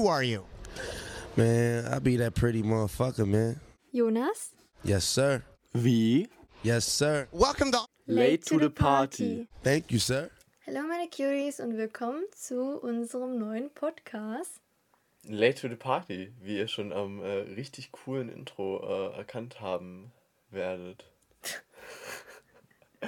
[0.00, 0.46] Who are you?
[1.36, 3.60] Man, I be that pretty motherfucker, man.
[3.92, 4.54] Jonas?
[4.82, 5.42] Yes, sir.
[5.74, 6.26] Wie?
[6.62, 7.28] Yes, sir.
[7.32, 9.46] Welcome to Late to the party.
[9.62, 10.30] Thank you, sir.
[10.66, 14.62] Hallo meine Curies und willkommen zu unserem neuen Podcast.
[15.28, 20.12] Late to the Party, wie ihr schon am äh, richtig coolen Intro äh, erkannt haben
[20.50, 21.04] werdet.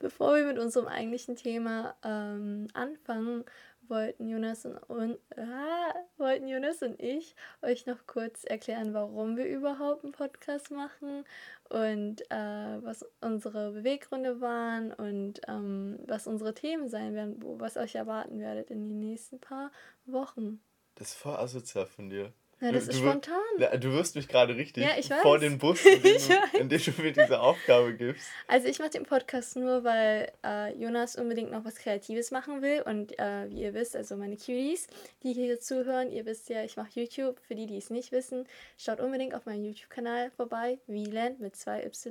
[0.00, 3.44] Bevor wir mit unserem eigentlichen Thema ähm, anfangen,
[3.88, 9.46] wollten Jonas und, und, ah, wollten Jonas und ich euch noch kurz erklären, warum wir
[9.46, 11.24] überhaupt einen Podcast machen
[11.68, 17.94] und äh, was unsere Beweggründe waren und ähm, was unsere Themen sein werden, was euch
[17.94, 19.70] erwarten werdet in den nächsten paar
[20.06, 20.60] Wochen.
[20.94, 22.32] Das ist voll asozial von dir.
[22.64, 23.80] Ja, das Du- ist du spontan.
[23.80, 26.16] Du wirst mich gerade richtig Ja, vor den Bus, in dem,
[26.52, 28.26] du, in dem du mir diese Aufgabe gibst.
[28.48, 32.82] Also ich mache den Podcast nur, weil äh, Jonas unbedingt noch was Kreatives machen will.
[32.82, 34.86] Und äh, wie ihr wisst, also meine Cuties,
[35.22, 37.38] die hier zuhören, ihr wisst ja, ich mache YouTube.
[37.46, 38.46] Für die, die es nicht wissen,
[38.78, 42.08] schaut unbedingt auf meinen YouTube-Kanal vorbei, Wieland mit zwei Ys.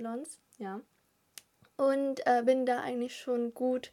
[0.59, 0.79] Ja.
[1.77, 3.91] Und äh, bin da eigentlich schon gut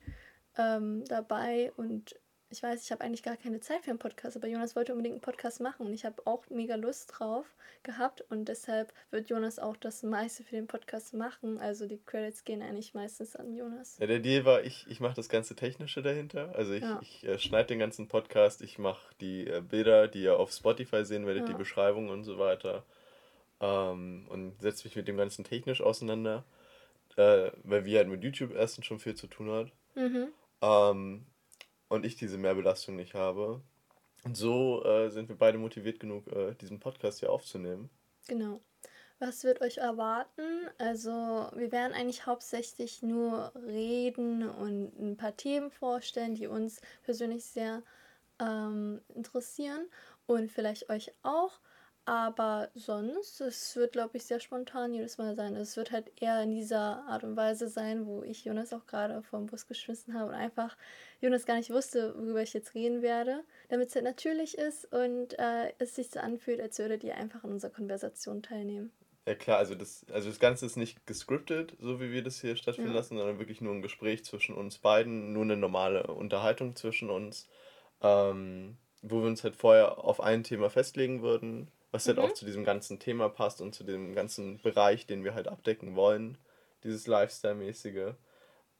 [0.58, 2.16] ähm, dabei und
[2.50, 5.14] ich weiß, ich habe eigentlich gar keine Zeit für einen Podcast, aber Jonas wollte unbedingt
[5.14, 7.46] einen Podcast machen und ich habe auch mega Lust drauf
[7.82, 11.58] gehabt und deshalb wird Jonas auch das meiste für den Podcast machen.
[11.58, 13.98] Also die Credits gehen eigentlich meistens an Jonas.
[13.98, 16.52] Ja, der Deal war, ich, ich mache das ganze Technische dahinter.
[16.56, 16.98] Also ich, Ja.
[17.02, 21.04] ich äh, schneide den ganzen Podcast, ich mache die äh, Bilder, die ihr auf Spotify
[21.04, 21.58] sehen werdet, die Ja.
[21.58, 22.84] Beschreibung und so weiter.
[23.60, 26.44] Ähm, und setze mich mit dem ganzen technisch auseinander.
[27.16, 29.72] Äh, weil wir halt mit YouTube erstens schon viel zu tun hat.
[29.94, 30.28] Mhm.
[30.62, 31.26] Ähm,
[31.90, 33.60] und ich diese Mehrbelastung nicht habe.
[34.24, 37.90] Und so äh, sind wir beide motiviert genug, äh, diesen Podcast hier aufzunehmen.
[38.28, 38.60] Genau.
[39.18, 40.70] Was wird euch erwarten?
[40.78, 47.44] Also, wir werden eigentlich hauptsächlich nur reden und ein paar Themen vorstellen, die uns persönlich
[47.44, 47.82] sehr
[48.40, 49.86] ähm, interessieren
[50.26, 51.60] und vielleicht euch auch.
[52.04, 55.54] Aber sonst, es wird, glaube ich, sehr spontan jedes Mal sein.
[55.56, 59.22] Es wird halt eher in dieser Art und Weise sein, wo ich Jonas auch gerade
[59.22, 60.76] vom Bus geschmissen habe und einfach
[61.20, 65.38] Jonas gar nicht wusste, worüber ich jetzt reden werde, damit es halt natürlich ist und
[65.38, 68.92] äh, es sich so anfühlt, als würdet ihr einfach an unserer Konversation teilnehmen.
[69.26, 72.56] Ja klar, also das, also das Ganze ist nicht gescriptet, so wie wir das hier
[72.56, 72.96] stattfinden Ja.
[72.96, 77.48] lassen, sondern wirklich nur ein Gespräch zwischen uns beiden, nur eine normale Unterhaltung zwischen uns,
[78.02, 82.24] ähm, wo wir uns halt vorher auf ein Thema festlegen würden, was halt Mhm.
[82.24, 85.96] auch zu diesem ganzen Thema passt und zu dem ganzen Bereich, den wir halt abdecken
[85.96, 86.38] wollen,
[86.84, 88.14] dieses Lifestyle-mäßige.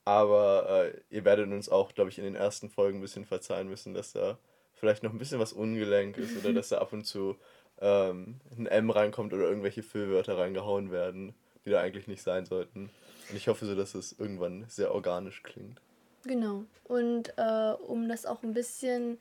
[0.04, 3.68] Aber äh, ihr werdet uns auch, glaube ich, in den ersten Folgen ein bisschen verzeihen
[3.68, 4.38] müssen, dass da
[4.74, 7.36] vielleicht noch ein bisschen was ungelenk ist oder dass da ab und zu
[7.80, 11.34] ähm, ein M reinkommt oder irgendwelche Füllwörter reingehauen werden,
[11.64, 12.90] die da eigentlich nicht sein sollten.
[13.28, 15.80] Und ich hoffe so, dass es irgendwann sehr organisch klingt.
[16.24, 16.64] Genau.
[16.84, 19.18] Und äh, um das auch ein bisschen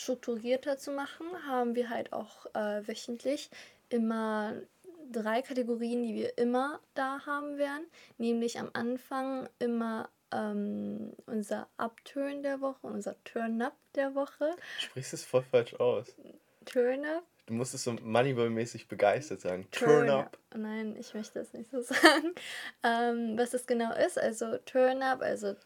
[0.00, 3.50] strukturierter zu machen, haben wir halt auch äh, wöchentlich
[3.88, 4.54] immer
[5.10, 7.86] drei Kategorien, die wir immer da haben werden.
[8.18, 14.54] Nämlich am Anfang immer ähm, unser Upturn der Woche, unser Turn-Up der Woche.
[14.78, 16.14] Du sprichst es voll falsch aus.
[16.64, 17.24] Turn-Up.
[17.46, 19.66] Du musst es so Moneyball-mäßig begeistert sagen.
[19.72, 20.38] Turn up.
[20.54, 22.32] Nein, ich möchte das nicht so sagen.
[22.84, 25.56] Ähm, was das genau ist, also Turn up, also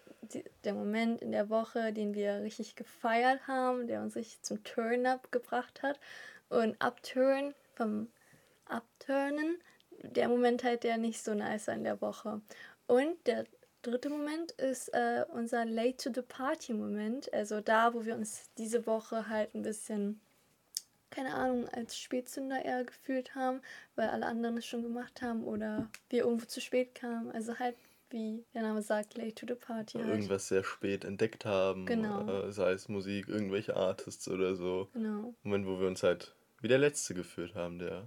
[0.65, 5.07] der Moment in der Woche, den wir richtig gefeiert haben, der uns richtig zum Turn
[5.07, 5.99] up gebracht hat.
[6.49, 8.09] Und Upturn vom
[8.69, 9.59] Upturnen,
[10.03, 12.41] der Moment halt, der nicht so nice war in der Woche.
[12.87, 13.47] Und der
[13.83, 18.51] dritte Moment ist äh, unser Late to the Party Moment, also da, wo wir uns
[18.57, 20.21] diese Woche halt ein bisschen
[21.15, 23.61] keine Ahnung, als Spätzünder eher gefühlt haben,
[23.95, 27.31] weil alle anderen es schon gemacht haben oder wir irgendwo zu spät kamen.
[27.31, 27.77] Also halt,
[28.15, 30.09] wie der Name sagt, late to the party halt.
[30.09, 31.85] Irgendwas sehr spät entdeckt haben.
[31.85, 32.47] Genau.
[32.47, 34.89] Äh, sei es Musik, irgendwelche Artists oder so.
[34.95, 35.35] Genau.
[35.43, 38.07] Moment, wo wir uns halt wie der Letzte gefühlt haben, der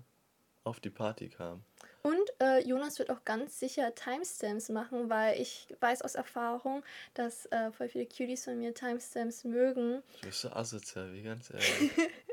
[0.63, 1.63] auf die Party kam.
[2.01, 7.45] Und äh, Jonas wird auch ganz sicher Timestamps machen, weil ich weiß aus Erfahrung, dass
[7.47, 10.01] äh, voll viele Cuties von mir Timestamps mögen.
[10.21, 11.91] Du bist so asozial, wie ganz ehrlich.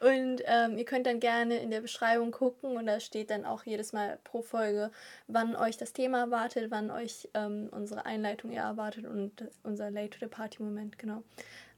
[0.00, 3.64] Und ähm, ihr könnt dann gerne in der Beschreibung gucken und da steht dann auch
[3.64, 4.90] jedes Mal pro Folge,
[5.26, 10.10] wann euch das Thema erwartet, wann euch ähm, unsere Einleitung eher erwartet und unser Late
[10.10, 11.22] to the Party Moment, genau.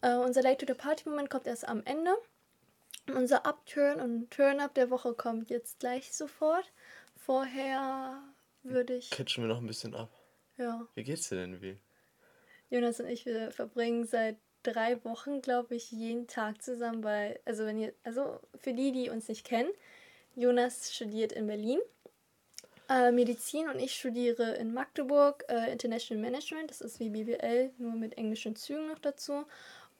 [0.01, 2.15] Äh, unser Late to the Party Moment kommt erst am Ende.
[3.15, 6.71] Unser Upturn und Turn-Up der Woche kommt jetzt gleich sofort.
[7.17, 8.23] Vorher
[8.63, 10.11] würde ich, Catchen wir noch ein bisschen ab.
[10.59, 11.79] ja, Wie geht's dir denn, wie?
[12.71, 17.65] Jonas und ich, wir verbringen seit drei Wochen, glaube ich, jeden Tag zusammen, weil, also
[17.65, 19.71] wenn ihr, also für die, die uns nicht kennen,
[20.35, 21.81] Jonas studiert in Berlin
[22.89, 26.71] äh, Medizin und ich studiere in Magdeburg äh, International Management.
[26.71, 29.45] Das ist wie BWL, nur mit englischen Zügen noch dazu.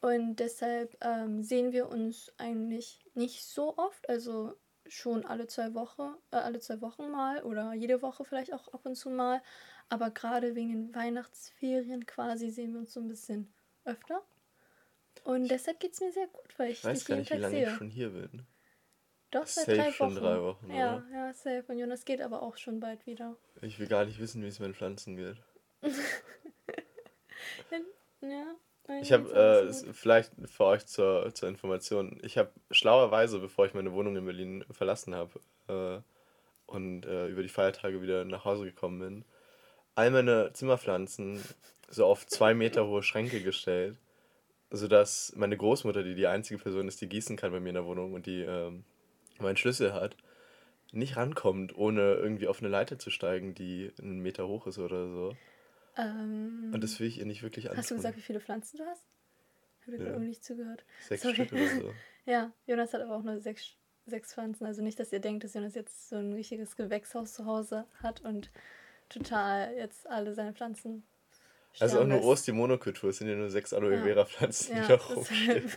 [0.01, 4.55] Und deshalb ähm, sehen wir uns eigentlich nicht so oft, also
[4.87, 8.87] schon alle zwei Wochen, äh, alle zwei Wochen mal oder jede Woche vielleicht auch ab
[8.87, 9.43] und zu mal.
[9.91, 13.53] Aber gerade wegen den Weihnachtsferien quasi sehen wir uns so ein bisschen
[13.85, 14.23] öfter.
[15.25, 17.31] Und deshalb geht es mir sehr gut, weil ich, Ich weiß dich gar jeden nicht,
[17.31, 17.69] wie Tag lange sehe.
[17.73, 18.47] ich schon hier bin.
[19.31, 20.23] Doch, seit Safe drei schon Wochen.
[20.25, 21.05] drei Wochen, Ja, oder?
[21.13, 21.65] ja, safe.
[21.69, 23.37] Und Jonas geht aber auch schon bald wieder.
[23.61, 25.37] Ich will gar nicht wissen, wie es meinen Pflanzen geht.
[28.21, 28.55] Ja.
[29.01, 33.93] Ich habe, äh, vielleicht für euch zur, zur Information, ich habe schlauerweise, bevor ich meine
[33.93, 35.39] Wohnung in Berlin verlassen habe
[35.69, 36.01] äh,
[36.67, 39.25] und äh, über die Feiertage wieder nach Hause gekommen bin,
[39.95, 41.45] all meine Zimmerpflanzen
[41.91, 43.99] so auf zwei Meter hohe Schränke gestellt,
[44.71, 47.87] sodass meine Großmutter, die die einzige Person ist, die gießen kann bei mir in der
[47.87, 48.85] Wohnung und die ähm,
[49.39, 50.17] meinen Schlüssel hat,
[50.93, 55.09] nicht rankommt, ohne irgendwie auf eine Leiter zu steigen, die einen Meter hoch ist oder
[55.09, 55.37] so.
[55.97, 57.79] ähm, Und das will ich ihr nicht wirklich antun.
[57.79, 59.05] Hast du gesagt, wie viele Pflanzen du hast?
[59.81, 60.11] Ich habe dir Ja.
[60.11, 60.85] irgendwie nicht zugehört.
[61.01, 61.35] Sechs Sorry.
[61.35, 61.95] Stück oder so.
[62.27, 63.75] Ja, Jonas hat aber auch nur sechs,
[64.05, 64.67] sechs Pflanzen.
[64.67, 68.21] Also nicht, dass ihr denkt, dass Jonas jetzt so ein richtiges Gewächshaus zu Hause hat
[68.21, 68.51] und
[69.09, 71.05] total jetzt alle seine Pflanzen.
[71.81, 72.25] Also auch sterben nur.
[72.25, 74.03] Ost die Monokultur, es sind ja nur sechs Aloe.
[74.03, 75.17] Vera Pflanzen, die Ja, da deshalb.
[75.17, 75.73] rumstehen.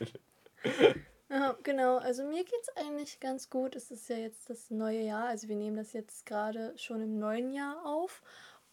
[1.30, 1.98] Ja, genau.
[1.98, 3.76] Also mir geht es eigentlich ganz gut.
[3.76, 5.28] Es ist ja jetzt das neue Jahr.
[5.28, 8.22] Also wir nehmen das jetzt gerade schon im neuen Jahr auf.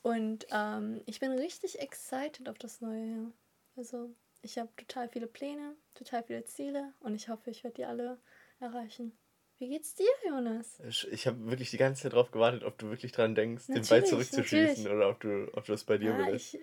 [0.03, 3.33] Und ähm, ich bin richtig excited auf das neue Jahr.
[3.77, 4.11] Also
[4.43, 8.19] ich habe total viele Pläne, total viele Ziele und ich hoffe, ich werde die alle
[8.61, 9.17] erreichen.
[9.59, 10.81] Wie geht's dir, Jonas?
[11.11, 13.83] Ich, habe wirklich die ganze Zeit darauf gewartet, ob du wirklich dran denkst, den Ball
[14.01, 14.97] Natürlich, zurückzuschießen natürlich.
[14.97, 16.55] oder ob du, ob du das bei dir Ja, belässt.
[16.55, 16.61] ich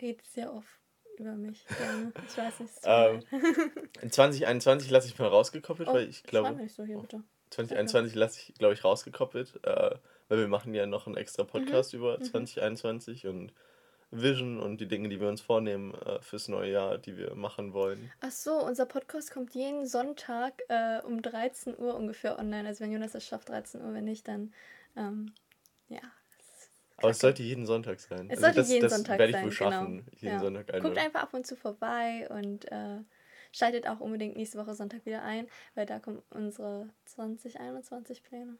[0.00, 0.80] rede sehr oft
[1.18, 1.64] über mich.
[1.66, 2.12] Gerne.
[2.28, 2.72] Ich weiß nicht.
[2.84, 3.22] Ähm.
[4.02, 7.22] In 2021 lasse ich mal rausgekoppelt, Oh, weil ich glaube, nicht so hier, bitte.
[7.50, 9.96] 2021 lasse ich, glaube ich, rausgekoppelt, äh,
[10.28, 11.48] weil wir machen ja noch einen extra Mhm.
[11.48, 13.52] Podcast über 2021 und
[14.10, 17.72] Vision und die Dinge, die wir uns vornehmen äh, fürs neue Jahr, die wir machen
[17.72, 18.10] wollen.
[18.20, 22.68] Ach so, unser Podcast kommt jeden Sonntag äh, um 13 Uhr ungefähr online.
[22.68, 24.52] Also wenn Jonas es schafft, 13 Uhr, wenn nicht, dann
[24.96, 25.32] ähm,
[25.88, 26.00] ja.
[27.02, 28.26] Aber es sollte jeden Sonntag sein.
[28.30, 30.06] Es Also sollte das, jeden das Sonntag werde ich sein, wohl schaffen, genau.
[30.20, 30.40] jeden Ja.
[30.40, 30.98] Sonntag Guckt einmal.
[30.98, 32.98] einfach ab und zu vorbei und äh,
[33.52, 38.56] schaltet auch unbedingt nächste Woche Sonntag wieder ein, weil da kommen unsere 2021 Pläne.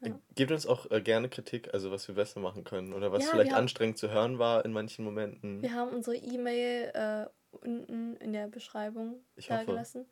[0.00, 0.18] Ja.
[0.36, 3.30] Gebt uns auch äh, gerne Kritik, also was wir besser machen können oder was Ja,
[3.30, 5.60] vielleicht haben- anstrengend zu hören war in manchen Momenten.
[5.60, 9.66] Wir haben unsere E-Mail äh, unten in der Beschreibung Ich da hoffe.
[9.66, 10.06] gelassen.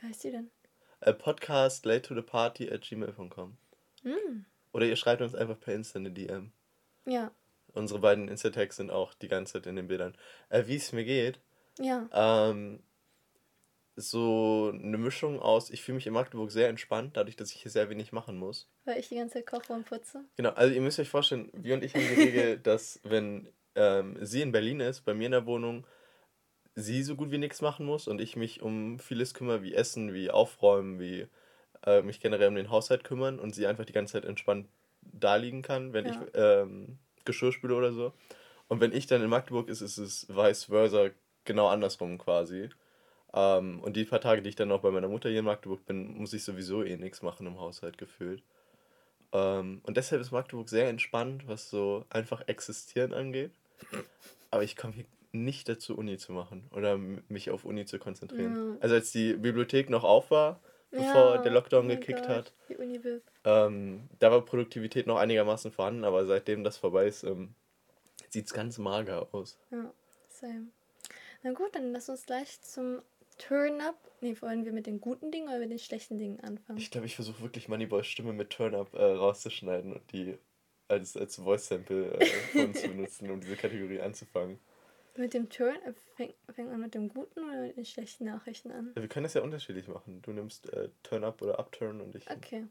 [0.00, 0.50] Wie heißt die denn?
[1.00, 3.56] Äh, Podcast late to the party at gmail.com.
[4.02, 4.44] Hm.
[4.72, 6.52] Oder ihr schreibt uns einfach per Insta eine DM.
[7.06, 7.32] Ja,
[7.74, 10.14] Unsere beiden Insta-Tags sind auch die ganze Zeit in den Bildern.
[10.50, 11.40] Äh, Wie es mir geht,
[11.78, 12.08] ja.
[12.12, 12.80] ähm,
[13.96, 17.70] so eine Mischung aus, ich fühle mich in Magdeburg sehr entspannt, dadurch, dass ich hier
[17.70, 18.68] sehr wenig machen muss.
[18.84, 20.24] Weil ich die ganze Zeit koche und putze.
[20.36, 24.18] Genau, also ihr müsst euch vorstellen, wir und ich haben die Regel, dass wenn ähm,
[24.20, 25.86] sie in Berlin ist, bei mir in der Wohnung,
[26.74, 30.12] sie so gut wie nichts machen muss und ich mich um vieles kümmere, wie Essen,
[30.12, 31.26] wie Aufräumen, wie
[31.84, 34.68] äh, mich generell um den Haushalt kümmern und sie einfach die ganze Zeit entspannt
[35.02, 36.10] da liegen kann, wenn Ja.
[36.10, 38.12] ich ähm, Geschirr spüle oder so.
[38.68, 41.10] Und wenn ich dann in Magdeburg ist, ist es vice versa
[41.44, 42.70] genau andersrum quasi.
[43.34, 45.84] Ähm, und die paar Tage, die ich dann noch bei meiner Mutter hier in Magdeburg
[45.86, 48.42] bin, muss ich sowieso eh nichts machen im Haushalt gefühlt.
[49.32, 53.52] Ähm, und deshalb ist Magdeburg sehr entspannt, was so einfach existieren angeht.
[54.50, 58.54] Aber ich komme hier nicht dazu, Uni zu machen oder mich auf Uni zu konzentrieren.
[58.54, 58.76] Ja.
[58.80, 60.60] Also als die Bibliothek noch auf war,
[60.92, 63.22] bevor der Lockdown oh gekickt Gott, hat, Die Uni-Bib.
[63.44, 67.54] ähm, da war Produktivität noch einigermaßen vorhanden, aber seitdem das vorbei ist, ähm,
[68.28, 69.58] sieht es ganz mager aus.
[69.70, 69.92] Ja,
[70.30, 70.68] same.
[71.42, 73.02] Na gut, dann lass uns gleich zum
[73.38, 73.96] Turn-Up.
[74.20, 76.78] Nee, wollen wir mit den guten Dingen oder mit den schlechten Dingen anfangen?
[76.78, 80.38] Ich glaube, ich versuche wirklich Moneyboys Stimme mit Turn-Up äh, rauszuschneiden und die
[80.88, 84.58] als, als Voice-Sample äh, zu benutzen, um diese Kategorie anzufangen.
[85.16, 88.70] Mit dem Turn, äh, fängt, fängt man mit dem guten oder mit den schlechten Nachrichten
[88.72, 88.92] an?
[88.96, 90.22] Ja, wir können das ja unterschiedlich machen.
[90.22, 92.30] Du nimmst äh, Turn-Up oder Upturn und ich.
[92.30, 92.66] Okay.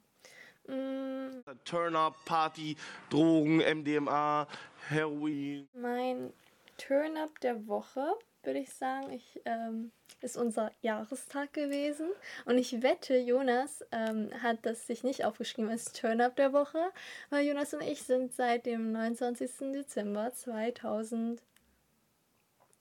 [0.67, 2.75] Mm, Turn-up, Party,
[3.09, 4.47] Drogen, MDMA,
[4.89, 5.67] Heroin.
[5.73, 6.33] mein
[6.77, 12.09] Turn-Up der Woche, würde ich sagen, ich, ähm, ist unser Jahrestag gewesen.
[12.45, 16.91] Und ich wette, Jonas ähm, hat das sich nicht aufgeschrieben als Turn-Up der Woche,
[17.29, 19.71] weil Jonas und ich sind seit dem 29.
[19.73, 21.50] Dezember 2020,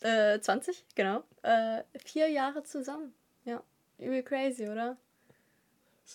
[0.03, 3.15] äh, 20, genau, äh, vier Jahre zusammen.
[3.45, 3.63] Ja,
[3.99, 4.97] übel crazy, oder?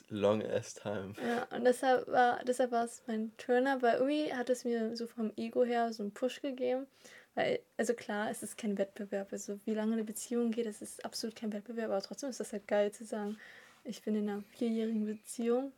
[0.09, 1.13] Long ass time.
[1.25, 5.07] Ja, und deshalb war, deshalb war es mein Turner, weil irgendwie hat es mir so
[5.07, 6.85] vom Ego her so einen Push gegeben.
[7.33, 9.31] Weil, also klar, es ist kein Wettbewerb.
[9.31, 12.53] Also wie lange eine Beziehung geht, das ist absolut kein Wettbewerb, aber trotzdem ist das
[12.53, 13.37] halt geil zu sagen,
[13.83, 15.71] ich bin in einer vierjährigen Beziehung.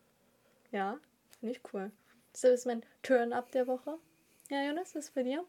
[0.71, 0.97] Ja,
[1.39, 1.91] finde ich cool.
[2.33, 3.97] Deshalb ist mein Turn-Up der Woche.
[4.49, 5.43] Ja, Jonas, was ist bei dir?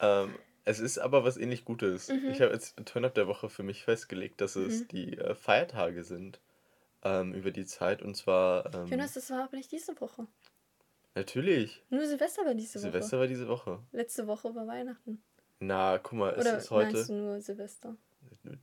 [0.00, 2.08] Ähm, Es ist aber was ähnlich Gutes.
[2.08, 2.30] Mhm.
[2.30, 4.88] Ich habe jetzt Turn-Up der Woche für mich festgelegt, dass es Mhm.
[4.88, 6.40] die äh, Feiertage sind
[7.02, 8.00] ähm, über die Zeit.
[8.02, 10.26] Und zwar ähm, Jonas, das war aber nicht diese Woche.
[11.14, 11.82] natürlich.
[11.90, 13.20] Nur Silvester war diese Silvester Woche.
[13.20, 13.78] war diese Woche.
[13.92, 15.22] Letzte Woche war Weihnachten.
[15.60, 16.92] Na, guck mal, es Oder ist heute.
[16.92, 17.96] meinst du nur Silvester?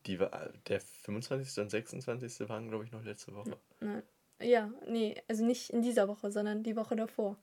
[0.06, 1.62] Die, war- der 25.
[1.64, 2.50] und 26.
[2.50, 3.58] waren, glaube ich, noch letzte Woche.
[3.80, 4.04] Nein.
[4.42, 7.38] Ja, nee, also nicht in dieser Woche, sondern die Woche davor.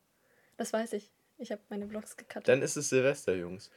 [0.56, 1.10] Das weiß ich.
[1.38, 2.49] Ich habe meine Vlogs gecuttet.
[2.49, 3.71] Dann ist es Silvester, Jungs.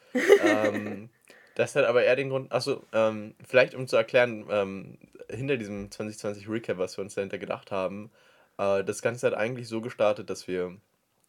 [0.43, 1.09] ähm,
[1.55, 2.51] das hat aber eher den Grund.
[2.51, 4.97] Achso, ähm, vielleicht um zu erklären, ähm,
[5.29, 8.11] hinter diesem 2020 Recap, was wir uns dahinter gedacht haben,
[8.57, 10.77] äh, das Ganze hat eigentlich so gestartet, dass wir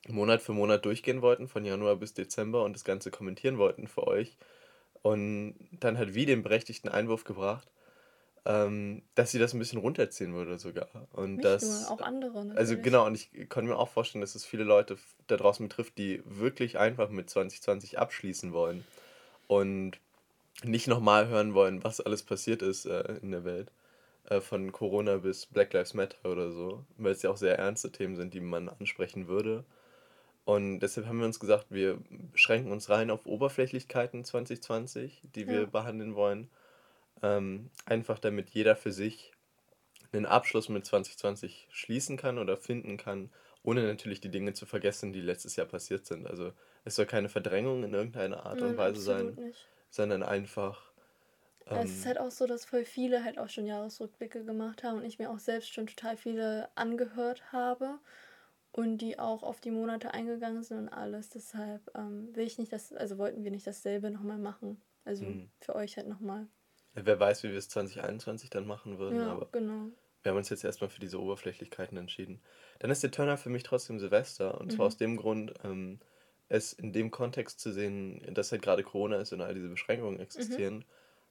[0.08, 4.06] Monat für Monat durchgehen wollten, von Januar bis Dezember und das Ganze kommentieren wollten für
[4.06, 4.36] euch.
[5.02, 7.68] Und dann hat wie den berechtigten Einwurf gebracht,
[8.44, 10.88] ähm, dass sie das ein bisschen runterziehen würde sogar.
[11.12, 12.44] Und nicht das, nur, auch andere.
[12.44, 12.58] Natürlich.
[12.58, 15.98] also genau, und ich konnte mir auch vorstellen, dass es viele Leute da draußen betrifft,
[15.98, 18.84] die wirklich einfach mit 2020 abschließen wollen
[19.46, 19.98] und
[20.62, 23.70] nicht nochmal hören wollen, was alles passiert ist äh, in der Welt.
[24.28, 27.90] Äh, von Corona bis Black Lives Matter oder so, weil es ja auch sehr ernste
[27.90, 29.64] Themen sind, die man ansprechen würde.
[30.44, 31.98] Und deshalb haben wir uns gesagt, wir
[32.34, 35.66] schränken uns rein auf Oberflächlichkeiten 2020, die wir Ja.
[35.66, 36.48] behandeln wollen.
[37.22, 39.32] Ähm, einfach damit jeder für sich
[40.12, 45.12] einen Abschluss mit 2020 schließen kann oder finden kann, ohne natürlich die Dinge zu vergessen,
[45.12, 46.26] die letztes Jahr passiert sind.
[46.26, 46.52] Also
[46.84, 49.70] es soll keine Verdrängung in irgendeiner Art und Weise sein, nicht.
[49.90, 50.92] sondern einfach.
[51.72, 54.82] Ja, es ist ähm, halt auch so, dass voll viele halt auch schon Jahresrückblicke gemacht
[54.82, 58.00] haben und ich mir auch selbst schon total viele angehört habe
[58.72, 61.30] und die auch auf die Monate eingegangen sind und alles.
[61.30, 64.82] Deshalb ähm, will ich nicht, dass, also wollten wir nicht dasselbe nochmal machen.
[65.04, 65.50] Also Mhm.
[65.60, 66.48] für euch halt nochmal.
[66.94, 69.92] Wer weiß, wie wir es 2021 dann machen würden, Ja, aber genau.
[70.22, 72.42] wir haben uns jetzt erstmal für diese Oberflächlichkeiten entschieden.
[72.80, 74.60] Dann ist der Turner für mich trotzdem Silvester.
[74.60, 74.88] Und zwar Mhm.
[74.88, 76.00] aus dem Grund, ähm,
[76.48, 80.20] es in dem Kontext zu sehen, dass halt gerade Corona ist und all diese Beschränkungen
[80.36, 80.60] Mhm.
[80.60, 80.84] existieren.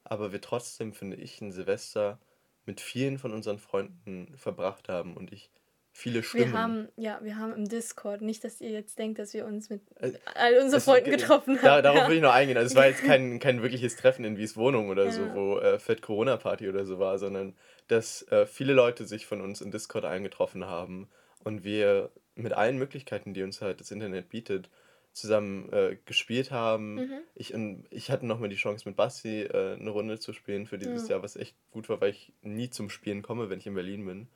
[0.04, 2.20] Aber wir trotzdem, finde ich, ein Silvester
[2.66, 5.52] mit vielen von unseren Freunden verbracht haben und ich
[6.00, 6.52] viele Stimmen.
[6.54, 9.70] Wir haben, ja, wir haben im Discord, nicht, dass ihr jetzt denkt, dass wir uns
[9.70, 11.64] mit Äh, all unseren Das- Freunden getroffen haben.
[11.66, 12.08] Da, darauf ja.
[12.10, 12.58] will ich noch eingehen.
[12.58, 15.36] Also es war jetzt kein, kein wirkliches Treffen in Wies Wohnung oder so, Ja.
[15.36, 17.56] wo äh, Fett Corona-Party oder so war, sondern
[17.88, 21.10] dass äh, viele Leute sich von uns in Discord eingetroffen haben
[21.44, 24.70] und wir mit allen Möglichkeiten, die uns halt das Internet bietet,
[25.12, 26.96] zusammen äh, gespielt haben.
[26.96, 27.20] Mhm.
[27.36, 30.78] Ich, und ich hatte nochmal die Chance mit Basti äh, eine Runde zu spielen für
[30.78, 31.16] dieses Ja.
[31.16, 34.06] Jahr, was echt gut war, weil ich nie zum Spielen komme, wenn ich in Berlin
[34.06, 34.28] bin,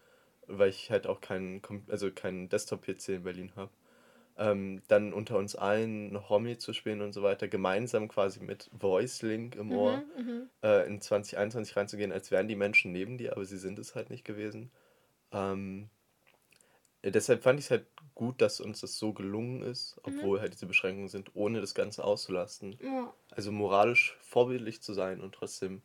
[0.47, 3.71] weil ich halt auch keinen, also keinen Desktop-PC in Berlin habe
[4.37, 8.69] ähm, dann unter uns allen noch Romy zu spielen und so weiter, gemeinsam quasi mit
[8.77, 10.49] Voice Link im Ohr Mhm, mhm.
[10.63, 14.09] äh, in 2021 reinzugehen, als wären die Menschen neben dir, aber sie sind es halt
[14.09, 14.71] nicht gewesen.
[15.31, 15.89] Ähm,
[17.03, 17.85] deshalb fand ich es halt
[18.15, 22.03] gut, dass uns das so gelungen ist, obwohl halt diese Beschränkungen sind, ohne das Ganze
[22.03, 22.77] auszulasten.
[22.81, 23.13] Ja.
[23.31, 25.83] Also moralisch vorbildlich zu sein und trotzdem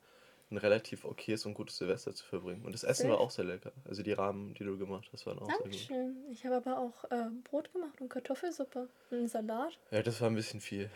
[0.50, 2.64] ein relativ okayes und gutes Silvester zu verbringen.
[2.64, 3.25] Und das Essen war Safe.
[3.26, 3.73] auch sehr lecker.
[3.87, 5.64] Also die Rahmen, die du gemacht hast, waren auch sehr gut.
[5.64, 6.17] Dankeschön.
[6.31, 9.78] Ich habe aber auch äh, Brot gemacht und Kartoffelsuppe und einen Salat.
[9.90, 10.90] Ja, das war ein bisschen viel.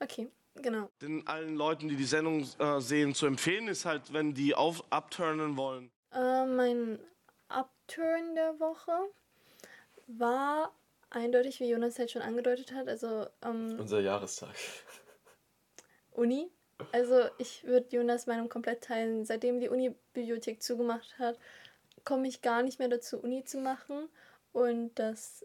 [0.00, 0.88] Okay, genau.
[1.02, 4.84] Den allen Leuten, die die Sendung äh, sehen, zu empfehlen ist halt, wenn die auf
[4.90, 5.90] abturnen wollen.
[6.12, 6.98] Äh, mein
[7.48, 8.92] Upturn der Woche
[10.06, 10.72] war
[11.10, 14.54] eindeutig, wie Jonas halt schon angedeutet hat, also ähm, Unser Jahrestag.
[16.12, 16.50] Uni.
[16.92, 19.24] Also ich würde Jonas Meinung komplett teilen.
[19.24, 21.38] Seitdem die Uni-Bibliothek zugemacht hat,
[22.04, 24.08] komme ich gar nicht mehr dazu, Uni zu machen.
[24.52, 25.44] Und das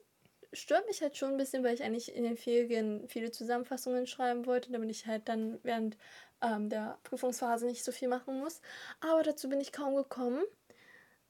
[0.53, 4.45] stört mich halt schon ein bisschen, weil ich eigentlich in den Ferien viele Zusammenfassungen schreiben
[4.45, 5.97] wollte, damit ich halt dann während
[6.41, 8.61] ähm, der Prüfungsphase nicht so viel machen muss.
[9.01, 10.43] Aber dazu bin ich kaum gekommen.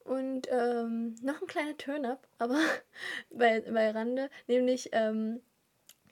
[0.03, 2.59] Und ähm, noch ein kleiner Turn-up, aber
[3.29, 5.41] bei, bei Rande, nämlich ähm,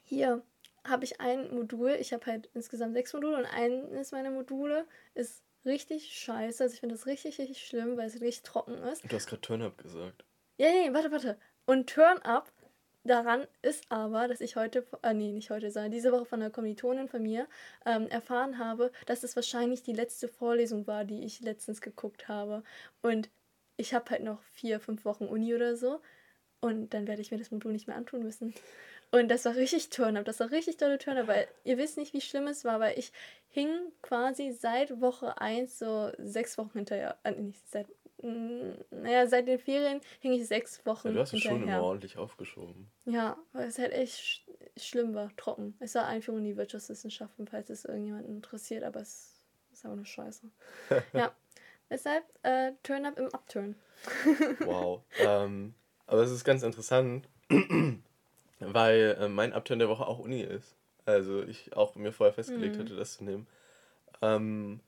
[0.02, 0.42] hier
[0.86, 5.42] habe ich ein Modul, ich habe halt insgesamt sechs Module und eines meiner Module ist
[5.64, 6.62] richtig scheiße.
[6.62, 9.04] Also ich finde das richtig, richtig schlimm, weil es richtig trocken ist.
[9.04, 10.24] Du hast gerade Turn-Up gesagt.
[10.58, 11.38] Ja, nee, warte, warte.
[11.66, 12.52] Und Turn-up
[13.04, 16.50] daran ist aber, dass ich heute, äh, nee, nicht heute, sondern diese Woche von einer
[16.50, 17.48] Kommilitonin von mir
[17.86, 22.62] ähm, erfahren habe, dass es wahrscheinlich die letzte Vorlesung war, die ich letztens geguckt habe.
[23.00, 23.30] Und
[23.76, 26.00] ich habe halt noch vier, fünf Wochen Uni oder so.
[26.60, 28.54] Und dann werde ich mir das Modul nicht mehr antun müssen.
[29.14, 32.22] Und das war richtig Turn-up, das war richtig tolle Turn-up, weil ihr wisst nicht, wie
[32.22, 33.12] schlimm es war, weil ich
[33.50, 33.68] hing
[34.00, 37.88] quasi seit Woche 1 so sechs Wochen hinterher, äh, nicht seit,
[38.22, 41.82] mm, naja, seit den Ferien hing ich sechs Wochen Ja, du hast es schon immer
[41.82, 42.90] ordentlich aufgeschoben.
[43.04, 44.46] Ja, weil es halt echt sch
[44.78, 45.76] schlimm war, trocken.
[45.80, 50.06] Es war Einführung in die Wirtschaftswissenschaften, falls es irgendjemanden interessiert, aber es ist aber nur
[50.06, 50.50] scheiße.
[51.12, 51.34] ja,
[51.90, 53.76] deshalb äh, Turn up im Upturn.
[54.60, 55.02] Wow.
[55.18, 55.74] ähm,
[56.06, 57.28] aber es ist ganz interessant,
[58.68, 60.76] weil äh, mein Upturn der Woche auch Uni ist.
[61.04, 62.82] Also ich auch mir vorher festgelegt Mhm.
[62.82, 63.46] hatte, das zu nehmen.
[64.20, 64.80] Ähm,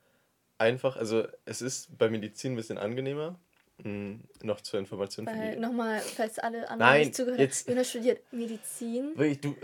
[0.59, 3.39] einfach, also es ist bei Medizin ein bisschen angenehmer.
[3.83, 5.61] Hm, noch zur Information für Weil die.
[5.61, 9.19] nochmal, falls alle anderen Nein, nicht zugehört haben, Jonas studiert Medizin.
[9.19, 9.57] Wirklich, du,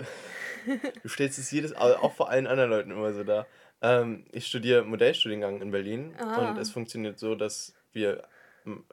[1.03, 3.47] du stellst es jedes, auch vor allen anderen Leuten immer so da.
[3.83, 6.49] Ähm, ich studiere Modellstudiengang in Berlin Ah.
[6.49, 8.25] und es funktioniert so, dass wir
[8.67, 8.85] ähm,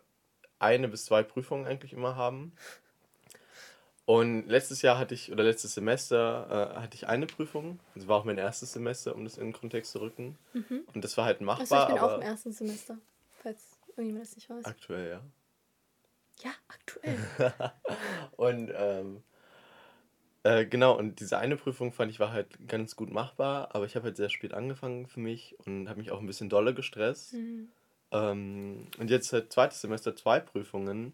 [0.59, 2.53] eine bis zwei Prüfungen eigentlich immer haben.
[4.07, 7.77] Und letztes Jahr hatte ich, oder letztes Semester, äh, hatte ich eine Prüfung.
[7.93, 10.37] Das war auch mein erstes Semester, um das in den Kontext zu rücken.
[10.93, 12.97] Und das war halt machbar, Also ich bin auch aber im ersten Semester,
[13.43, 14.63] falls irgendjemand das nicht weiß.
[14.63, 15.21] aktuell, ja.
[16.41, 17.17] Ja, aktuell.
[18.37, 19.23] Und ähm,
[20.43, 23.97] äh, genau, und diese eine Prüfung fand ich war halt ganz gut machbar, aber ich
[23.97, 27.33] habe halt sehr spät angefangen für mich und habe mich auch ein bisschen dolle gestresst.
[27.33, 27.67] Mhm.
[28.11, 31.11] Ähm, und jetzt halt zweites Semester zwei Prüfungen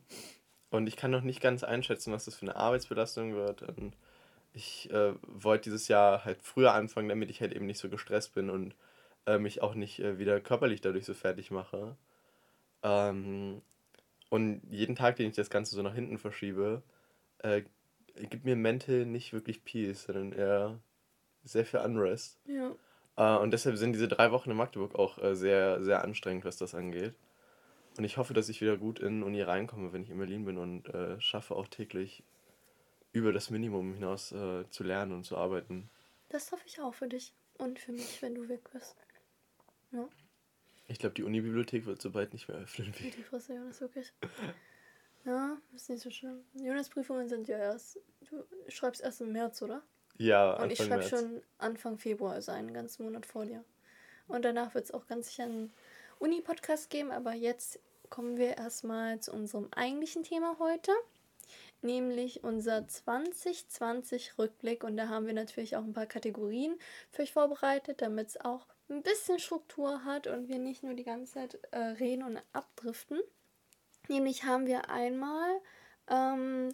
[0.74, 3.62] und ich kann noch nicht ganz einschätzen, was das für eine Arbeitsbelastung wird.
[3.62, 3.96] Und
[4.54, 8.34] ich äh, wollte dieses Jahr halt früher anfangen, damit ich halt eben nicht so gestresst
[8.34, 8.74] bin und
[9.28, 11.96] äh, mich auch nicht äh, wieder körperlich dadurch so fertig mache.
[12.82, 13.62] Ähm,
[14.30, 16.82] und jeden Tag, den ich das Ganze so nach hinten verschiebe,
[17.44, 17.62] äh,
[18.16, 20.80] gibt mir mental nicht wirklich Peace, sondern eher
[21.44, 22.40] sehr viel Unrest.
[22.48, 22.72] Ja.
[23.16, 26.58] Äh, und deshalb sind diese drei Wochen in Magdeburg auch äh, sehr, sehr anstrengend, was
[26.58, 27.14] das angeht.
[27.98, 30.58] Und ich hoffe, dass ich wieder gut in Uni reinkomme, wenn ich in Berlin bin
[30.58, 32.24] und äh, schaffe auch täglich
[33.12, 35.90] über das Minimum hinaus äh, zu lernen und zu arbeiten.
[36.30, 38.96] Das hoffe ich auch für dich und für mich, wenn du weg bist.
[39.92, 40.08] Ja,
[40.88, 42.92] Ich glaube, die Unibibliothek wird so bald nicht mehr öffnen.
[42.98, 44.12] wie die Fresse, Jonas, wirklich.
[45.26, 46.44] Ja, ist nicht so schlimm.
[46.56, 49.84] Jonas Prüfungen sind ja erst, du schreibst erst im März, oder?
[50.18, 53.64] Ja, Und ich Anfang schreibe schon Anfang Februar, also einen ganzen Monat vor dir.
[54.28, 55.72] Und danach wird es auch ganz sicher einen
[56.24, 60.94] Uni-Podcast geben, aber jetzt kommen wir erstmal zu unserem eigentlichen Thema heute,
[61.82, 64.86] nämlich unser 2020-Rückblick.
[64.86, 66.80] Und da haben wir natürlich auch ein paar Kategorien
[67.12, 71.04] für euch vorbereitet, damit es auch ein bisschen Struktur hat und wir nicht nur die
[71.04, 73.20] ganze Zeit äh, reden und abdriften.
[74.08, 75.60] Nämlich haben wir einmal
[76.08, 76.70] ähm,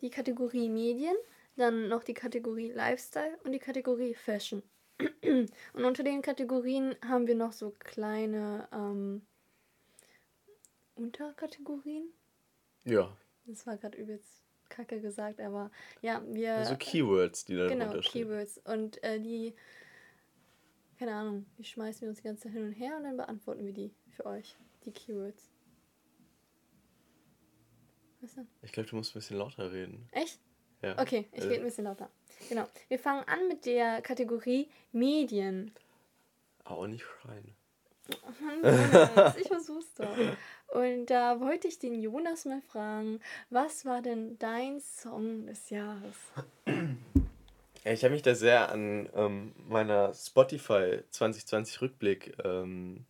[0.00, 1.16] die Kategorie Medien,
[1.56, 4.62] dann noch die Kategorie Lifestyle und die Kategorie Fashion.
[5.22, 9.22] Und unter den Kategorien haben wir noch so kleine ähm,
[10.94, 12.08] Unterkategorien.
[12.84, 16.54] Ja, Das war gerade übelst kacke gesagt, aber ja, wir.
[16.54, 17.98] also Keywords, die da Genau.
[18.00, 18.58] Keywords.
[18.64, 19.54] Und äh, die,
[20.98, 23.64] keine Ahnung, die schmeißen wir uns die ganze Zeit hin und her und dann beantworten
[23.64, 25.50] wir die für euch, die Keywords.
[28.20, 28.48] Was denn?
[28.62, 30.08] Ich glaube, du musst ein bisschen lauter reden.
[30.12, 30.40] Echt?
[30.82, 30.98] Ja.
[31.00, 32.10] Okay, ich Äh, rede ein bisschen lauter.
[32.48, 32.66] Genau.
[32.88, 35.72] Wir fangen an mit der Kategorie Medien.
[36.64, 37.54] Auch nicht schreien.
[38.40, 40.16] Mann, Jonas, ich versuch's doch.
[40.68, 43.20] Und da wollte ich den Jonas mal fragen,
[43.50, 46.16] was war denn dein Song des Jahres?
[47.84, 53.04] Ja, ich habe mich da sehr an ähm, meiner Spotify 2020 Rückblick ähm,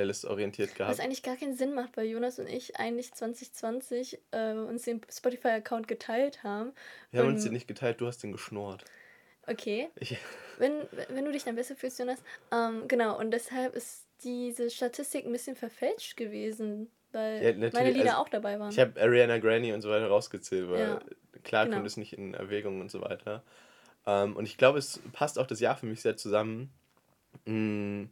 [0.00, 1.00] Playlist orientiert Was gehabt.
[1.00, 5.88] eigentlich gar keinen Sinn macht, weil Jonas und ich eigentlich 2020 äh, uns den Spotify-Account
[5.88, 6.72] geteilt haben.
[7.10, 8.84] Wir haben uns den nicht geteilt, du hast den geschnurrt.
[9.46, 10.16] Okay, Ich,
[10.58, 12.22] wenn, wenn du dich dann besser fühlst, Jonas.
[12.50, 18.12] Ähm, genau, und deshalb ist diese Statistik ein bisschen verfälscht gewesen, weil Ja, meine Lieder
[18.12, 18.70] also auch dabei waren.
[18.70, 21.00] ich habe Ariana Grande und so weiter rausgezählt, weil Ja,
[21.42, 21.76] klar genau.
[21.76, 23.42] kommt es nicht in Erwägung und so weiter.
[24.06, 26.70] Ähm, und ich glaube, es passt auch das Jahr für mich sehr zusammen.
[27.44, 28.04] Mm,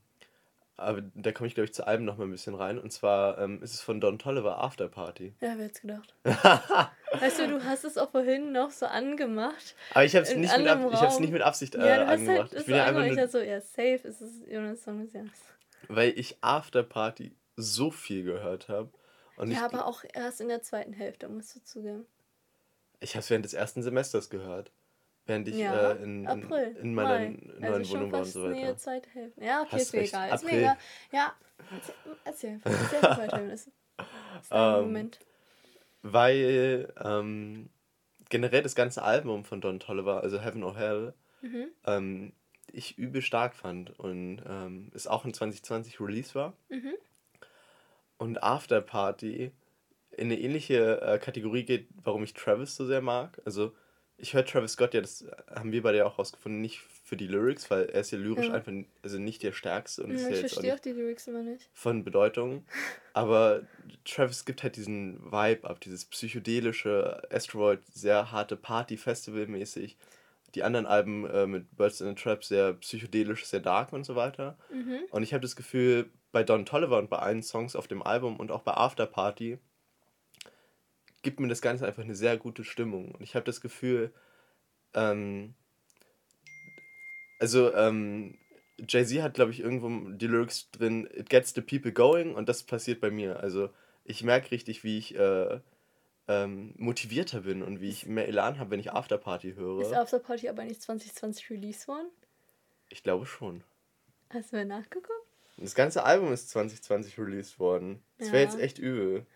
[0.78, 2.78] aber da komme ich, glaube ich, zu Alben noch mal ein bisschen rein.
[2.78, 5.34] Und zwar ähm, ist es von Don Tolliver After Party.
[5.40, 6.14] Ja, wer hätte gedacht.
[7.20, 9.74] weißt du, du hast es auch vorhin noch so angemacht.
[9.90, 12.52] Aber ich habe es nicht, mit Ab- ich hab's nicht mit Absicht äh, ja, angemacht.
[12.52, 13.02] halt ich bin ja einfach.
[13.02, 15.30] Ich nur, dachte so, ja, safe ist es Jonas Song des Jahres.
[15.88, 18.90] weil ich After Party so viel gehört habe.
[19.38, 22.06] Ja, ich, aber auch erst in der zweiten Hälfte, musst du zugeben.
[23.00, 24.70] ich habe es während des ersten Semesters gehört.
[25.28, 28.44] Während ich ja, äh, in, in, April, in meiner neuen also Wohnung war und so
[28.44, 28.76] weiter.
[29.12, 29.44] Hälfte.
[29.44, 30.34] Ja, okay, Hast ist mir egal.
[30.34, 30.76] Ist mir egal.
[31.12, 31.32] Ja,
[32.24, 33.66] erzähl, erzähl, erzähl Jonas.
[33.66, 35.18] Ist dein Ähm, Moment.
[36.00, 37.68] Weil ähm,
[38.30, 41.12] generell das ganze Album von Don Tolliver, also Heaven or Hell,
[41.42, 41.68] Mhm.
[41.84, 42.32] ähm,
[42.72, 46.56] ich übel stark fand und ähm, es auch in 2020 Release war.
[46.70, 46.94] Mhm.
[48.16, 49.52] Und After Party
[50.10, 53.40] in eine ähnliche äh, Kategorie geht, warum ich Travis so sehr mag.
[53.44, 53.74] Also
[54.20, 57.28] ich höre Travis Scott ja, das haben wir beide ja auch rausgefunden, nicht für die
[57.28, 58.52] Lyrics, weil er ist ja lyrisch Ja.
[58.54, 60.92] einfach also nicht der Stärkste und ist ja Ich jetzt auch verstehe auch nicht die
[60.92, 61.70] Lyrics immer nicht.
[61.72, 62.64] von Bedeutung.
[63.14, 63.62] Aber
[64.04, 69.96] Travis gibt halt diesen Vibe ab, dieses psychedelische Asteroid, sehr harte Party-Festival-mäßig.
[70.54, 74.16] Die anderen Alben äh, mit Birds in the Trap sehr psychedelisch, sehr dark und so
[74.16, 74.56] weiter.
[74.72, 75.00] Mhm.
[75.10, 78.36] Und ich habe das Gefühl, bei Don Tolliver und bei allen Songs auf dem Album
[78.38, 79.58] und auch bei After Party
[81.28, 83.12] gibt mir das Ganze einfach eine sehr gute Stimmung.
[83.14, 84.12] Und ich habe das Gefühl,
[84.94, 85.54] ähm,
[87.38, 88.36] Also, ähm,
[88.88, 92.62] Jay-Z hat, glaube ich, irgendwo die Lyrics drin, it gets the people going und das
[92.62, 93.38] passiert bei mir.
[93.40, 93.68] Also,
[94.04, 95.60] ich merke richtig, wie ich äh,
[96.28, 99.82] ähm, motivierter bin und wie ich mehr Elan habe, wenn ich Afterparty höre.
[99.82, 102.08] Ist Afterparty aber nicht 2020 released worden?
[102.88, 103.62] Ich glaube schon.
[104.30, 105.10] Hast du mal nachgeguckt?
[105.58, 108.00] Das ganze Album ist 2020 released worden.
[108.18, 108.50] Das wäre Ja.
[108.50, 109.26] jetzt echt übel.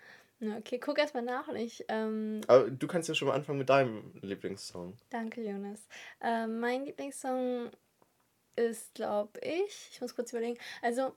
[0.45, 1.85] Na, okay, guck erstmal nach und ich.
[1.87, 4.97] Ähm, Aber du kannst ja schon mal anfangen mit deinem Lieblingssong.
[5.09, 5.87] danke, Jonas.
[6.21, 7.71] Ähm, mein Lieblingssong
[8.57, 10.59] ist, glaube ich, ich muss kurz überlegen.
[10.83, 11.13] Also,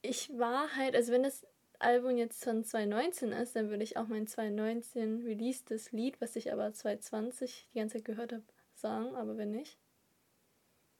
[0.00, 1.46] ich war halt, also wenn das
[1.80, 6.50] Album jetzt von 2019 ist, dann würde ich auch mein 2019 releasedes Lied, was ich
[6.50, 9.78] aber 2020 die ganze Zeit gehört habe, sagen, aber wenn nicht.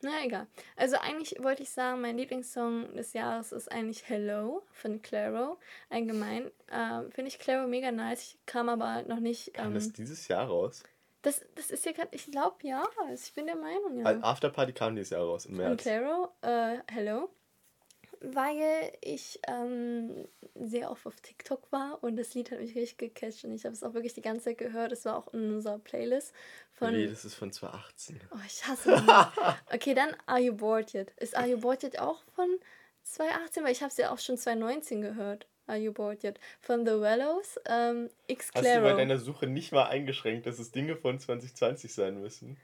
[0.03, 0.47] Na egal.
[0.77, 5.59] Also eigentlich wollte ich sagen, mein Lieblingssong des Jahres ist eigentlich Hello von Claro.
[5.89, 8.23] Allgemein ähm, finde ich Claro mega nice.
[8.23, 9.55] Ich kam aber halt noch nicht.
[9.55, 10.83] Kam Ähm, das dieses Jahr raus?
[11.23, 12.85] das, das ist ja gerade, ich glaube ja.
[13.13, 14.23] Ich bin der Meinung, ja.
[14.23, 15.83] Afterparty kam dieses Jahr raus im Von März.
[15.83, 17.29] Claro, äh, Hello.
[18.21, 23.45] Weil ich ähm, sehr oft auf TikTok war und das Lied hat mich richtig gecatcht
[23.45, 24.93] und ich habe es auch wirklich die ganze Zeit gehört.
[24.93, 26.33] Es war auch in unserer Playlist
[26.73, 26.93] von.
[26.93, 28.21] Nee, das ist von 2018.
[28.33, 29.57] Oh, ich hasse das.
[29.73, 31.13] Okay, dann Are You Bored Yet?
[31.19, 32.49] Ist Are You Bored Yet auch von
[33.03, 33.65] 2018?
[33.65, 35.47] Weil ich habe es ja auch schon 2019 gehört.
[35.67, 36.39] Are You Bored Yet?
[36.61, 38.97] Von The Wellows, ähm, X Hast du bei Claro.
[38.97, 42.57] deiner Suche nicht mal eingeschränkt, dass es Dinge von 2020 sein müssen?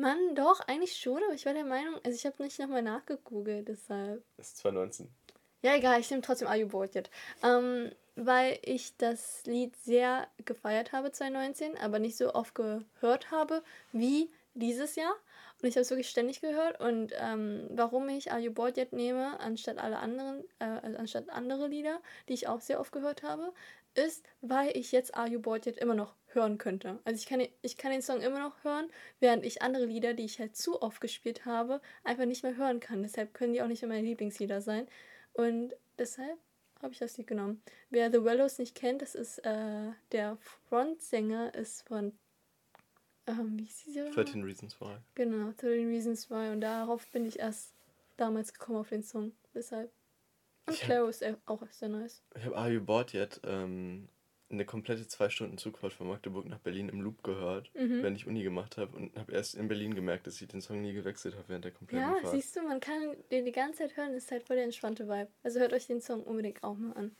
[0.00, 3.68] Mann, doch, eigentlich schon, aber ich war der Meinung, also ich habe nicht nochmal nachgegoogelt,
[3.68, 4.24] deshalb.
[4.36, 5.08] Das ist 2019.
[5.62, 7.10] Ja, egal, ich nehme trotzdem Are You Bored Yet?
[7.42, 13.62] Ähm, weil ich das Lied sehr gefeiert habe 2019, aber nicht so oft gehört habe
[13.92, 15.14] wie dieses Jahr.
[15.60, 16.80] Und ich habe es wirklich ständig gehört.
[16.80, 21.28] Und ähm, warum ich Are You Bored Yet nehme, anstatt alle anderen, äh, also anstatt
[21.28, 23.52] andere Lieder, die ich auch sehr oft gehört habe,
[23.94, 26.98] ist, weil ich jetzt Are You Bored Yet immer noch hören könnte.
[27.04, 28.88] Also ich kann, den- ich kann den Song immer noch hören,
[29.18, 32.80] während ich andere Lieder, die ich halt zu oft gespielt habe, einfach nicht mehr hören
[32.80, 33.02] kann.
[33.02, 34.86] Deshalb können die auch nicht mehr meine Lieblingslieder sein.
[35.32, 36.38] Und deshalb
[36.82, 37.62] habe ich das Lied genommen.
[37.90, 40.36] Wer The Wellows nicht kennt, das ist äh, der
[40.68, 42.12] Frontsänger ist von
[43.26, 44.10] ähm, wie hieß die Serie?
[44.12, 44.96] 13 Reasons Why.
[45.14, 46.50] Genau, 13 Reasons Why.
[46.52, 47.74] Und darauf bin ich erst
[48.16, 49.32] damals gekommen auf den Song.
[49.54, 49.92] Deshalb.
[50.66, 52.22] Und Claro ist auch sehr nice.
[52.36, 54.08] Ich habe Are You Bored Yet ähm,
[54.50, 58.02] eine komplette zwei Stunden Zugfahrt von Magdeburg nach Berlin im Loop gehört, Mhm.
[58.02, 60.80] während ich Uni gemacht habe und habe erst in Berlin gemerkt, dass ich den Song
[60.80, 62.34] nie gewechselt habe während der kompletten Ja, Fahrt.
[62.34, 65.28] siehst du, man kann den die ganze Zeit hören, ist halt voll der entspannte Vibe.
[65.42, 67.14] Also hört euch den Song unbedingt auch mal an.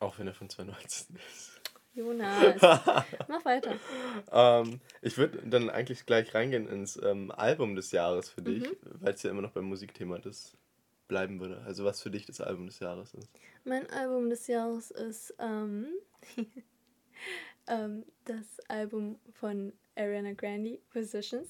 [0.00, 1.60] Auch wenn er von 2019 ist.
[1.94, 2.60] Jonas,
[3.28, 3.76] mach weiter.
[4.32, 8.76] Ähm, ich würde dann eigentlich gleich reingehen ins ähm, Album des Jahres für dich, Mhm.
[9.00, 10.56] weil es ja immer noch beim Musikthema das
[11.08, 11.62] bleiben würde.
[11.66, 13.28] Also was für dich das Album des Jahres ist.
[13.64, 15.86] Mein Album des Jahres ist ähm,
[17.66, 21.48] ähm, das Album von Ariana Grande, Positions.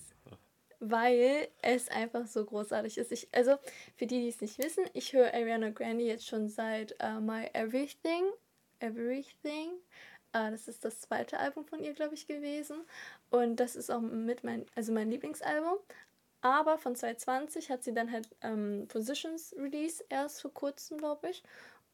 [0.81, 3.11] Weil es einfach so großartig ist.
[3.11, 3.57] Ich, also,
[3.97, 7.49] für die, die es nicht wissen, ich höre Ariana Grande jetzt schon seit äh, My
[7.55, 8.25] Everything.
[8.81, 9.71] Everything.
[10.35, 12.85] Äh, das ist das zweite Album von ihr, glaube ich, gewesen.
[13.31, 15.79] Und das ist auch mit mein, also mein Lieblingsalbum.
[16.45, 21.43] Aber von 2020 hat sie dann halt ähm, Positions Release erst vor kurzem, glaube ich.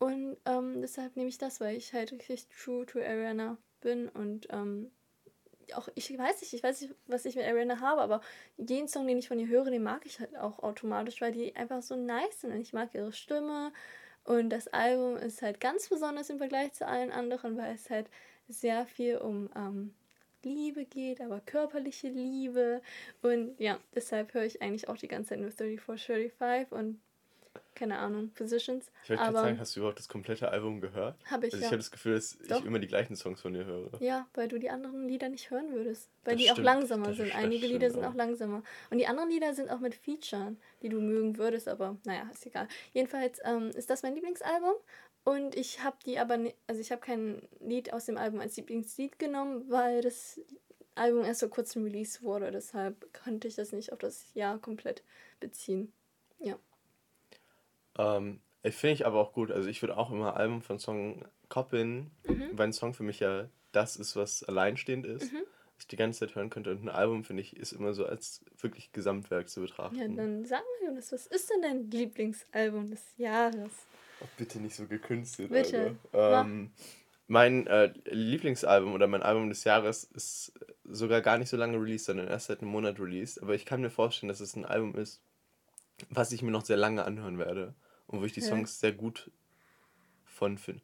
[0.00, 4.48] Und ähm, deshalb nehme ich das, weil ich halt richtig true to Ariana bin und
[4.50, 4.90] ähm,
[5.74, 8.22] auch, ich weiß nicht, ich weiß nicht, was ich mit Ariana habe, aber
[8.56, 11.54] jeden Song, den ich von ihr höre, den mag ich halt auch automatisch, weil die
[11.54, 13.72] einfach so nice sind und ich mag ihre Stimme
[14.24, 18.10] und das Album ist halt ganz besonders im Vergleich zu allen anderen, weil es halt
[18.48, 19.94] sehr viel um ähm,
[20.44, 22.82] Liebe geht, aber körperliche Liebe.
[23.22, 27.00] Und ja, deshalb höre ich eigentlich auch die ganze Zeit nur 34, 35 und
[27.74, 31.16] keine Ahnung, Positions, Ich wollte gerade sagen, hast du überhaupt das komplette Album gehört?
[31.30, 31.66] habe ich Also ich ja.
[31.68, 32.60] habe das Gefühl, dass Doch.
[32.60, 33.90] ich immer die gleichen Songs von dir höre.
[34.02, 36.10] Ja, weil du die anderen Lieder nicht hören würdest.
[36.24, 37.34] Weil Das die auch stimmt, langsamer das sind.
[37.34, 38.10] Einige stimmt Lieder sind auch.
[38.10, 38.62] auch langsamer.
[38.90, 42.44] Und die anderen Lieder sind auch mit Featuren, die du mögen würdest, aber naja, ist
[42.44, 42.68] egal.
[42.92, 44.74] Jedenfalls ähm, ist das mein Lieblingsalbum.
[45.24, 48.56] Und ich habe die aber, ni- also ich habe kein Lied aus dem Album als
[48.56, 50.38] Lieblingslied genommen, weil das
[50.94, 52.50] Album erst vor kurzem released wurde.
[52.50, 55.02] Deshalb konnte ich das nicht auf das Jahr komplett
[55.40, 55.92] beziehen.
[58.00, 59.50] Ähm, ich finde ich aber auch gut.
[59.50, 62.50] Also ich würde auch immer Album von Song koppeln, Mhm.
[62.52, 65.32] weil ein Song für mich ja das ist, was alleinstehend ist.
[65.32, 65.38] Mhm.
[65.76, 66.70] Was ich die ganze Zeit hören könnte.
[66.70, 69.96] Und ein Album, finde ich, ist immer so als wirklich Gesamtwerk zu betrachten.
[69.96, 73.72] Ja, dann sag mal, Jonas, was ist denn dein Lieblingsalbum des Jahres?
[74.20, 75.50] Oh, bitte nicht so gekünstelt.
[75.50, 75.96] Bitte.
[76.12, 76.70] Ähm,
[77.28, 80.52] mein äh, Lieblingsalbum oder mein Album des Jahres ist
[80.84, 83.40] sogar gar nicht so lange released, sondern erst seit einem Monat released.
[83.42, 85.22] Aber ich kann mir vorstellen, dass es ein Album ist,
[86.10, 87.74] was ich mir noch sehr lange anhören werde.
[88.10, 88.46] Und wo ich die Ja.
[88.48, 89.30] Songs sehr gut
[90.24, 90.82] von finde.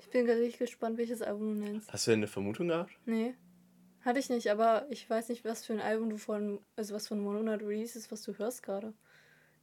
[0.00, 1.92] Ich bin gerade richtig gespannt, welches Album du nennst.
[1.92, 2.92] Hast du denn eine Vermutung gehabt?
[3.06, 3.34] Nee.
[4.04, 7.06] Hatte ich nicht, aber ich weiß nicht, was für ein Album du von, also was
[7.08, 8.92] von Monat Release ist, was du hörst gerade.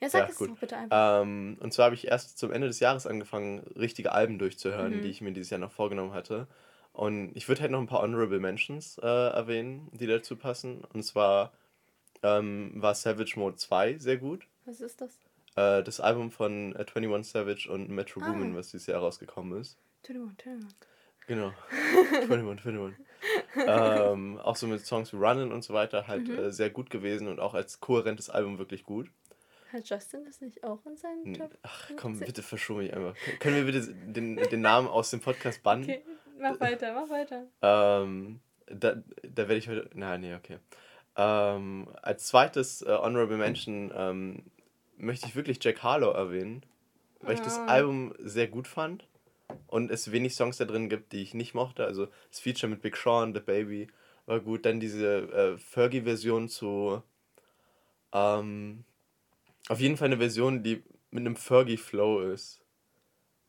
[0.02, 0.50] Ja, sag Ja, es gut.
[0.52, 1.22] doch bitte einfach.
[1.24, 5.02] Ähm, und zwar habe ich erst zum Ende des Jahres angefangen, richtige Alben durchzuhören, Mhm.
[5.02, 6.48] die ich mir dieses Jahr noch vorgenommen hatte.
[6.94, 10.86] Und ich würde halt noch ein paar Honorable Mentions äh, erwähnen, die dazu passen.
[10.94, 11.52] Und zwar
[12.24, 14.48] ähm, war Savage Mode 2 sehr gut.
[14.66, 15.12] Was ist das?
[15.60, 18.30] Äh, das Album von äh, 21 Savage und Metro Ah.
[18.32, 19.78] Boomin, was dieses Jahr rausgekommen ist.
[20.08, 20.78] 21, 21.
[21.28, 21.54] Genau.
[22.34, 23.00] 21, 21.
[23.68, 26.38] ähm, auch so mit Songs wie Runnin' und so weiter halt Mhm.
[26.40, 29.10] äh, sehr gut gewesen und auch als kohärentes Album wirklich gut.
[29.72, 31.52] Hat Justin das nicht auch in seinen N- Top?
[31.62, 32.26] Ach komm, 15?
[32.28, 33.14] bitte verschon mich einfach.
[33.40, 35.84] Können wir bitte den, den Namen aus dem Podcast bannen?
[35.84, 36.02] Okay,
[36.40, 37.44] mach weiter, mach weiter.
[37.62, 39.88] Ähm, da, da werde ich heute.
[39.94, 40.58] Nein, nee, okay.
[41.16, 44.44] Ähm, als zweites äh, Honorable Mention ähm,
[45.00, 46.64] möchte ich wirklich Jack Harlow erwähnen,
[47.22, 47.66] weil ich das Ah.
[47.68, 49.08] Album sehr gut fand
[49.68, 51.86] und es wenig Songs da drin gibt, die ich nicht mochte.
[51.86, 53.88] Also das Feature mit Big Sean, The Baby
[54.26, 54.66] war gut.
[54.66, 57.02] Dann diese äh, Fergie-Version zu.
[58.14, 58.84] Ähm,
[59.68, 62.62] auf jeden Fall eine Version, die mit einem Fergie-Flow ist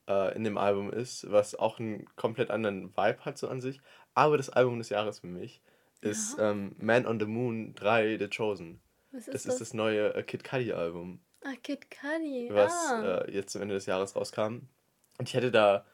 [0.07, 3.79] äh, in dem Album ist, was auch einen komplett anderen Vibe hat so an sich.
[4.13, 5.61] Aber das Album des Jahres für mich
[6.01, 8.81] ist ähm, Man on the Moon 3 The Chosen.
[9.11, 9.59] Was Das ist ist das?
[9.59, 12.49] das neue äh, Kid Cudi Album, Ah, Kid Cudi.
[12.51, 13.23] was ah.
[13.25, 14.67] äh, jetzt zum Ende des Jahres rauskam.
[15.17, 15.85] Und ich hätte da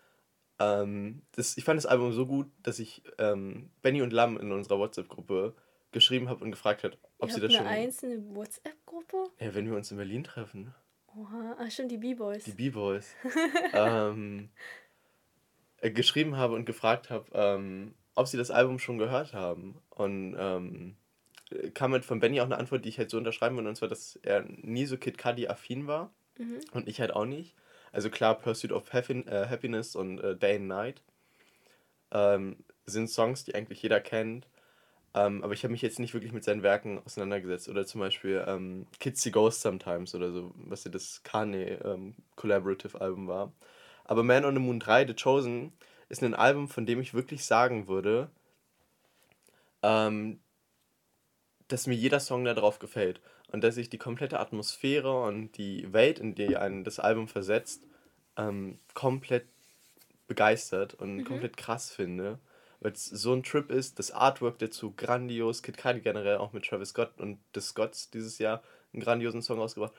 [0.59, 4.51] ähm, das, ich fand das Album so gut, dass ich ähm, Benny und Lam in
[4.51, 5.55] unserer WhatsApp-Gruppe
[5.91, 7.67] geschrieben habe und gefragt hat, ob Ihr sie das eine schon.
[7.67, 9.25] einzelne WhatsApp-Gruppe?
[9.39, 10.73] Ja, wenn wir uns in Berlin treffen.
[11.15, 12.43] Oha, ah, stimmt, die B-Boys.
[12.43, 13.15] die B-Boys,
[13.73, 14.49] ähm,
[15.77, 19.79] äh, geschrieben habe und gefragt habe, ähm, ob sie das Album schon gehört haben.
[19.89, 21.06] Und ähm, äh,
[21.73, 23.87] kam halt von Benny auch eine Antwort, die ich halt so unterschreiben würde, und zwar,
[23.89, 26.59] dass er nie so Kid Cudi-affin war Mhm.
[26.73, 27.55] und ich halt auch nicht.
[27.91, 31.01] Also klar, Pursuit of Happin äh, Happiness und äh, Day and Night
[32.11, 34.47] ähm, sind Songs, die eigentlich jeder kennt.
[35.13, 37.69] Ähm, aber ich habe mich jetzt nicht wirklich mit seinen Werken auseinandergesetzt.
[37.69, 42.15] Oder zum Beispiel ähm, Kids See Ghosts Sometimes oder so, was ja das Kanye ähm,
[42.35, 43.53] Collaborative Album war.
[44.05, 45.73] Aber Man on the Moon 3, The Chosen,
[46.09, 48.29] ist ein Album, von dem ich wirklich sagen würde,
[49.83, 50.39] ähm,
[51.67, 53.21] dass mir jeder Song da drauf gefällt.
[53.51, 57.83] Und dass ich die komplette Atmosphäre und die Welt, in die einen das Album versetzt,
[58.37, 59.45] ähm, komplett
[60.27, 62.39] begeistert und komplett krass finde.
[62.79, 66.65] Weil es so ein Trip ist, das Artwork dazu grandios, Kid Cudi generell auch mit
[66.65, 68.61] Travis Scott und The Scotts dieses Jahr
[68.93, 69.93] einen grandiosen Song rausgebracht.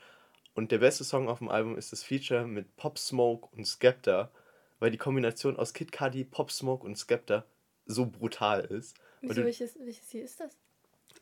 [0.53, 4.31] Und der beste Song auf dem Album ist das Feature mit Pop Smoke und Skepta,
[4.79, 7.45] weil die Kombination aus Kid Cudi, Pop Smoke und Skepta
[7.85, 8.95] so brutal ist.
[9.21, 10.55] Wieso, welches, welches hier ist das?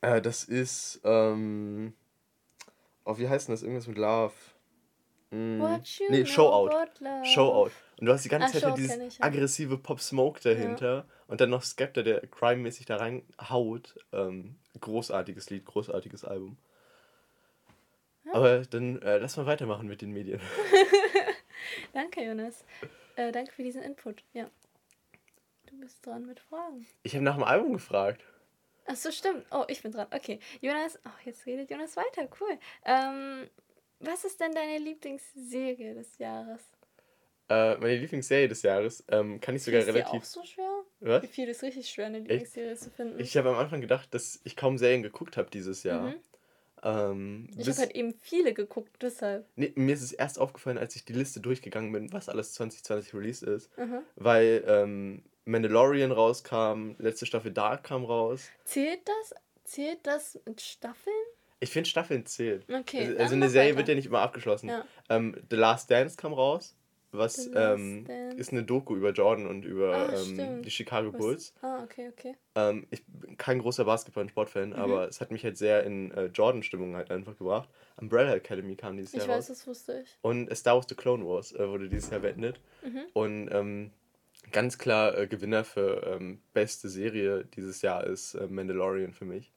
[0.00, 1.94] Äh, das ist, ähm.
[3.04, 3.62] Oh, wie heißt denn das?
[3.62, 4.34] Irgendwas mit Love.
[5.30, 6.72] You Nee, Show Out.
[8.00, 9.24] Und du hast die ganze Ah, Zeit Show dieses ich, ja.
[9.24, 11.06] aggressive Pop Smoke dahinter.
[11.26, 13.96] Und dann noch Skepta, der crime-mäßig da reinhaut.
[14.12, 16.56] Ähm, großartiges Lied, großartiges Album.
[18.32, 20.40] Aber dann äh, lass mal weitermachen mit den Medien.
[21.92, 22.64] Danke, Jonas.
[23.16, 24.22] Äh, danke für diesen Input.
[24.32, 24.48] Ja.
[25.66, 26.86] Du bist dran mit Fragen.
[27.02, 28.22] Ich habe nach dem Album gefragt.
[28.90, 29.44] Ach so, stimmt.
[29.50, 30.06] Oh, ich bin dran.
[30.10, 30.40] Okay.
[30.60, 32.28] Jonas, oh, jetzt redet Jonas weiter.
[32.40, 32.58] Cool.
[32.84, 33.48] Ähm,
[34.00, 36.62] was ist denn deine Lieblingsserie des Jahres?
[37.50, 40.20] Äh, meine Lieblingsserie des Jahres ähm, kann ich sogar ist relativ.
[40.20, 40.82] auch so schwer?
[41.00, 41.22] Was?
[41.22, 43.18] Wie viel ist richtig schwer, eine Lieblingsserie zu finden?
[43.20, 46.08] Ich habe am Anfang gedacht, dass ich kaum Serien geguckt habe dieses Jahr.
[46.08, 46.14] Mhm.
[46.82, 49.46] Ähm, Ich habe halt eben viele geguckt, deshalb.
[49.56, 53.14] Nee, mir ist es erst aufgefallen, als ich die Liste durchgegangen bin, was alles 2020
[53.14, 53.76] released ist.
[53.78, 54.00] Mhm.
[54.16, 58.48] Weil ähm, Mandalorian rauskam, letzte Staffel Dark kam raus.
[58.64, 59.34] Zählt das?
[59.64, 61.14] Zählt das mit Staffeln?
[61.60, 62.64] Ich finde Staffeln zählt.
[62.72, 63.06] Okay.
[63.08, 63.78] Also, also eine Serie weiter.
[63.78, 64.68] wird ja nicht immer abgeschlossen.
[64.68, 64.84] Ja.
[65.08, 66.76] Ähm, The Last Dance kam raus,
[67.10, 68.06] was ähm,
[68.36, 71.54] ist eine Doku über Jordan und über Ah, ähm, die Chicago Was- Bulls.
[71.62, 72.36] Ah, okay, okay.
[72.54, 74.76] Ähm, ich bin kein großer Basketball- und Sportfan, Mhm.
[74.76, 77.68] aber es hat mich halt sehr in äh, Jordan-Stimmung halt einfach gebracht.
[77.96, 79.58] Umbrella Academy kam dieses Ich Jahr weiß, raus.
[79.58, 80.16] das wusste ich.
[80.22, 82.60] Und Star Wars The Clone Wars äh, wurde dieses Jahr beendet.
[82.84, 83.00] Mhm.
[83.14, 83.90] Und ähm,
[84.52, 89.52] ganz klar äh, Gewinner für ähm, beste Serie dieses Jahr ist äh, Mandalorian für mich.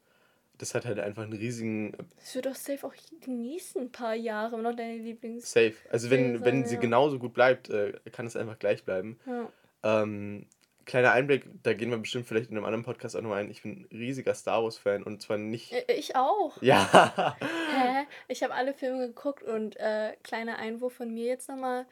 [0.58, 2.94] Das hat halt einfach einen riesigen äh, Das wird doch safe auch
[3.26, 5.52] die nächsten paar Jahre noch deine Lieblings...
[5.52, 5.74] Safe.
[5.90, 6.82] Also wenn, Serie wenn sein, sie ja.
[6.82, 9.20] genauso gut bleibt, äh, kann es einfach gleich bleiben.
[9.26, 9.50] Ja.
[9.84, 10.46] Ähm,
[10.86, 13.52] kleiner Einblick, da gehen wir bestimmt vielleicht in einem anderen Podcast auch nochmal ein.
[13.52, 15.72] Ich bin ein riesiger Star Wars-Fan und zwar nicht.
[15.72, 16.62] Äh, Ich auch.
[16.62, 18.06] Ja, Hä?
[18.28, 21.86] Ich habe alle Filme geguckt und äh, kleiner Einwurf von mir jetzt nochmal.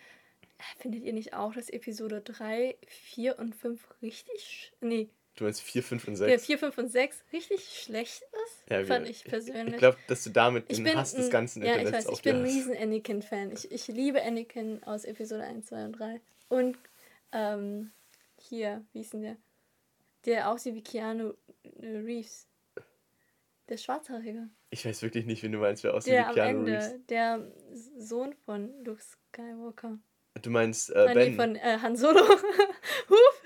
[0.77, 4.73] Findet ihr nicht auch, dass Episode 3, 4 und 5 richtig.
[4.81, 6.45] Nee, du meinst 4, 5 und ja, 6.
[6.45, 8.69] 4, 5 und 6 richtig schlecht ist?
[8.69, 9.75] Ja, fand wir- ich persönlich.
[9.75, 12.17] Ich glaube, dass du damit Ich den Hass des ganzen ja, ich Internets weiß, auf
[12.19, 13.51] ich bin ein riesen Anakin-Fan.
[13.53, 16.21] Ich, ich liebe Anakin aus Episode 1, 2 und 3.
[16.49, 16.77] Und
[17.31, 17.91] ähm,
[18.37, 19.37] hier, wie ist denn der?
[20.25, 21.33] Der aussieht wie Keanu
[21.81, 22.47] Reeves.
[23.69, 24.49] Der Schwarzhaarige.
[24.71, 26.71] Ich weiß wirklich nicht, wen du meinst, wer aussieht Der wie Keanu Ende.
[26.73, 27.05] Reeves.
[27.07, 27.47] Der
[27.97, 29.97] Sohn von Luke Skywalker.
[30.41, 31.35] Du meinst äh, Nein, nee, Ben.
[31.35, 32.19] von äh, Han Solo.
[33.09, 33.43] Huf.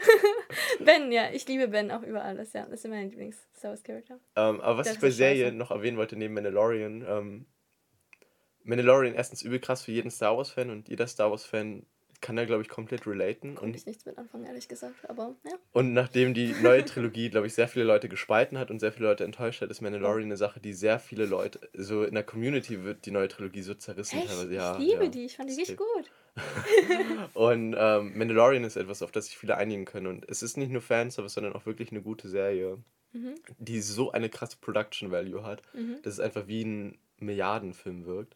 [0.85, 1.31] ben, ja.
[1.31, 2.65] Ich liebe Ben auch über alles, ja.
[2.65, 4.19] Das ist mein Lieblings-Star Wars-Charakter.
[4.35, 7.45] Ähm, aber was Der ich bei Serien noch erwähnen wollte, neben Mandalorian, ähm,
[8.63, 11.85] Mandalorian erstens übel krass für jeden Star Wars-Fan und jeder Star Wars-Fan
[12.23, 13.55] kann da, glaube ich, komplett relaten.
[13.55, 15.09] Konnte Und, ich nichts mit anfangen, ehrlich gesagt.
[15.09, 15.51] Aber ja.
[15.73, 19.09] und nachdem die neue Trilogie, glaube ich, sehr viele Leute gespalten hat und sehr viele
[19.09, 22.83] Leute enttäuscht hat, ist Mandalorian eine Sache, die sehr viele Leute, so in der Community
[22.83, 24.51] wird die neue Trilogie so zerrissen Echt?
[24.51, 25.09] Ja, ich liebe ja.
[25.09, 25.25] die.
[25.25, 26.09] Ich fand die Das richtig gut.
[27.33, 30.07] Und ähm, Mandalorian ist etwas, auf das sich viele einigen können.
[30.07, 32.77] Und es ist nicht nur Fanservice, sondern auch wirklich eine gute Serie,
[33.15, 33.35] Mhm.
[33.59, 35.61] die so eine krasse Production Value hat,
[36.01, 38.35] dass es einfach wie ein Milliardenfilm wirkt.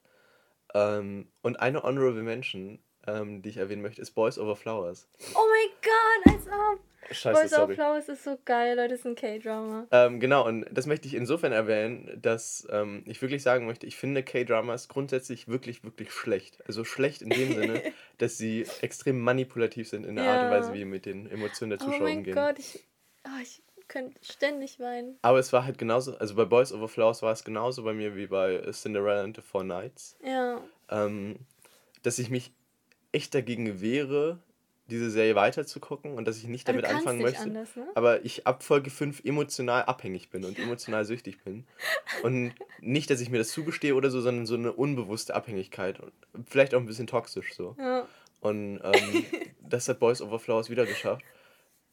[0.75, 2.77] Ähm, und eine Honorable Mention,
[3.07, 5.07] ähm, die ich erwähnen möchte, ist Boys Over Flowers.
[5.33, 6.79] Oh mein Gott, als ob.
[7.09, 7.75] Scheiße, Boys sorry.
[7.75, 8.89] Flowers ist so geil, Leute.
[8.89, 9.87] Das ist ein K-Drama.
[9.91, 13.95] Ähm, genau, und das möchte ich insofern erwähnen, dass ähm, ich wirklich sagen möchte, ich
[13.95, 16.59] finde K-Dramas grundsätzlich wirklich, wirklich schlecht.
[16.67, 17.81] Also schlecht in dem Sinne,
[18.17, 20.57] dass sie extrem manipulativ sind in der Art und Ja.
[20.57, 22.35] Weise, wie mit den Emotionen der Oh Zuschauer mein umgehen.
[22.35, 22.83] Gott, ich,
[23.25, 25.17] oh, ich könnte ständig weinen.
[25.21, 28.17] Aber es war halt genauso, also bei Boys Over Flowers war es genauso bei mir
[28.17, 30.59] wie bei Cinderella and the Four Knights, Ja.
[30.89, 31.37] ähm,
[32.03, 32.51] dass ich mich
[33.17, 34.39] echt dagegen wehre,
[34.89, 37.41] diese Serie weiterzugucken und dass ich nicht damit anfangen nicht möchte.
[37.41, 37.87] anders, ne?
[37.95, 41.65] Aber ich ab Folge 5 emotional abhängig bin und emotional süchtig bin.
[42.23, 45.99] Und nicht, dass ich mir das zugestehe oder so, sondern so eine unbewusste Abhängigkeit.
[45.99, 46.13] Und
[46.45, 47.75] vielleicht auch ein bisschen toxisch so.
[47.77, 48.07] Ja.
[48.39, 49.25] Und ähm,
[49.67, 51.25] das hat Boys Over Flowers wieder geschafft.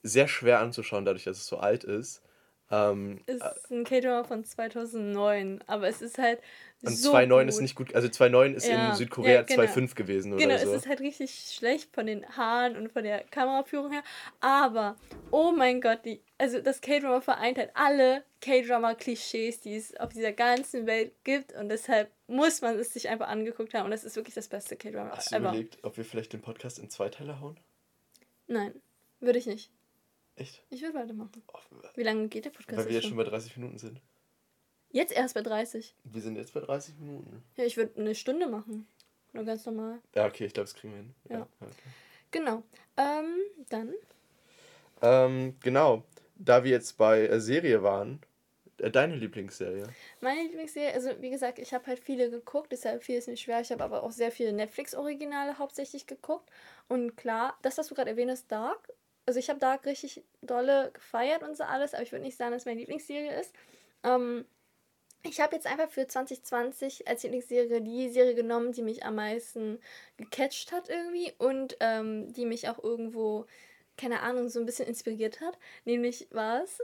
[0.03, 2.23] Sehr schwer anzuschauen, dadurch, dass es so alt ist.
[2.71, 6.41] Ähm, Ist ein K-Drama von 2009, aber es ist halt
[6.87, 7.49] und so 2.9 gut.
[7.49, 7.95] ist nicht gut.
[7.95, 9.63] Also 2.9 ist Ja, in Südkorea ja, genau.
[9.63, 10.71] 2.5 gewesen Genau, oder so.
[10.73, 14.03] es ist halt richtig schlecht von den Haaren und von der Kameraführung her.
[14.41, 14.97] Aber,
[15.31, 20.33] oh mein Gott, die, also das K-Drama vereint halt alle K-Drama-Klischees, die es auf dieser
[20.33, 21.53] ganzen Welt gibt.
[21.55, 23.87] Und deshalb muss man es sich einfach angeguckt haben.
[23.87, 25.49] Und das ist wirklich das beste K-Drama Hast du ever.
[25.51, 27.59] überlegt, ob wir vielleicht den Podcast in zwei Teile hauen?
[28.47, 28.75] Nein,
[29.21, 29.71] würde ich nicht.
[30.37, 30.63] Echt?
[30.71, 31.31] Ich würde weitermachen.
[31.53, 31.59] Oh,
[31.95, 34.01] Wie lange geht der Podcast weil wir jetzt schon bei 30 Minuten sind.
[34.95, 35.93] Jetzt erst bei 30.
[36.05, 37.43] Wir sind jetzt bei 30 Minuten.
[37.57, 38.87] Ja, ich würde eine Stunde machen.
[39.33, 39.99] Nur ganz normal.
[40.15, 41.15] Ja, okay, ich glaube, das kriegen wir hin.
[41.29, 41.49] Ja.
[41.61, 41.73] okay.
[42.31, 42.63] Genau.
[42.97, 43.39] Ähm,
[43.71, 43.93] dann.
[45.03, 46.05] Ähm, genau.
[46.37, 48.21] Da wir jetzt bei äh, Serie waren,
[48.79, 49.83] äh, deine Lieblingsserie.
[50.21, 53.61] Meine Lieblingsserie, also wie gesagt, ich habe halt viele geguckt, deshalb fiel es mir schwer.
[53.63, 56.49] Ich habe aber auch sehr viele Netflix-Originale hauptsächlich geguckt.
[56.87, 58.93] Und klar, das, was du gerade erwähnt hast, Dark.
[59.27, 62.53] Also ich habe Dark richtig dolle gefeiert und so alles, aber ich würde nicht sagen,
[62.53, 63.53] dass es meine Lieblingsserie ist.
[64.05, 64.45] Ähm,
[65.27, 69.79] ich habe jetzt einfach für 2020 als Lieblingsserie die Serie genommen, die mich am meisten
[70.17, 73.47] gecatcht hat irgendwie und ähm, die mich auch irgendwo,
[73.97, 75.59] keine Ahnung, so ein bisschen inspiriert hat.
[75.85, 76.79] Nämlich war es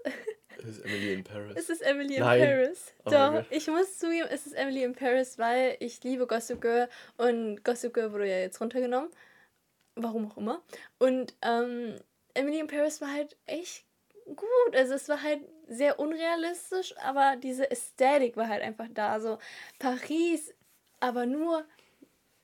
[0.57, 1.55] Das ist Emily in Paris.
[1.57, 2.41] es ist Emily in Nein.
[2.41, 2.95] Paris.
[3.05, 6.89] Oh Doch, ich muss zugeben, es ist Emily in Paris, weil ich liebe Gossip Girl
[7.19, 9.11] und Gossip Girl wurde ja jetzt runtergenommen.
[9.97, 10.63] Warum auch immer.
[10.99, 11.97] Und ähm,
[12.35, 13.85] Emily in Paris war halt echt
[14.37, 14.75] gut.
[14.75, 19.13] Also es war halt sehr unrealistisch, aber diese Ästhetik war halt einfach da.
[19.13, 19.39] Also
[19.79, 20.53] Paris,
[21.01, 21.65] aber nur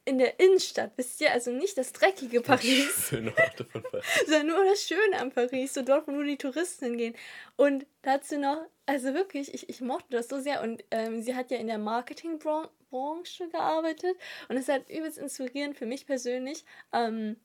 [0.07, 1.33] in der Innenstadt, wisst ihr?
[1.33, 4.05] Also nicht das dreckige Paris Schöne Orte von Paris.
[4.27, 7.17] sondern nur das Schöne am Paris, so dort, wo nur die Touristen hingehen.
[7.57, 10.63] Und dazu noch, also wirklich, ich, ich mochte das so sehr.
[10.63, 14.17] Und ähm, sie hat ja in der Marketingbranche gearbeitet
[14.49, 16.65] und es halt übelst inspirierend für mich persönlich.
[16.93, 17.37] Ähm,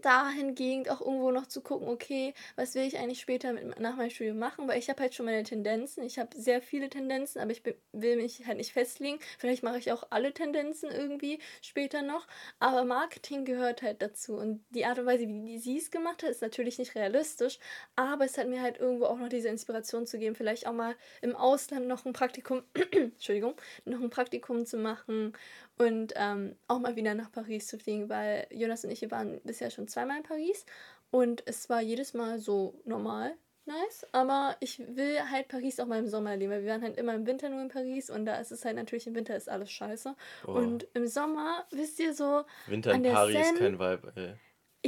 [0.00, 4.10] dahingehend auch irgendwo noch zu gucken, okay, was will ich eigentlich später mit, nach meinem
[4.10, 7.50] Studium machen, weil ich habe halt schon meine Tendenzen, ich habe sehr viele Tendenzen, aber
[7.52, 9.18] ich will mich halt nicht festlegen.
[9.38, 12.26] Vielleicht mache ich auch alle Tendenzen irgendwie später noch,
[12.58, 14.36] aber Marketing gehört halt dazu.
[14.36, 17.58] Und die Art und Weise, wie sie es gemacht hat, ist natürlich nicht realistisch,
[17.96, 20.94] aber es hat mir halt irgendwo auch noch diese Inspiration zu geben, vielleicht auch mal
[21.22, 23.54] im Ausland noch ein Praktikum, Entschuldigung,
[23.84, 25.32] noch ein Praktikum zu machen
[25.78, 29.70] und ähm, auch mal wieder nach Paris zu fliegen, weil Jonas und ich waren bisher
[29.70, 30.64] schon zweimal in Paris
[31.10, 33.34] und es war jedes Mal so normal
[33.68, 36.96] nice, aber ich will halt Paris auch mal im Sommer erleben, weil wir waren halt
[36.96, 39.48] immer im Winter nur in Paris und da ist es halt natürlich im Winter ist
[39.48, 40.14] alles scheiße
[40.46, 40.52] Oh.
[40.52, 44.34] und im Sommer, wisst ihr so, Winter in Paris, Seine- kein Vibe, ey.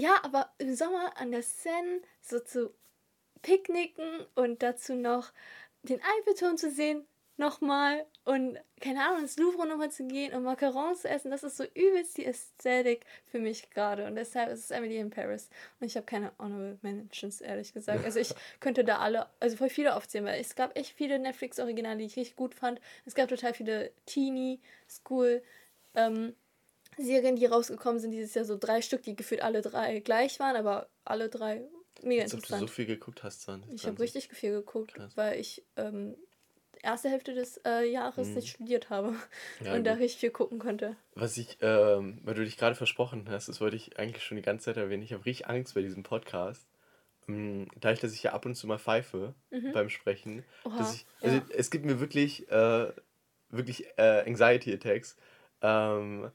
[0.00, 2.72] ja, aber im Sommer an der Seine so zu
[3.42, 5.32] picknicken und dazu noch
[5.82, 7.04] den Eiffelturm zu sehen,
[7.36, 11.56] nochmal und keine Ahnung, ins Louvre nochmal zu gehen und Macarons zu essen, das ist
[11.56, 15.48] so übelst die Ästhetik für mich gerade und deshalb ist es Emily in Paris
[15.80, 18.04] und ich habe keine Honorable Mentions, ehrlich gesagt.
[18.04, 21.96] Also ich könnte da alle, also voll viele aufzählen, weil es gab echt viele Netflix-Originale,
[21.96, 22.82] die ich richtig gut fand.
[23.06, 25.42] Es gab total viele Teenie, School,
[25.94, 26.34] ähm,
[26.98, 30.54] Serien, die rausgekommen sind dieses Jahr, so drei Stück, die gefühlt alle drei gleich waren,
[30.56, 31.62] aber alle drei
[32.02, 32.70] mega Als ob du so interessant.
[32.76, 33.72] viel geguckt hast, 20.
[33.72, 35.16] Ich habe richtig viel geguckt, Krass.
[35.16, 36.14] weil ich ähm,
[36.88, 38.34] erste Hälfte des äh, Jahres Mhm.
[38.34, 39.14] nicht studiert habe
[39.64, 40.02] Ja, und da gut.
[40.02, 40.96] richtig viel gucken konnte.
[41.14, 44.42] Was ich, ähm, weil du dich gerade versprochen hast, das wollte ich eigentlich schon die
[44.42, 45.02] ganze Zeit erwähnen.
[45.02, 46.66] Ich habe richtig Angst bei diesem Podcast.
[47.28, 49.34] Ähm, Dadurch, dass ich ja ab und zu mal pfeife
[49.72, 50.36] beim Sprechen.
[50.36, 50.44] Mhm.
[50.64, 51.42] Oha, dass ich, also ja.
[51.56, 52.92] es gibt mir wirklich, äh,
[53.50, 55.16] wirklich äh, Anxiety Attacks.
[55.62, 56.30] Ähm,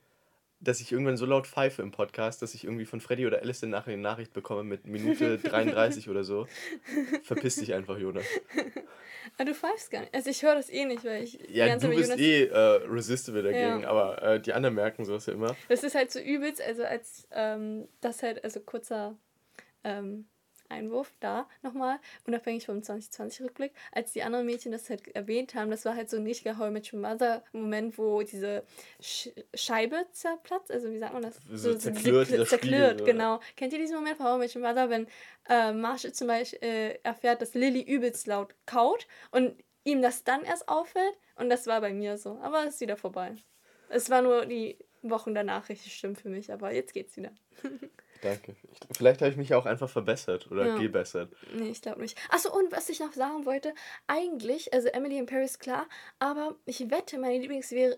[0.64, 3.62] dass ich irgendwann so laut pfeife im Podcast, dass ich irgendwie von Freddy oder Alice
[3.64, 6.48] nachher eine Nachricht bekomme mit Minute 33 oder so.
[7.24, 8.26] Verpiss dich einfach, Jonas.
[9.38, 10.14] Ah, du pfeifst gar nicht.
[10.14, 12.58] Also ich höre das eh nicht, weil ich Ja, du bist Jonas- eh äh,
[12.88, 13.90] resistible dagegen, Ja.
[13.90, 15.56] aber äh, die anderen merken sowas ja immer.
[15.70, 19.16] Das ist halt so übelst, also als ähm, das halt, also kurzer
[19.86, 20.26] ähm,
[20.70, 25.86] Einwurf da nochmal, unabhängig vom 2020-Rückblick, als die anderen Mädchen das halt erwähnt haben, das
[25.86, 28.64] war halt so ein richtiger How Mother-Moment, wo diese
[29.02, 31.40] Sch Scheibe zerplatzt, also wie sagt man das?
[31.52, 33.06] So zerklirrt, diese dieser zerklirrt, Spiegel, so.
[33.06, 33.40] genau.
[33.56, 35.08] Kennt ihr diesen Moment von How Mother, wenn
[35.50, 40.44] äh, Marshall zum Beispiel äh, erfährt, dass Lilly übelst laut kaut und ihm das dann
[40.44, 41.18] erst auffällt?
[41.36, 43.36] Und das war bei mir so, aber es ist wieder vorbei.
[43.90, 47.32] Es war nur die Wochen danach richtig schlimm für mich, aber jetzt geht's wieder.
[48.24, 48.56] Danke.
[48.72, 50.78] Ich, vielleicht habe ich mich auch einfach verbessert oder Ja.
[50.78, 51.32] gebessert.
[51.54, 52.18] Nee, ich glaube nicht.
[52.30, 53.74] Achso, und was ich noch sagen wollte,
[54.08, 55.86] eigentlich, also Emily in Paris, klar,
[56.20, 57.98] aber ich wette, meine Lieblingsserie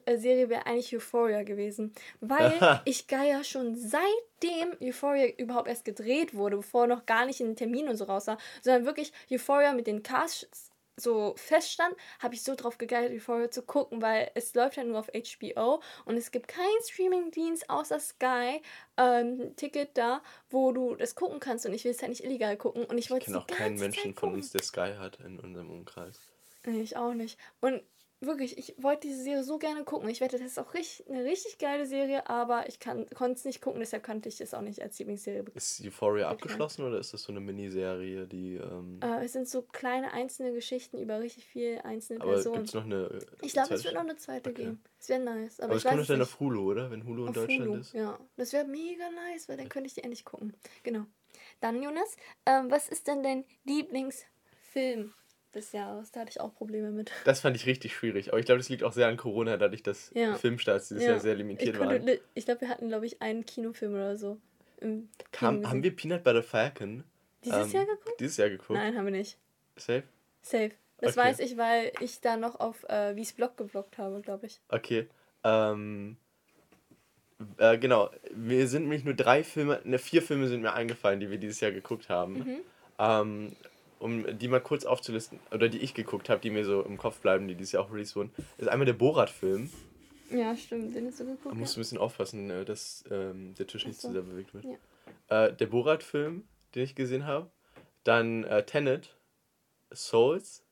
[0.49, 1.93] wäre eigentlich Euphoria gewesen.
[2.21, 2.51] Weil
[2.86, 7.55] ich geier schon seitdem Euphoria überhaupt erst gedreht wurde, bevor noch gar nicht in den
[7.55, 12.43] Termin und so raus war, sondern wirklich Euphoria mit den Casts so feststand, habe ich
[12.43, 16.31] so drauf gegeiert, Euphoria zu gucken, weil es läuft ja nur auf HBO und es
[16.31, 18.61] gibt keinen Streamingdienst außer Sky,
[18.97, 22.57] ähm, Ticket da, wo du das gucken kannst und ich will es halt nicht illegal
[22.57, 24.33] gucken und ich Ich wollte kenne es auch die keinen ganze Menschen Zeit von gucken.
[24.33, 26.31] uns, der Sky hat in unserem Umkreis.
[26.65, 27.39] Nee, ich auch nicht.
[27.61, 27.81] Und
[28.22, 30.09] wirklich, ich wollte diese Serie so gerne gucken.
[30.09, 33.61] Ich wette, das ist auch richtig, eine richtig geile Serie, aber ich konnte es nicht
[33.61, 35.43] gucken, deshalb kannte ich es auch nicht als Lieblingsserie.
[35.53, 36.41] Ist Euphoria Bekannt.
[36.43, 38.55] abgeschlossen oder ist das so eine Miniserie, die.
[38.55, 42.55] Ähm, Äh, es sind so kleine einzelne Geschichten über richtig viele einzelne aber Personen.
[42.55, 42.95] gibt es noch eine.
[43.05, 44.63] äh, Ich glaube, es wird noch eine zweite Okay.
[44.63, 44.84] geben.
[44.99, 45.59] Es wäre nice.
[45.59, 46.89] Aber, Aber ich es kommt doch es dann auf Hulu, oder?
[46.91, 47.93] Wenn Hulu in Auf Deutschland Hulu, ist.
[47.93, 50.53] Ja, das wäre mega nice, weil dann könnte ich die endlich gucken.
[50.84, 51.05] Genau.
[51.61, 55.13] Dann, Jonas, ähm, was ist denn dein Lieblingsfilm
[55.55, 56.11] des Jahres?
[56.11, 57.11] Da hatte ich auch Probleme mit.
[57.25, 58.29] Das fand ich richtig schwierig.
[58.29, 60.35] Aber ich glaube, das liegt auch sehr an Corona, dadurch, dass Ja.
[60.35, 61.11] Filmstarts dieses Ja.
[61.11, 62.17] Jahr sehr Ich, limitiert konnte, waren.
[62.33, 64.37] ich glaube, wir hatten, glaube ich, einen Kinofilm oder so.
[64.81, 67.03] Im Kam, haben wir Peanut Butter Falcon
[67.43, 68.19] Dieses ähm, Jahr geguckt?
[68.19, 68.71] Dieses Jahr geguckt?
[68.77, 69.37] Nein, haben wir nicht.
[69.77, 70.03] Safe?
[70.41, 70.71] Safe.
[70.99, 71.27] Das Okay.
[71.27, 74.59] weiß ich, weil ich da noch auf äh, Wies Blog geblockt habe, glaube ich.
[74.69, 75.07] Okay.
[75.43, 76.17] Ähm,
[77.57, 78.09] äh, genau.
[78.33, 81.59] Mir sind nämlich nur drei Filme, ne, vier Filme sind mir eingefallen, die wir dieses
[81.59, 82.33] Jahr geguckt haben.
[82.39, 82.57] Mhm.
[82.97, 83.55] Ähm,
[84.05, 87.19] um die mal kurz aufzulisten, oder die ich geguckt habe, die mir so im Kopf
[87.19, 89.69] bleiben, die dieses Jahr auch released wurden, ist einmal der Borat-Film.
[90.29, 90.95] Ja, stimmt.
[90.95, 91.45] Den hast du geguckt.
[91.45, 94.07] Man muss ein bisschen aufpassen, äh, dass ähm, der Tisch nicht so.
[94.07, 94.65] zu sehr bewegt wird.
[95.29, 95.45] Ja.
[95.45, 96.43] Äh, der Borat-Film,
[96.75, 97.49] den ich gesehen habe.
[98.03, 99.15] Dann äh, Tenet,
[99.91, 100.63] Souls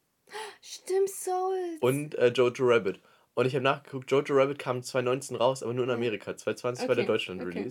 [0.62, 1.78] Stimmt, Soul.
[1.82, 3.00] und äh, Jojo Rabbit.
[3.34, 5.92] Und ich habe nachgeguckt, Jojo Rabbit kam 2019 raus, aber nur in.
[5.92, 6.38] Amerika.
[6.38, 7.68] 2020 war der Deutschland okay.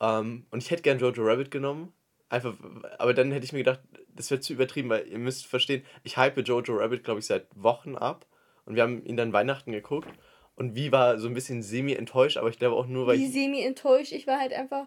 [0.00, 1.92] Ähm, und ich hätte gern Jojo Rabbit genommen.
[2.28, 2.54] Einfach,
[2.98, 3.80] aber dann hätte ich mir gedacht,
[4.14, 7.46] das wäre zu übertrieben, weil ihr müsst verstehen, ich hype Jojo Rabbit, glaube ich, seit
[7.54, 8.26] Wochen ab.
[8.66, 10.08] Und wir haben ihn dann Weihnachten geguckt.
[10.56, 13.32] Und wie war so ein bisschen semi-enttäuscht, aber ich glaube auch nur, weil Wie ich.
[13.32, 14.12] semi enttäuscht.
[14.12, 14.86] Ich war halt einfach.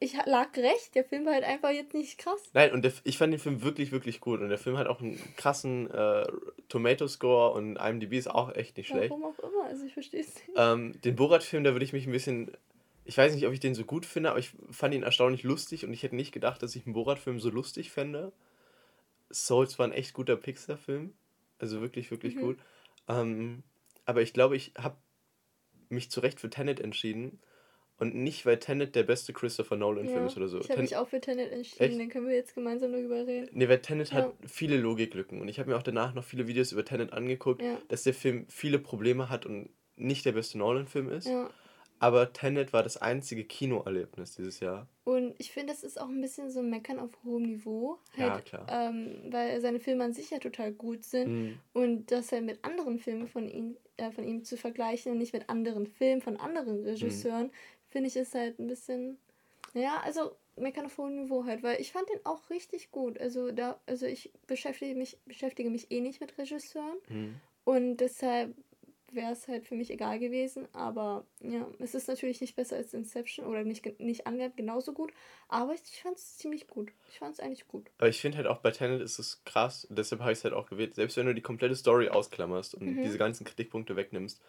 [0.00, 0.94] Ich lag recht.
[0.96, 2.40] Der Film war halt einfach jetzt nicht krass.
[2.54, 4.40] Nein, und der, ich fand den Film wirklich, wirklich gut.
[4.40, 6.26] Und der Film hat auch einen krassen äh,
[6.68, 9.10] Tomato-Score und IMDb ist auch echt nicht schlecht.
[9.10, 9.64] Warum auch immer.
[9.66, 10.48] Also ich verstehe es nicht.
[10.56, 12.50] Ähm, den Borat-Film, da würde ich mich ein bisschen.
[13.04, 15.84] Ich weiß nicht, ob ich den so gut finde, aber ich fand ihn erstaunlich lustig
[15.84, 18.32] und ich hätte nicht gedacht, dass ich einen Borat-Film so lustig fände.
[19.30, 21.12] Souls war ein echt guter Pixar-Film.
[21.58, 22.40] Also wirklich, wirklich Mhm.
[22.40, 22.58] gut.
[23.08, 23.62] Ähm,
[24.04, 24.96] aber ich glaube, ich habe
[25.88, 27.40] mich zu Recht für Tenet entschieden.
[27.98, 30.58] Und nicht, weil Tenet der beste Christopher Nolan-Film Ja, ist oder so.
[30.60, 31.84] Ich habe mich auch für Tenet entschieden.
[31.84, 32.00] Echt?
[32.00, 33.48] Dann können wir jetzt gemeinsam darüber reden.
[33.52, 34.16] Nee, weil Tenet Ja.
[34.16, 37.62] hat viele Logiklücken und ich habe mir auch danach noch viele Videos über Tenet angeguckt,
[37.62, 37.78] Ja.
[37.88, 41.26] dass der Film viele Probleme hat und nicht der beste Nolan-Film ist.
[41.28, 41.48] Ja.
[42.02, 44.88] Aber Tenet war das einzige Kinoerlebnis dieses Jahr.
[45.04, 47.96] Und ich finde, das ist auch ein bisschen so ein Meckern auf hohem Niveau.
[48.16, 48.66] Ja, Halt, klar.
[48.68, 51.28] Ähm, weil seine Filme an sich ja total gut sind.
[51.32, 51.58] Mhm.
[51.72, 55.32] Und das halt mit anderen Filmen von ihm, äh, von ihm zu vergleichen und nicht
[55.32, 57.52] mit anderen Filmen von anderen Regisseuren,
[57.88, 59.18] finde ich ist halt ein bisschen.
[59.72, 63.16] Naja, also meckern auf hohem Niveau halt, weil ich fand den auch richtig gut.
[63.20, 66.98] Also da, also ich beschäftige mich, beschäftige mich eh nicht mit Regisseuren.
[67.08, 67.36] Mhm.
[67.64, 68.56] Und deshalb
[69.14, 70.66] wäre es halt für mich egal gewesen.
[70.72, 75.12] Aber ja, es ist natürlich nicht besser als Inception oder nicht, nicht annähernd genauso gut.
[75.48, 76.92] Aber ich fand es ziemlich gut.
[77.10, 77.90] Ich fand es eigentlich gut.
[77.98, 80.54] Aber ich finde halt auch bei Tenet ist es krass, deshalb habe ich es halt
[80.54, 83.02] auch gewählt, selbst wenn du die komplette Story ausklammerst und Mhm.
[83.02, 84.40] diese ganzen Kritikpunkte wegnimmst,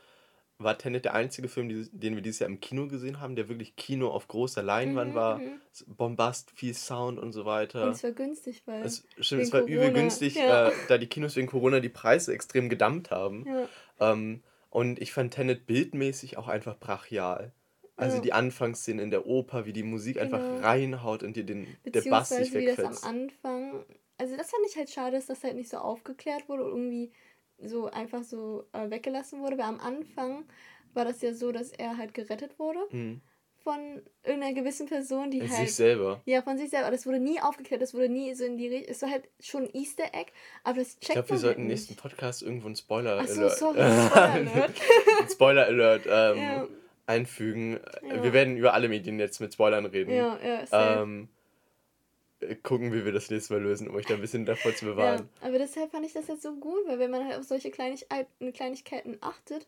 [0.60, 3.76] war Tenet der einzige Film, den wir dieses Jahr im Kino gesehen haben, der wirklich
[3.76, 5.42] Kino auf großer Leinwand war.
[5.88, 7.86] Bombast, viel Sound und so weiter.
[7.86, 8.84] Und es war günstig, weil.
[8.84, 10.70] Es, stimmt, es war übel günstig, ja.
[10.70, 13.46] äh, da die Kinos wegen Corona die Preise extrem gedammt haben.
[13.48, 14.12] Ja.
[14.12, 14.44] Ähm,
[14.74, 17.54] und ich fand Tenet bildmäßig auch einfach brachial.
[17.96, 18.22] Also Ja.
[18.22, 20.52] die Anfangsszene in der Oper, wie die Musik einfach Genau.
[20.52, 23.86] reinhaut und dir den, der Bass sich Beziehungsweise wie das am Anfang.
[24.18, 27.12] Also das fand ich halt schade, dass das halt nicht so aufgeklärt wurde und irgendwie
[27.58, 29.58] so einfach so äh, weggelassen wurde.
[29.58, 30.48] Weil am Anfang
[30.94, 33.22] war das ja so, dass er halt gerettet wurde Mhm.
[33.64, 35.60] Von irgendeiner gewissen Person, die In halt.
[35.68, 36.22] sich selber.
[36.26, 36.88] Ja, von sich selber.
[36.88, 38.92] Aber das wurde nie aufgeklärt, das wurde nie so in die Richtung.
[38.92, 40.32] Es war halt schon ein Easter Egg,
[40.64, 42.02] aber das checkt Ich glaube, wir sollten halt im nächsten nicht.
[42.02, 44.82] Podcast irgendwo einen Spoiler Ach so, Alert, sorry, Spoiler-Alert.
[45.20, 46.68] einen Spoiler Alert ähm, Ja.
[47.06, 47.80] einfügen.
[48.08, 48.24] Ja.
[48.24, 50.12] Wir werden über alle Medien jetzt mit Spoilern reden.
[50.14, 51.02] Ja, ja, safe.
[51.04, 51.30] ähm,
[52.42, 54.86] äh, gucken, wie wir das nächste Mal lösen, um euch da ein bisschen davor zu
[54.86, 55.30] Ja, bewahren.
[55.42, 58.08] aber deshalb fand ich das jetzt so gut, weil wenn man halt auf solche Kleinig
[58.54, 59.66] Kleinigkeiten achtet,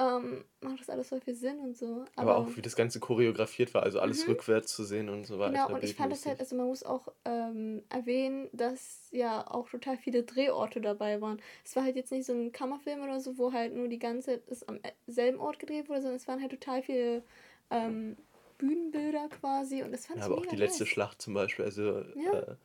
[0.00, 2.04] ähm, macht das alles voll viel Sinn und so.
[2.16, 4.28] Aber, auch wie das Ganze choreografiert war, also alles Mhm.
[4.28, 5.52] rückwärts zu sehen und so weiter.
[5.52, 9.68] Genau, und ich fand das halt, also man muss auch ähm, erwähnen, dass ja auch
[9.70, 11.40] total viele Drehorte dabei waren.
[11.64, 14.26] Es war halt jetzt nicht so ein Kammerfilm oder so, wo halt nur die ganze
[14.32, 17.22] Zeit es am äh, selben Ort gedreht wurde, sondern es waren halt total viele
[17.70, 18.16] ähm,
[18.58, 20.88] Bühnenbilder quasi und das fand Ja, ich aber auch die letzte nice.
[20.88, 22.32] Schlacht zum Beispiel, also Ja.
[22.32, 22.56] äh,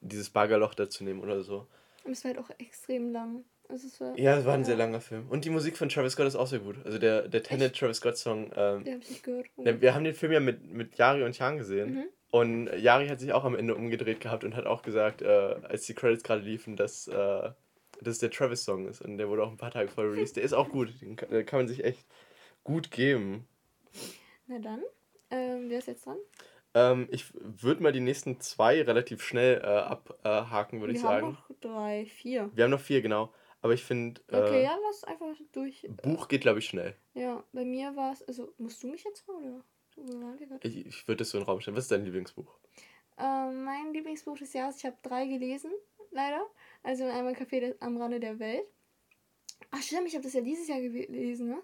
[0.00, 1.66] dieses Baggerloch dazu nehmen oder so.
[2.04, 3.44] Und es war halt auch extrem lang.
[3.68, 5.28] Es war, Ja, es war ein sehr langer Film.
[5.28, 6.76] Und die Musik von Travis Scott ist auch sehr gut.
[6.84, 8.50] Also der, der Tenet Travis Scott Song.
[8.54, 9.46] Ähm, Den hab ich nicht gehört.
[9.56, 11.94] Ne, wir haben den Film ja mit, mit Yari und Chan gesehen.
[11.94, 12.04] Mhm.
[12.30, 15.26] Und Yari hat sich auch am Ende umgedreht gehabt und hat auch gesagt, äh,
[15.62, 17.50] als die Credits gerade liefen, dass äh,
[18.00, 19.00] das der Travis-Song ist.
[19.02, 20.36] Und der wurde auch ein paar Tage vorher released.
[20.36, 21.00] Der ist auch gut.
[21.00, 22.06] Den kann, der kann man sich echt
[22.64, 23.46] gut geben.
[24.46, 24.80] Na dann,
[25.30, 26.16] ähm, wer ist jetzt dran?
[26.74, 31.20] Ähm, ich würde mal die nächsten zwei relativ schnell äh, abhaken, würde Wir ich haben
[31.20, 31.32] sagen.
[31.32, 32.50] noch drei, vier.
[32.54, 33.30] Wir haben noch vier, genau.
[33.62, 35.88] Aber ich finde, Okay, äh, ja, lass einfach durch.
[36.02, 36.96] Buch geht, glaube ich, schnell.
[37.14, 39.62] Ja, bei mir war es, also musst du mich jetzt fragen
[39.96, 40.36] oder?
[40.62, 41.76] Ich, ich würde das so in den Raum stellen.
[41.76, 42.58] Was ist dein Lieblingsbuch?
[43.18, 45.70] Ähm, mein Lieblingsbuch des Jahres, ich habe drei gelesen,
[46.10, 46.44] leider.
[46.82, 48.66] Also einmal Café am Rande der Welt.
[49.70, 51.62] Ach stimmt, ich habe das ja dieses Jahr gelesen, ne?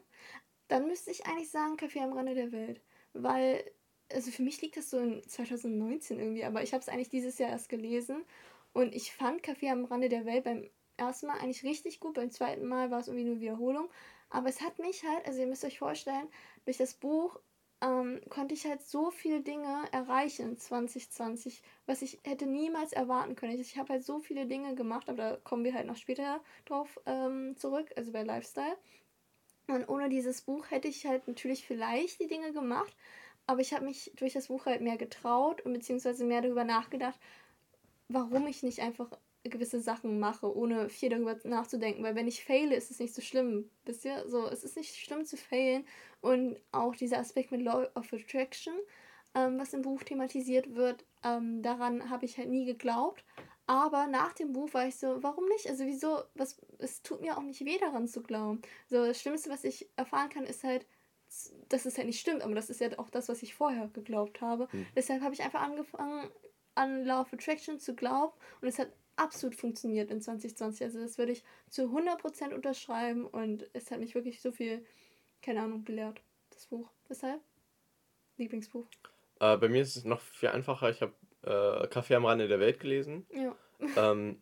[0.68, 2.80] Dann müsste ich eigentlich sagen Café am Rande der Welt.
[3.14, 3.64] Weil,
[4.12, 7.38] also für mich liegt das so in 2019 irgendwie, aber ich habe es eigentlich dieses
[7.38, 8.24] Jahr erst gelesen.
[8.74, 10.68] Und ich fand Café am Rande der Welt beim
[10.98, 12.14] ersten Mal eigentlich richtig gut.
[12.14, 13.88] Beim zweiten Mal war es irgendwie nur Wiederholung.
[14.30, 16.28] Aber es hat mich halt, also ihr müsst euch vorstellen,
[16.64, 17.40] durch das Buch
[17.80, 23.36] ähm, konnte ich halt so viele Dinge erreichen in 2020, was ich hätte niemals erwarten
[23.36, 23.58] können.
[23.58, 27.00] Ich habe halt so viele Dinge gemacht, aber da kommen wir halt noch später drauf
[27.06, 28.76] ähm, zurück, also bei Lifestyle.
[29.68, 32.94] Und ohne dieses Buch hätte ich halt natürlich vielleicht die Dinge gemacht,
[33.46, 37.18] aber ich habe mich durch das Buch halt mehr getraut und beziehungsweise mehr darüber nachgedacht,
[38.08, 39.10] warum ich nicht einfach
[39.44, 42.02] gewisse Sachen mache, ohne viel darüber nachzudenken.
[42.02, 43.70] Weil wenn ich faile, ist es nicht so schlimm.
[43.84, 44.28] Wisst ihr?
[44.28, 45.86] So, es ist nicht schlimm zu failen.
[46.20, 48.74] Und auch dieser Aspekt mit Law of Attraction,
[49.34, 53.24] ähm, was im Buch thematisiert wird, ähm, daran habe ich halt nie geglaubt.
[53.66, 55.68] Aber nach dem Buch war ich so, warum nicht?
[55.68, 58.62] Also wieso, was, es tut mir auch nicht weh daran zu glauben.
[58.88, 60.86] So, das Schlimmste, was ich erfahren kann, ist halt,
[61.68, 64.40] dass es halt nicht stimmt, aber das ist ja auch das, was ich vorher geglaubt
[64.40, 64.68] habe.
[64.72, 64.86] Hm.
[64.96, 66.30] Deshalb habe ich einfach angefangen,
[66.74, 68.32] an Law of Attraction zu glauben
[68.62, 70.84] und es hat absolut funktioniert in 2020.
[70.84, 74.84] Also das würde ich zu 100% unterschreiben und es hat mich wirklich so viel,
[75.42, 76.90] keine Ahnung, gelehrt, das Buch.
[77.08, 77.40] Deshalb
[78.36, 78.86] Lieblingsbuch.
[79.40, 80.90] Äh, bei mir ist es noch viel einfacher.
[80.90, 81.12] Ich habe
[81.42, 83.26] äh, Kaffee am Rande der Welt gelesen.
[83.30, 83.56] Ja.
[83.96, 84.40] Ähm,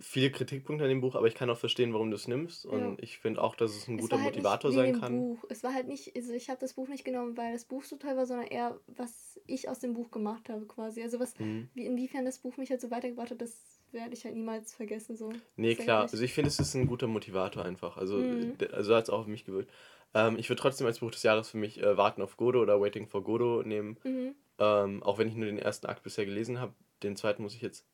[0.00, 2.66] viele Kritikpunkte an dem Buch, aber ich kann auch verstehen, warum du es nimmst.
[2.66, 2.96] Und Ja.
[3.00, 5.18] ich finde auch, dass es ein Es guter halt Motivator sein kann.
[5.20, 5.44] Buch.
[5.48, 7.96] Es war halt nicht, also ich habe das Buch nicht genommen, weil das Buch so
[7.96, 11.02] toll war, sondern eher, was ich aus dem Buch gemacht habe quasi.
[11.02, 11.68] Also was, Mhm.
[11.74, 15.16] wie, inwiefern das Buch mich halt so weitergebracht hat, das werde ich halt niemals vergessen.
[15.16, 15.32] So.
[15.56, 16.02] Nee, klar.
[16.02, 17.96] Also ich finde, es ist ein guter Motivator einfach.
[17.96, 18.56] Also, Mhm.
[18.58, 19.70] d- also hat es auch auf mich gewirkt.
[20.14, 22.80] Ähm, ich würde trotzdem als Buch des Jahres für mich äh, Warten auf Godot oder
[22.80, 23.96] Waiting for Godot nehmen.
[24.04, 24.34] Mhm.
[24.58, 26.74] Ähm, auch wenn ich nur den ersten Akt bisher gelesen habe.
[27.02, 27.86] Den zweiten muss ich jetzt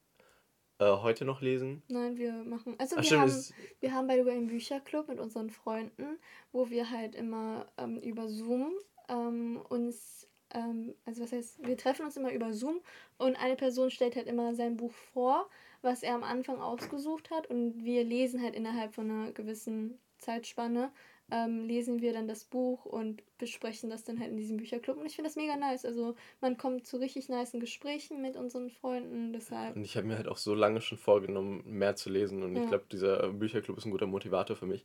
[0.79, 1.83] äh, heute noch lesen.
[1.89, 2.75] Nein, wir machen.
[2.79, 3.45] Also Ach, wir stimmt, haben,
[3.81, 6.19] wir haben by the way einen Bücherclub mit unseren Freunden,
[6.53, 8.73] wo wir halt immer ähm, über Zoom
[9.09, 12.81] ähm, uns, ähm, also was heißt, wir treffen uns immer über Zoom
[13.19, 15.49] und eine Person stellt halt immer sein Buch vor,
[15.83, 20.91] was er am Anfang ausgesucht hat und wir lesen halt innerhalb von einer gewissen Zeitspanne,
[21.31, 25.07] ähm, lesen wir dann das Buch und besprechen das dann halt in diesem Bücherclub und
[25.07, 25.85] ich finde das mega nice.
[25.85, 29.77] Also man kommt zu richtig niceen Gesprächen mit unseren Freunden, deshalb.
[29.77, 32.43] Und ich habe mir halt auch so lange schon vorgenommen, mehr zu lesen.
[32.43, 32.69] Und ich Ja.
[32.69, 34.85] glaube, dieser Bücherclub ist ein guter Motivator für mich.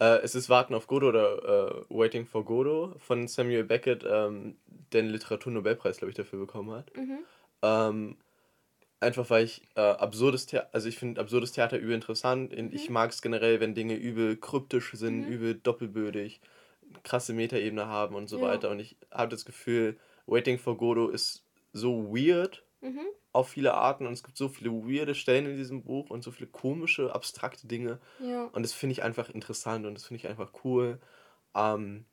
[0.00, 4.56] Äh, es ist Warten auf Godot oder äh, Waiting for Godot von Samuel Beckett, ähm,
[4.92, 6.94] der den Literaturnobelpreis, glaube ich, dafür bekommen hat.
[6.96, 7.18] Mhm.
[7.62, 8.16] Ähm,
[9.00, 12.50] Einfach weil ich äh, absurdes Theater, also ich finde absurdes Theater übel interessant.
[12.56, 12.70] Mhm.
[12.72, 16.40] Ich mag es generell, wenn Dinge übel kryptisch sind, übel doppelbödig,
[17.04, 18.42] krasse Metaebene haben und so Ja.
[18.48, 18.70] weiter.
[18.70, 19.96] Und ich habe das Gefühl,
[20.26, 23.06] Waiting for Godot ist so weird Mhm.
[23.32, 26.30] auf viele Arten und es gibt so viele weirde Stellen in diesem Buch und so
[26.32, 27.98] viele komische, abstrakte Dinge.
[28.20, 28.44] Ja.
[28.46, 30.98] Und das finde ich einfach interessant und das finde ich einfach cool.
[31.54, 32.04] Ähm,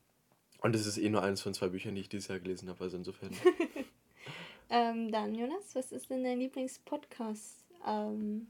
[0.62, 2.82] und es ist eh nur eines von zwei Büchern, die ich dieses Jahr gelesen habe,
[2.84, 3.30] also insofern.
[4.68, 8.48] Ähm, dann, Jonas, was ist denn dein Lieblingspodcast ähm,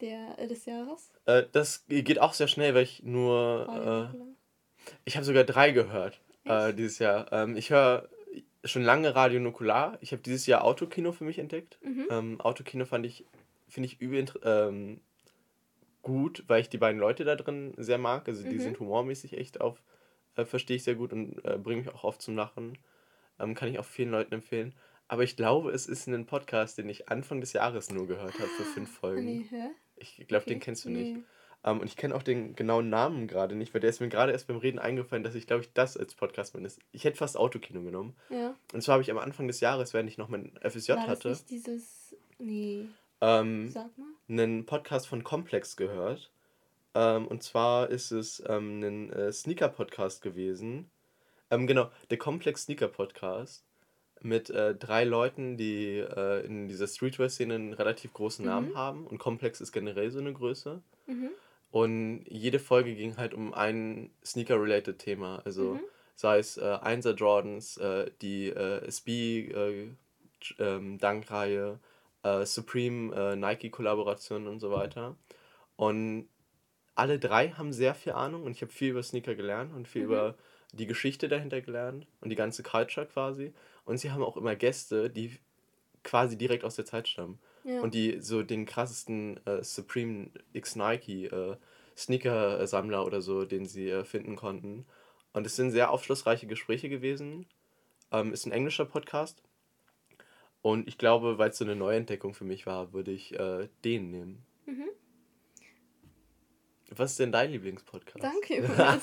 [0.00, 1.10] der, äh, des Jahres?
[1.26, 4.12] äh, das geht auch sehr schnell, weil ich nur.
[4.14, 7.32] Äh, ich habe sogar drei gehört äh, dieses Jahr.
[7.32, 8.08] Ähm, ich höre
[8.64, 9.96] schon lange Radio Nukular.
[10.00, 11.78] Ich habe dieses Jahr Autokino für mich entdeckt.
[11.82, 12.06] Mhm.
[12.10, 13.24] Ähm, Autokino fand ich,
[13.68, 15.00] finde ich übel ähm,
[16.02, 18.28] gut, weil ich die beiden Leute da drin sehr mag.
[18.28, 18.60] Also die Mhm.
[18.60, 19.82] sind humormäßig echt auf,
[20.36, 22.78] äh, verstehe ich sehr gut und äh, bringen mich auch oft zum Lachen.
[23.38, 24.74] Ähm, kann ich auch vielen Leuten empfehlen.
[25.12, 28.48] Aber ich glaube, es ist ein Podcast, den ich Anfang des Jahres nur gehört habe
[28.48, 29.26] für fünf Folgen.
[29.26, 29.68] nee, hä?
[29.96, 30.64] Ich glaube, den Okay.
[30.64, 31.16] kennst du nicht.
[31.16, 31.22] Nee.
[31.64, 34.32] Ähm, und ich kenne auch den genauen Namen gerade nicht, weil der ist mir gerade
[34.32, 36.66] erst beim Reden eingefallen, dass ich, glaube ich, das als Podcast bin.
[36.92, 38.16] Ich hätte fast Autokino genommen.
[38.30, 38.54] Ja.
[38.72, 41.06] Und zwar habe ich am Anfang des Jahres, während ich noch mein FSJ War das
[41.08, 42.16] hatte, nicht dieses.
[42.38, 42.86] Nee,
[43.20, 44.06] ähm, sag mal.
[44.30, 46.32] einen Podcast von Complex gehört.
[46.94, 50.90] Ähm, und zwar ist es ähm, ein äh, Sneaker-Podcast gewesen.
[51.50, 53.62] Ähm, genau, der Complex Sneaker Podcast
[54.24, 59.06] mit äh, drei Leuten, die äh, in dieser Streetwear-Szene einen relativ großen Namen haben.
[59.06, 60.80] Und Complex ist generell so eine Größe.
[61.06, 61.30] Mhm.
[61.70, 65.40] Und jede Folge ging halt um ein Sneaker-related Thema.
[65.44, 65.80] Also Mhm.
[66.14, 69.88] sei es äh, 1er Jordans, äh, die äh, SB äh,
[70.58, 70.98] ähm,
[72.22, 73.36] äh, Supreme äh,
[74.48, 75.16] und so weiter.
[75.76, 76.28] Und
[76.94, 80.02] alle drei haben sehr viel Ahnung und ich habe viel über Sneaker gelernt und viel
[80.02, 80.08] Mhm.
[80.08, 80.34] über
[80.72, 83.52] die Geschichte dahinter gelernt und die ganze Culture quasi.
[83.84, 85.38] Und sie haben auch immer Gäste, die
[86.04, 87.80] quasi direkt aus der Zeit stammen Ja.
[87.80, 91.56] und die so den krassesten äh, Supreme X Nike äh,
[91.96, 94.86] Sneaker-Sammler oder so, den sie äh, finden konnten.
[95.32, 97.46] Und es sind sehr aufschlussreiche Gespräche gewesen.
[98.10, 99.42] Ähm, ist ein englischer Podcast.
[100.60, 104.10] Und ich glaube, weil es so eine Neuentdeckung für mich war, würde ich äh, den
[104.10, 104.46] nehmen.
[104.66, 104.88] Mhm.
[106.96, 108.22] Was ist denn dein Lieblingspodcast?
[108.22, 109.02] Danke, Jonas.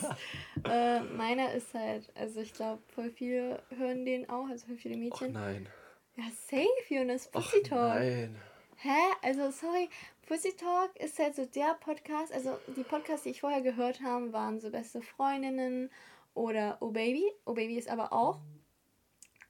[0.69, 4.95] äh, meiner ist halt, also ich glaube, voll viele hören den auch, also voll viele
[4.95, 5.33] Och Mädchen.
[5.33, 5.69] nein.
[6.15, 7.95] Ja, safe, Jonas, Och Pussy Talk.
[7.95, 8.35] nein.
[8.77, 8.97] Hä?
[9.21, 9.89] Also, sorry,
[10.27, 12.33] Pussy Talk ist halt so der Podcast.
[12.33, 15.89] Also, die Podcasts, die ich vorher gehört habe, waren so Beste Freundinnen
[16.33, 17.23] oder Oh Baby.
[17.45, 18.39] Oh Baby ist aber auch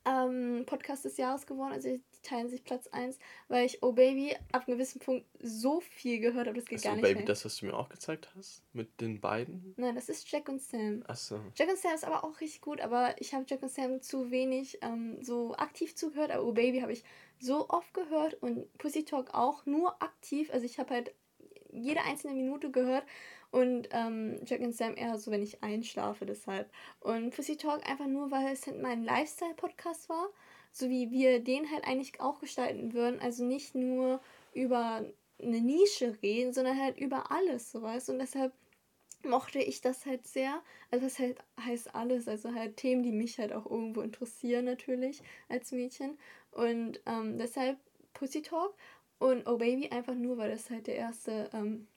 [0.05, 1.73] ähm, Podcast des Jahres geworden.
[1.73, 3.17] Also, die teilen sich Platz 1,
[3.47, 6.89] weil ich Oh Baby ab einem gewissen Punkt so viel gehört habe, das geht Achso,
[6.89, 7.25] gar nicht Baby, mehr.
[7.25, 8.61] das, was du mir auch gezeigt hast?
[8.73, 9.73] Mit den beiden?
[9.77, 11.03] Nein, das ist Jack und Sam.
[11.07, 11.39] Achso.
[11.55, 14.31] Jack und Sam ist aber auch richtig gut, aber ich habe Jack und Sam zu
[14.31, 16.31] wenig ähm, so aktiv zugehört.
[16.31, 17.03] Aber Oh Baby habe ich
[17.39, 20.49] so oft gehört und Pussy Talk auch nur aktiv.
[20.51, 21.13] Also ich habe halt
[21.71, 23.03] jede einzelne Minute gehört
[23.51, 26.69] und ähm, Jack und Sam eher so, wenn ich einschlafe, deshalb.
[26.99, 30.27] Und Pussy Talk einfach nur, weil es halt mein Lifestyle-Podcast war,
[30.71, 33.19] so wie wir den halt eigentlich auch gestalten würden.
[33.19, 34.21] Also nicht nur
[34.53, 35.05] über
[35.41, 38.09] eine Nische reden, sondern halt über alles, so weißt.
[38.09, 38.53] Und deshalb
[39.23, 40.61] mochte ich das halt sehr.
[40.91, 45.21] Also das halt heißt alles, also halt Themen, die mich halt auch irgendwo interessieren natürlich
[45.49, 46.17] als Mädchen.
[46.51, 47.77] Und ähm, deshalb
[48.13, 48.75] Pussy Talk
[49.19, 51.87] und Oh Baby einfach nur, weil das halt der erste ähm,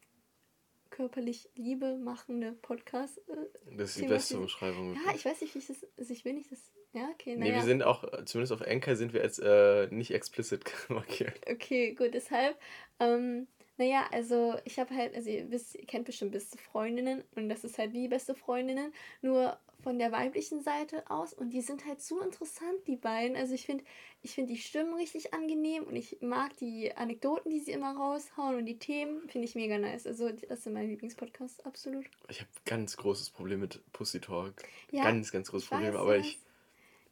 [0.93, 4.95] körperlich Liebe machende Podcast äh, Das ist die beste Umschreibung.
[4.95, 5.85] Ja, ich weiß nicht, wie ich das.
[5.99, 6.71] Also ich will nicht das.
[6.93, 7.55] Ja, okay, Nee, naja.
[7.55, 11.41] wir sind auch, zumindest auf Anchor sind wir als äh, nicht explicit markiert.
[11.51, 12.57] Okay, gut, deshalb,
[13.01, 17.49] ähm, naja, also ich habe halt, also ihr wisst, ihr kennt bestimmt beste Freundinnen und
[17.49, 21.87] das ist halt wie beste Freundinnen, nur von der weiblichen Seite aus und die sind
[21.87, 23.37] halt so interessant, die beiden.
[23.37, 23.85] Also ich finde,
[24.23, 28.57] ich finde die Stimmen richtig angenehm und ich mag die Anekdoten, die sie immer raushauen
[28.57, 30.07] und die Themen, finde ich mega nice.
[30.07, 32.07] Also das sind meine Lieblingspodcasts, absolut.
[32.29, 34.55] Ich habe ganz großes Problem mit Pussy Talk.
[34.91, 35.97] Ja, ganz, ganz großes Problem.
[35.97, 36.39] aber ich,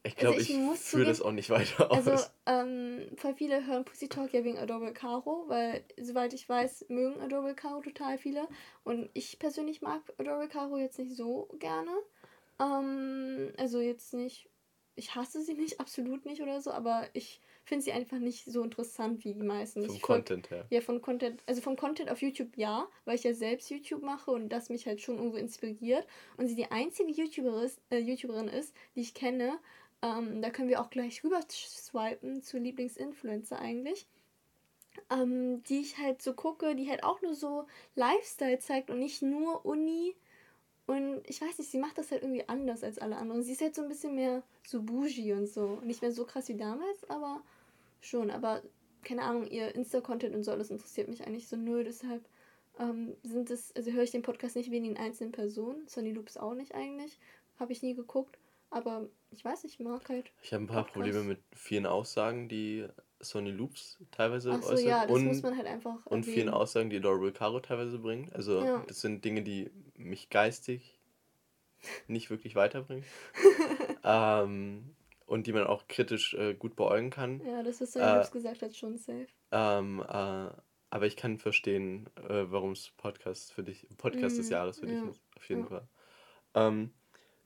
[0.03, 2.07] ich glaube, Also ich ich, führe das auch nicht weiter aus.
[2.07, 6.87] Also, ähm, voll viele hören Pussy Talk ja wegen Adorable Caro, weil, soweit ich weiß,
[6.89, 8.49] mögen Adorable Caro total viele.
[8.85, 11.91] Und ich persönlich mag Adorable Caro jetzt nicht so gerne.
[12.61, 14.49] Ähm, also jetzt nicht,
[14.95, 18.63] ich hasse sie nicht, absolut nicht oder so, aber ich finde sie einfach nicht so
[18.63, 19.85] interessant wie die meisten.
[19.87, 20.67] Vom Content her.
[20.71, 24.31] ja, von Content, also vom Content auf YouTube ja, weil ich ja selbst YouTube mache
[24.31, 26.07] und das mich halt schon irgendwo inspiriert.
[26.37, 29.59] Und sie die einzige YouTuberin ist, äh, YouTuberin ist die ich kenne.
[30.03, 34.07] Ähm, da können wir auch gleich rüber swipen zu Lieblingsinfluencer eigentlich.
[35.09, 39.23] Ähm, die ich halt so gucke, die halt auch nur so Lifestyle zeigt und nicht
[39.23, 40.17] nur Uni.
[40.91, 43.45] Und ich weiß nicht, sie macht das halt irgendwie anders als alle anderen.
[43.45, 45.79] Sie ist halt so ein bisschen mehr so bougie und so.
[45.85, 47.45] Nicht mehr so krass wie damals, aber
[48.01, 48.29] schon.
[48.29, 48.61] Aber
[49.05, 51.85] keine Ahnung, ihr Insta-Content und so, das interessiert mich eigentlich so null.
[51.85, 52.25] Deshalb
[52.81, 55.87] ähm, sind es, also höre ich den Podcast nicht wegen den einzelnen Personen.
[55.87, 57.21] Sonny Loops auch nicht eigentlich.
[57.61, 58.37] Habe ich nie geguckt.
[58.71, 60.31] Aber ich weiß, ich mag halt.
[60.43, 60.93] Ich habe ein paar Podcasts.
[60.95, 62.87] Probleme mit vielen Aussagen, die
[63.21, 64.87] Sony Loops teilweise Ach so, äußert.
[64.87, 66.55] ja, das und, muss man halt einfach Und vielen erwähnen.
[66.55, 68.33] Aussagen, die Laura Caro teilweise bringt.
[68.35, 68.85] Also Ja.
[68.87, 70.99] das sind Dinge, die mich geistig
[72.09, 73.05] nicht wirklich weiterbringen.
[74.05, 74.95] ähm,
[75.27, 77.41] und die man auch kritisch äh, gut beäugen kann.
[77.45, 79.27] Ja, das, was Sonny Äh, Loops gesagt hat, schon safe.
[79.53, 80.51] Ähm, äh,
[80.93, 84.87] aber ich kann verstehen, äh, warum es Podcast für dich, Podcast des Mhm, Jahres für
[84.87, 85.23] dich ja, ist.
[85.37, 85.69] Auf jeden ja.
[85.69, 85.89] Fall.
[86.55, 86.91] Ähm,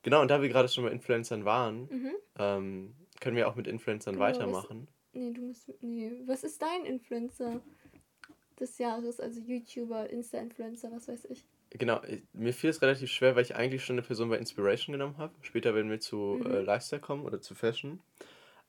[0.05, 2.13] genau, und da wir gerade schon bei Influencern waren, Mhm.
[2.39, 4.87] ähm, können wir auch mit Influencern Genau, was- weitermachen.
[5.13, 5.69] Nee, du musst.
[5.83, 6.13] Nee.
[6.27, 7.61] Was ist dein Influencer
[8.61, 9.21] des Jahres?
[9.21, 11.45] Also YouTuber, Insta-Influencer, was weiß ich.
[11.71, 14.93] Genau, ich- mir fiel es relativ schwer, weil ich eigentlich schon eine Person bei Inspiration
[14.93, 15.35] genommen habe.
[15.43, 16.47] Später werden wir zu Mhm.
[16.47, 18.01] äh, Lifestyle kommen oder zu Fashion.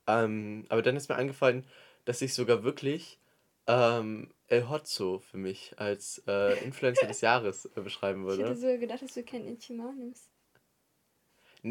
[0.06, 1.64] Ähm, aber dann ist mir eingefallen,
[2.04, 3.18] dass ich sogar wirklich
[3.68, 8.56] ähm, El Hotzo für mich als äh, Influencer des Jahres äh, beschreiben Ich hätte würde.
[8.60, 10.30] sogar gedacht, dass du Ken Ichima nimmst.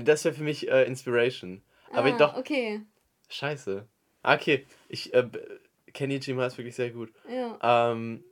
[0.04, 1.62] Das wäre für mich äh, Inspiration.
[1.92, 2.82] Aber ah, doch, Okay,
[3.30, 3.88] scheiße.
[4.24, 5.28] Ah, Okay, ich, äh,
[5.94, 7.14] Kenny Jima ist wirklich sehr gut.
[7.30, 7.58] ja.
[7.90, 8.24] Ähm,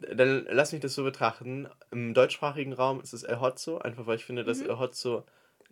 [0.00, 1.68] dann lass mich das so betrachten.
[1.90, 4.70] Im deutschsprachigen Raum ist es El Hotzo, einfach weil ich finde, dass Mhm.
[4.70, 5.24] El Hotzo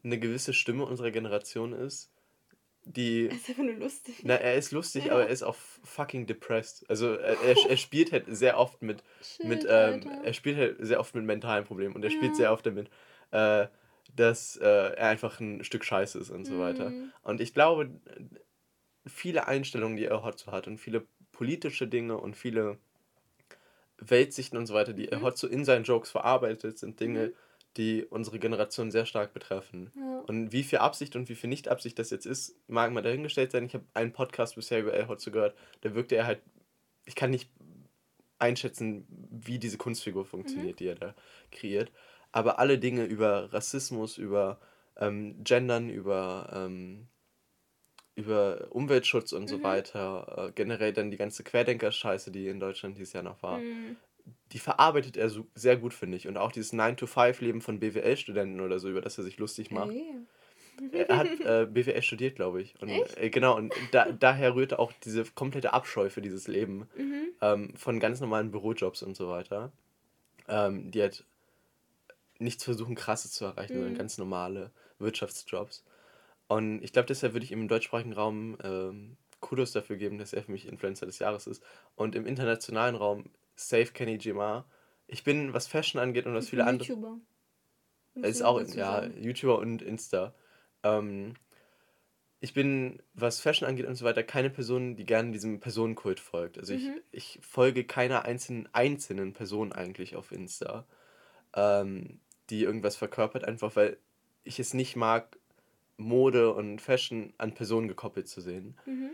[0.03, 2.11] eine gewisse Stimme unserer Generation ist,
[2.85, 3.29] die.
[3.29, 4.17] Das ist einfach nur lustig.
[4.25, 5.13] Na, er ist lustig, Ja.
[5.13, 6.85] aber er ist auch fucking depressed.
[6.89, 10.77] Also er, er, er spielt halt sehr oft mit, Shit, mit ähm, er spielt halt
[10.81, 12.17] sehr oft mit mentalen Problemen und er Ja.
[12.17, 12.89] spielt sehr oft damit,
[13.31, 13.67] äh,
[14.17, 16.91] dass äh, er einfach ein Stück Scheiße ist und so weiter.
[16.91, 17.13] Mhm.
[17.23, 17.91] Und ich glaube,
[19.07, 22.79] viele Einstellungen, die er Hotzo hat und viele politische Dinge und viele
[23.99, 25.23] Weltsichten und so weiter, die er Mhm.
[25.25, 27.33] Hotzo in seinen Jokes verarbeitet, sind Dinge, Mhm.
[27.77, 29.93] die unsere Generation sehr stark betreffen.
[29.97, 30.21] Ja.
[30.27, 33.65] Und wie viel Absicht und wie viel Nicht-Absicht das jetzt ist, mag mal dahingestellt sein.
[33.65, 36.41] Ich habe einen Podcast bisher über El Hotzo gehört, da wirkte er halt,
[37.05, 37.51] ich kann nicht
[38.39, 41.15] einschätzen, wie diese Kunstfigur funktioniert, die er da
[41.51, 41.91] kreiert.
[42.37, 44.59] Aber alle Dinge über Rassismus, über
[44.99, 47.09] ähm, Gendern, über, ähm,
[48.15, 49.63] über Umweltschutz und so Mhm.
[49.63, 53.97] weiter, äh, generell dann die ganze Querdenker-Scheiße, die in Deutschland dieses Jahr noch war, Mhm.
[54.53, 56.29] die verarbeitet er so, sehr gut, finde ich.
[56.29, 59.95] Und auch dieses 9-to-5-Leben von BWL-Studenten oder so, über das er sich lustig macht.
[59.95, 61.07] Ey.
[61.09, 62.75] Er hat äh, BWL studiert, glaube ich.
[62.83, 67.29] Und, äh, genau, und da, daher rührte auch diese komplette Abscheu für dieses Leben Mhm.
[67.41, 69.73] ähm, von ganz normalen Bürojobs und so weiter.
[70.49, 71.25] Ähm, die halt
[72.41, 73.99] nichts versuchen, krasses zu erreichen, sondern Mhm.
[73.99, 75.85] ganz normale Wirtschaftsjobs.
[76.49, 80.33] Und ich glaube, deshalb würde ich ihm im deutschsprachigen Raum ähm, Kudos dafür geben, dass
[80.33, 81.63] er für mich Influencer des Jahres ist.
[81.97, 84.67] Und im internationalen Raum Safe Kenny Jima.
[85.07, 86.89] Ich bin, was Fashion angeht und was Ich viele andere.
[86.89, 87.21] YouTuber.
[88.15, 89.23] Er ist auch, ja, sagen.
[89.23, 90.35] YouTuber und Insta.
[90.83, 91.35] Ähm,
[92.41, 96.59] ich bin, was Fashion angeht und so weiter, keine Person, die gerne diesem Personenkult folgt.
[96.59, 97.01] Also Mhm.
[97.13, 100.87] ich, ich folge keiner einzelnen, einzelnen Person eigentlich auf Insta,
[101.55, 102.21] ähm,
[102.51, 103.99] die irgendwas verkörpert, einfach weil
[104.45, 105.39] ich es nicht mag,
[105.97, 108.77] Mode und Fashion an Personen gekoppelt zu sehen.
[108.87, 109.11] Mhm.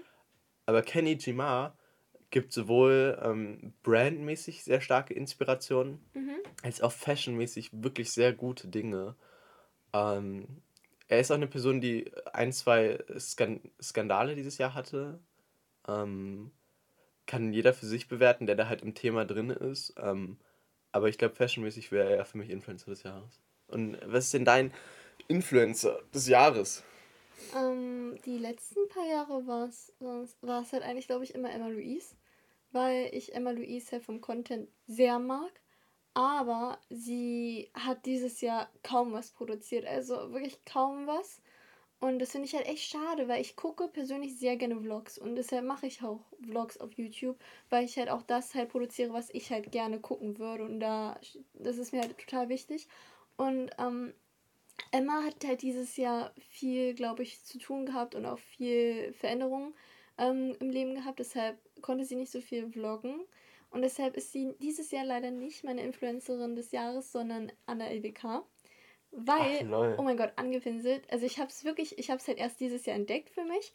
[0.67, 1.77] Aber Kenny Jima
[2.31, 6.37] gibt sowohl ähm, brandmäßig sehr starke Inspirationen, Mhm.
[6.63, 9.17] als auch fashionmäßig wirklich sehr gute Dinge.
[9.93, 10.47] Ähm,
[11.09, 15.21] er ist auch eine Person, die ein, zwei Skan Skandale dieses Jahr hatte.
[15.87, 16.53] Ähm,
[17.27, 19.95] kann jeder für sich bewerten, der da halt im Thema drin ist.
[19.99, 20.39] Ähm,
[20.93, 23.41] aber ich glaube, fashionmäßig wäre er für mich Influencer des Jahres.
[23.69, 24.73] Und was ist denn dein
[25.29, 26.83] Influencer des Jahres?
[27.57, 32.15] Ähm, die letzten paar Jahre war es halt eigentlich, glaube ich, immer Emma Louise,
[32.71, 35.51] weil ich Emma Louise halt vom Content sehr mag.
[36.15, 41.41] Aber sie hat dieses Jahr kaum was produziert, also wirklich kaum was.
[42.03, 45.37] Und das finde ich halt echt schade, weil ich gucke persönlich sehr gerne Vlogs und
[45.37, 47.39] deshalb mache ich auch Vlogs auf YouTube,
[47.71, 51.21] weil ich halt auch das halt produziere, was ich halt gerne gucken würde und da
[51.55, 52.89] das ist mir halt total wichtig.
[53.37, 54.15] Und ähm,
[54.91, 59.73] Emma hat halt dieses Jahr viel, glaube ich, zu tun gehabt und auch viel Veränderungen
[60.19, 61.21] ähm, im Leben gehabt.
[61.21, 63.21] Deshalb konnte sie nicht so viel vloggen.
[63.71, 68.45] Und deshalb ist sie dieses Jahr leider nicht meine Influencerin des Jahres, sondern Anna LBK.
[69.13, 71.05] Weil, Ach, oh mein Gott, angepinselt.
[71.11, 73.73] Also ich habe es wirklich, ich habe es halt erst dieses Jahr entdeckt für mich.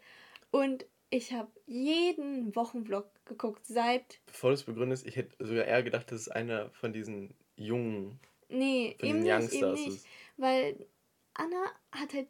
[0.51, 5.83] Und ich habe jeden Wochenvlog geguckt, seit, Bevor du es begründest, ich hätte sogar eher
[5.83, 8.19] gedacht, dass es einer von diesen jungen,
[8.49, 9.88] nee, von eben nicht, eben nicht.
[9.88, 10.07] ist.
[10.38, 10.85] Weil
[11.33, 12.27] Anna hat halt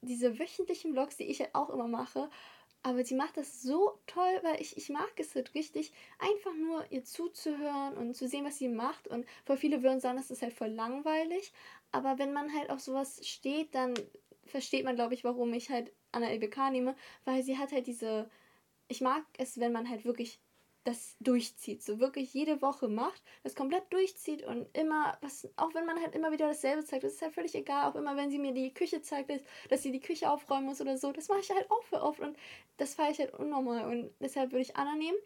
[0.00, 2.30] diese wöchentlichen Vlogs, die ich halt auch immer mache.
[2.86, 6.84] Aber sie macht das so toll, weil ich, ich mag es halt richtig, einfach nur
[6.92, 9.08] ihr zuzuhören und zu sehen, was sie macht.
[9.08, 11.50] Und voll viele würden sagen, das ist halt voll langweilig.
[11.92, 13.94] Aber wenn man halt auf sowas steht, dann
[14.44, 16.94] versteht man, glaube ich, warum ich halt Anna LBK nehme.
[17.24, 18.28] Weil sie hat halt diese.
[18.88, 20.38] Ich mag es, wenn man halt wirklich
[20.84, 25.86] das durchzieht, so wirklich jede Woche macht, das komplett durchzieht und immer, was, auch wenn
[25.86, 28.38] man halt immer wieder dasselbe zeigt, das ist halt völlig egal, auch immer wenn sie
[28.38, 31.40] mir die Küche zeigt, dass, dass sie die Küche aufräumen muss oder so, das mache
[31.40, 32.36] ich halt auch für oft und
[32.76, 35.18] das feiere ich halt unnormal und deshalb würde ich Anna nehmen.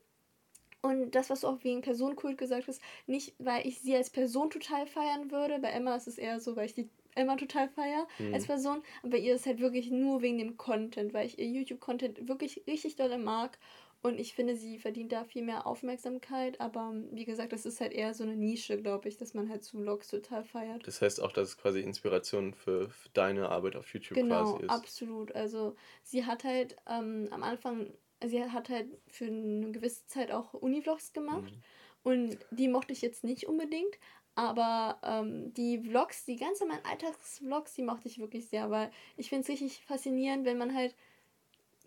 [0.80, 4.50] Und das, was du auch wegen Personenkult gesagt hast, nicht, weil ich sie als Person
[4.50, 5.58] total feiern würde.
[5.58, 8.32] Bei Emma ist es eher so, weil ich die Emma total feier Mhm.
[8.32, 8.82] als Person.
[9.02, 12.94] Bei ihr ist halt wirklich nur wegen dem Content, weil ich ihr YouTube-Content wirklich richtig
[12.94, 13.58] doll mag.
[14.00, 16.60] Und ich finde, sie verdient da viel mehr Aufmerksamkeit.
[16.60, 19.64] Aber wie gesagt, das ist halt eher so eine Nische, glaube ich, dass man halt
[19.64, 20.86] so Vlogs total feiert.
[20.86, 24.64] Das heißt auch, dass es quasi Inspiration für, für deine Arbeit auf YouTube Genau, quasi
[24.64, 24.70] ist.
[24.70, 25.34] absolut.
[25.34, 25.74] Also
[26.04, 27.92] sie hat halt ähm, am Anfang,
[28.24, 31.52] sie hat halt für eine gewisse Zeit auch Uni-Vlogs gemacht.
[31.52, 31.62] Mhm.
[32.04, 33.98] Und die mochte ich jetzt nicht unbedingt.
[34.36, 39.28] Aber ähm, die Vlogs, die ganz normalen Alltagsvlogs, die mochte ich wirklich sehr, weil ich
[39.28, 40.94] finde es richtig faszinierend, wenn man halt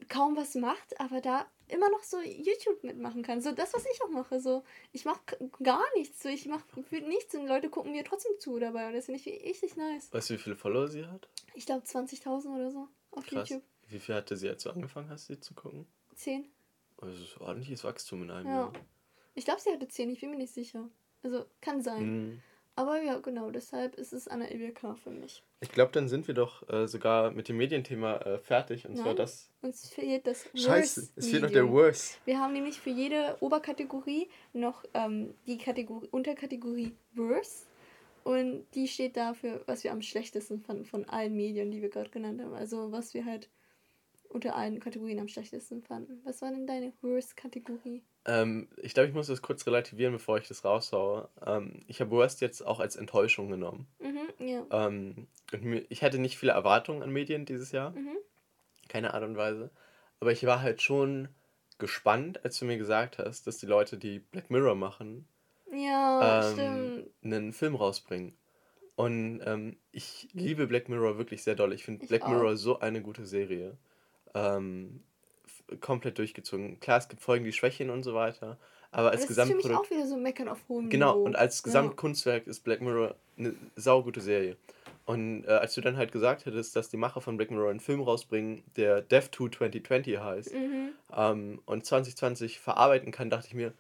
[0.10, 3.42] kaum was macht, aber da immer noch so YouTube mitmachen kann.
[3.42, 4.40] So das, was ich auch mache.
[4.40, 5.22] So, ich mache
[5.64, 6.22] gar nichts.
[6.22, 8.88] So, ich mache nichts und Leute gucken mir trotzdem zu dabei.
[8.88, 10.12] Und das finde ich richtig nice.
[10.14, 11.28] Weißt du, wie viele Follower sie hat?
[11.54, 13.50] Ich glaube 20.000 oder so auf Krass.
[13.50, 13.64] YouTube.
[13.88, 15.86] Wie viel hatte sie, als du angefangen hast, sie zu gucken?
[16.16, 16.50] 10.
[16.98, 18.54] Also, das ist ordentliches Wachstum in einem Ja.
[18.54, 18.74] Jahr.
[19.34, 20.90] Ich glaube, sie hatte 10, ich bin mir nicht sicher.
[21.24, 22.04] Also, kann sein.
[22.04, 22.42] Mhm.
[22.76, 25.44] Aber ja, genau, deshalb ist es Anna Ilbeka für mich.
[25.60, 28.88] Ich glaube, dann sind wir doch äh, sogar mit dem Medienthema äh, fertig.
[28.88, 29.18] Und zwar Nein.
[29.18, 29.50] das.
[29.62, 31.70] Uns fehlt das Scheiße, Worst es fehlt noch der.
[31.70, 32.20] Worst.
[32.26, 37.68] Wir haben nämlich für jede Oberkategorie noch ähm, die Kategorie, Unterkategorie Worst.
[38.24, 42.10] Und die steht dafür, was wir am schlechtesten fanden von allen Medien, die wir gerade
[42.10, 42.54] genannt haben.
[42.54, 43.50] Also was wir halt
[44.30, 46.22] unter allen Kategorien am schlechtesten fanden.
[46.24, 48.04] Was war denn deine Worst-Kategorie?
[48.26, 51.30] Ähm, ich glaube, ich muss das kurz relativieren, bevor ich das raushaue.
[51.46, 53.88] Ähm, ich habe Worst jetzt auch als Enttäuschung genommen.
[54.00, 54.66] Mhm, ja.
[54.72, 57.92] Ähm, und mir, ich hatte nicht viele Erwartungen an Medien dieses Jahr.
[57.92, 58.18] Mhm.
[58.90, 59.72] Keine Art und Weise.
[60.20, 61.30] Aber ich war halt schon
[61.80, 65.28] gespannt, als du mir gesagt hast, dass die Leute, die Black Mirror machen,
[65.72, 68.38] Ja, ähm, einen Film rausbringen.
[68.96, 71.74] Und ähm, ich liebe Black Mirror wirklich sehr doll.
[71.74, 72.30] Ich finde Black auch.
[72.30, 73.78] Mirror so eine gute Serie.
[74.36, 75.04] Ähm,
[75.80, 76.80] komplett durchgezogen.
[76.80, 78.58] Klar, es gibt Folgen, die schwächen und so weiter.
[78.92, 79.86] Aber als das ist für mich Gesamtprodukt.
[79.88, 81.24] auch wieder so meckern auf hohem Genau, Niveau.
[81.24, 81.64] und als Ja.
[81.64, 84.58] Gesamtkunstwerk ist Black Mirror eine saugute Serie.
[85.06, 87.80] Und äh, als du dann halt gesagt hättest, dass die Macher von Black Mirror einen
[87.80, 90.90] Film rausbringen, der Death 2 2020 heißt, Mhm.
[91.16, 93.74] ähm, und 2020 verarbeiten kann, dachte ich mir,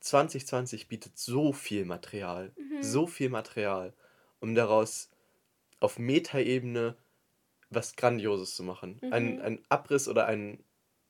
[0.00, 2.82] 2020 bietet so viel Material, Mhm.
[2.82, 3.92] so viel Material,
[4.40, 5.10] um daraus
[5.80, 6.96] auf Metaebene
[7.70, 9.00] was Grandioses zu machen.
[9.10, 9.42] Ein, Mhm.
[9.42, 10.58] ein Abriss oder ein,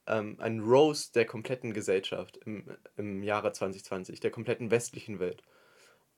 [0.08, 5.42] ähm, ein Roast der kompletten Gesellschaft im, im Jahre 2020, der kompletten westlichen Welt.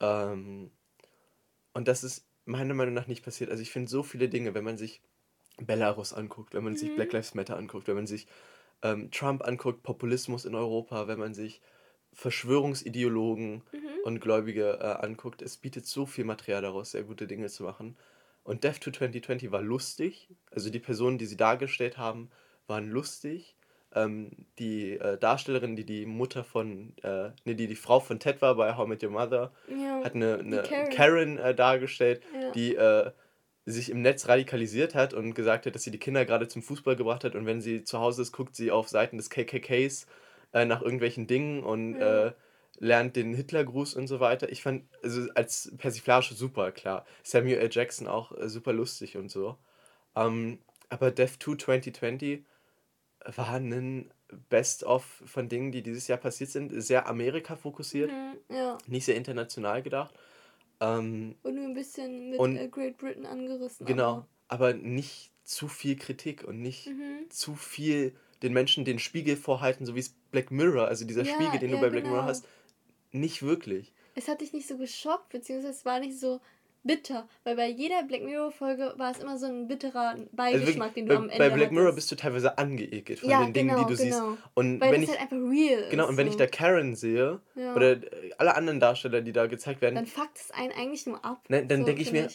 [0.00, 0.72] Ähm,
[1.74, 3.50] und das ist meiner Meinung nach nicht passiert.
[3.50, 5.02] Also ich finde so viele Dinge, wenn man sich
[5.58, 6.96] Belarus anguckt, wenn man sich Mhm.
[6.96, 8.26] Black Lives Matter anguckt, wenn man sich
[8.82, 11.62] ähm, Trump anguckt, Populismus in Europa, wenn man sich
[12.14, 13.88] Verschwörungsideologen Mhm.
[14.04, 17.98] und Gläubige äh, anguckt, es bietet so viel Material daraus, sehr gute Dinge zu machen.
[18.44, 22.30] Und Death to 2020 war lustig, also die Personen, die sie dargestellt haben,
[22.66, 23.56] waren lustig.
[23.94, 28.40] Ähm, die äh, Darstellerin, die die Mutter von, äh, nee, die die Frau von Ted
[28.40, 30.04] war bei How I Met Your Mother, Ja.
[30.04, 30.90] hat eine, eine Karen.
[30.90, 32.50] Karen, äh, dargestellt, Ja.
[32.52, 33.10] die äh,
[33.66, 36.94] sich im Netz radikalisiert hat und gesagt hat, dass sie die Kinder gerade zum Fußball
[36.96, 40.06] gebracht hat und wenn sie zu Hause ist, guckt sie auf Seiten des KKKs
[40.52, 42.26] äh, nach irgendwelchen Dingen und Ja.
[42.28, 42.32] äh,
[42.78, 44.50] lernt den Hitlergruß und so weiter.
[44.50, 47.04] Ich fand, also als Persiflage super, klar.
[47.24, 47.68] Samuel L.
[47.70, 49.56] Jackson auch super lustig und so.
[50.16, 52.44] Ähm, aber Death 2 2020
[53.24, 54.10] war ein
[54.48, 56.72] Best-of von Dingen, die dieses Jahr passiert sind.
[56.82, 58.54] Sehr Amerika fokussiert, Mhm.
[58.54, 58.78] Ja.
[58.86, 60.14] nicht sehr international gedacht.
[60.80, 63.84] Ähm, Und nur ein bisschen mit Und- äh, Great Britain angerissen.
[63.86, 67.30] genau, aber nicht zu viel Kritik und nicht Aber, mhm.
[67.30, 71.34] zu viel den Menschen den Spiegel vorhalten, so wie es Black Mirror, also dieser Ja,
[71.34, 72.14] Spiegel, den ja, du bei Black genau.
[72.16, 72.46] Mirror hast,
[73.12, 73.92] nicht wirklich.
[74.14, 76.40] Es hat dich nicht so geschockt, beziehungsweise es war nicht so
[76.82, 77.28] bitter.
[77.44, 81.06] Weil bei jeder Black Mirror-Folge war es immer so ein bitterer Also Beigeschmack, wirklich, den
[81.06, 83.68] du bei, am Ende bei Black Mirror bist du teilweise angeekelt von Ja, den Dingen,
[83.70, 84.30] genau, die du genau.
[84.32, 84.42] siehst.
[84.54, 85.90] Und Weil wenn das ich, halt einfach real ist.
[85.90, 86.38] genau, und wenn ich so.
[86.38, 87.74] da Karen sehe, Ja.
[87.74, 88.00] oder
[88.38, 91.44] alle anderen Darsteller, die da gezeigt werden, Dann fuckt es einen eigentlich nur ab.
[91.48, 92.28] Ne, dann so, denke ich mir,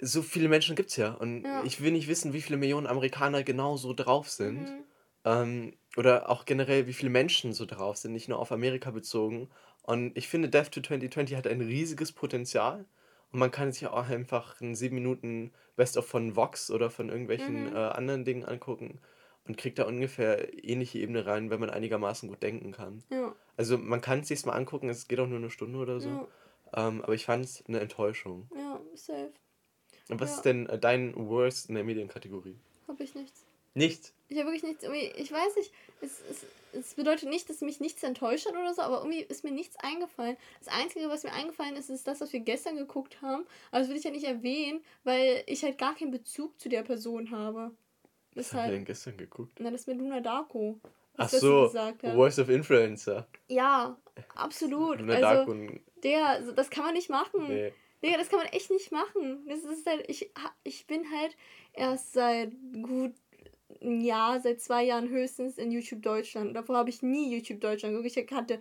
[0.00, 1.12] so viele Menschen gibt es ja.
[1.14, 1.62] Und Ja.
[1.64, 4.60] ich will nicht wissen, wie viele Millionen Amerikaner genau so drauf sind.
[4.60, 4.84] Mhm.
[5.24, 9.50] Ähm, oder auch generell, wie viele Menschen so drauf sind, nicht nur auf Amerika bezogen.
[9.82, 12.86] Und ich finde, Death to 2020 hat ein riesiges Potenzial.
[13.32, 17.64] Und man kann sich auch einfach ein 7 Minuten Best-of von Vox oder von irgendwelchen
[17.70, 17.76] Mhm.
[17.76, 18.98] äh, anderen Dingen angucken
[19.46, 23.02] und kriegt da ungefähr ähnliche Ebene rein, wenn man einigermaßen gut denken kann.
[23.10, 26.00] Ja, Also man kann es sich mal angucken, es geht auch nur eine Stunde oder
[26.00, 26.08] so.
[26.08, 26.26] ja,
[26.74, 28.48] Ähm, aber ich fand es eine Enttäuschung.
[28.54, 29.32] ja, safe.
[30.08, 30.36] Und was Ja.
[30.36, 32.56] ist denn äh, dein Worst in der Medienkategorie?
[32.88, 33.44] Hab ich nichts.
[33.74, 34.12] Nichts.
[34.28, 37.80] Ich habe wirklich nichts, irgendwie, ich weiß nicht, es, es, es bedeutet nicht, dass mich
[37.80, 40.36] nichts enttäuscht hat oder so, aber irgendwie ist mir nichts eingefallen.
[40.64, 43.44] Das Einzige, was mir eingefallen ist, ist das, was wir gestern geguckt haben.
[43.70, 46.82] Aber das will ich ja nicht erwähnen, weil ich halt gar keinen Bezug zu der
[46.82, 47.72] Person habe.
[48.34, 49.52] Was haben wir denn gestern geguckt?
[49.58, 50.78] Na, das mit Luna Darko.
[51.16, 51.70] Ach so,
[52.14, 53.26] Voice of Influencer.
[53.48, 53.98] Ja,
[54.36, 55.00] absolut.
[55.00, 55.80] Luna also, Darko.
[56.02, 57.48] Der, das kann man nicht machen.
[57.48, 57.72] Nee.
[58.02, 59.44] Digga, das kann man echt nicht machen.
[59.46, 60.30] Das ist halt, ich,
[60.62, 61.36] ich bin halt
[61.74, 62.52] erst seit
[62.82, 63.12] gut
[63.82, 66.54] ein Jahr, seit zwei Jahren höchstens in YouTube Deutschland.
[66.54, 68.16] Davor habe ich nie YouTube Deutschland geguckt.
[68.16, 68.60] Ich kannte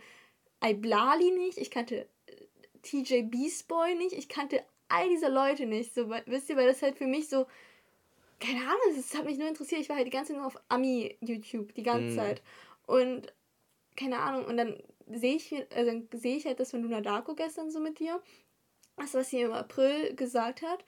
[0.64, 2.36] Iblali nicht, ich kannte äh,
[2.82, 5.94] TJ Beast Boy nicht, ich kannte all diese Leute nicht.
[5.94, 7.46] So, wisst ihr, weil das halt für mich so,
[8.40, 9.82] keine Ahnung, das hat mich nur interessiert.
[9.82, 12.16] Ich war halt die ganze Zeit nur auf Ami-YouTube, die ganze mm.
[12.16, 12.42] Zeit.
[12.86, 13.34] Und
[13.96, 17.70] keine Ahnung, und dann sehe ich, also sehe ich halt das von Luna Darko gestern
[17.72, 18.22] so mit dir.
[18.98, 20.84] Das, was sie im April gesagt hat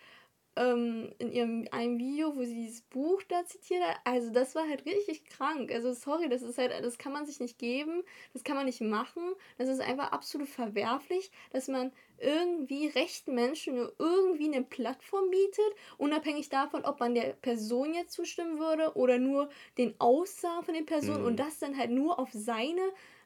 [0.55, 3.97] ähm, in ihrem einem Video, wo sie dieses Buch da zitiert hat.
[4.03, 5.71] Also das war halt richtig krank.
[5.71, 8.81] Also sorry, das ist halt, das kann man sich nicht geben, das kann man nicht
[8.81, 9.23] machen.
[9.57, 15.73] Das ist einfach absolut verwerflich, dass man irgendwie rechten Menschen nur irgendwie eine Plattform bietet,
[15.97, 20.85] unabhängig davon, ob man der Person jetzt zustimmen würde oder nur den Aussagen von den
[20.85, 21.27] Personen mhm.
[21.27, 22.81] und das dann halt nur auf seine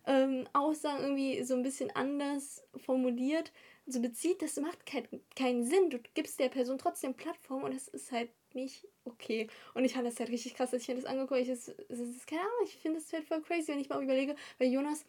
[0.07, 3.51] ähm, Aussagen irgendwie so ein bisschen anders formuliert
[3.87, 5.89] so bezieht, das macht kein, keinen Sinn.
[5.89, 9.47] Du gibst der Person trotzdem Plattform und das ist halt nicht okay.
[9.73, 11.51] Und ich fand das halt richtig krass, dass ich mir das angeguckt habe.
[11.51, 14.71] Es ist, keine Ahnung, ich finde das halt voll crazy, wenn ich mal überlege, weil
[14.71, 15.05] Jonas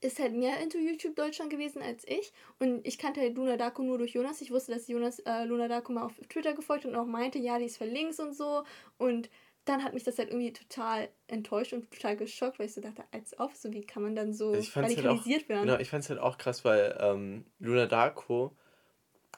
[0.00, 2.32] ist halt mehr into YouTube Deutschland gewesen als ich.
[2.58, 4.40] Und ich kannte halt Luna Darko nur durch Jonas.
[4.40, 7.58] Ich wusste, dass Jonas äh, Luna Darko mal auf Twitter gefolgt und auch meinte, ja,
[7.58, 8.64] die ist verlinkt und so.
[8.98, 9.30] Und
[9.64, 13.04] dann hat mich das halt irgendwie total enttäuscht und total geschockt, weil ich so dachte,
[13.12, 15.66] als ob, so wie kann man dann so also radikalisiert halt auch, werden.
[15.66, 18.56] Genau, ich fand es halt auch krass, weil ähm, Luna Darko,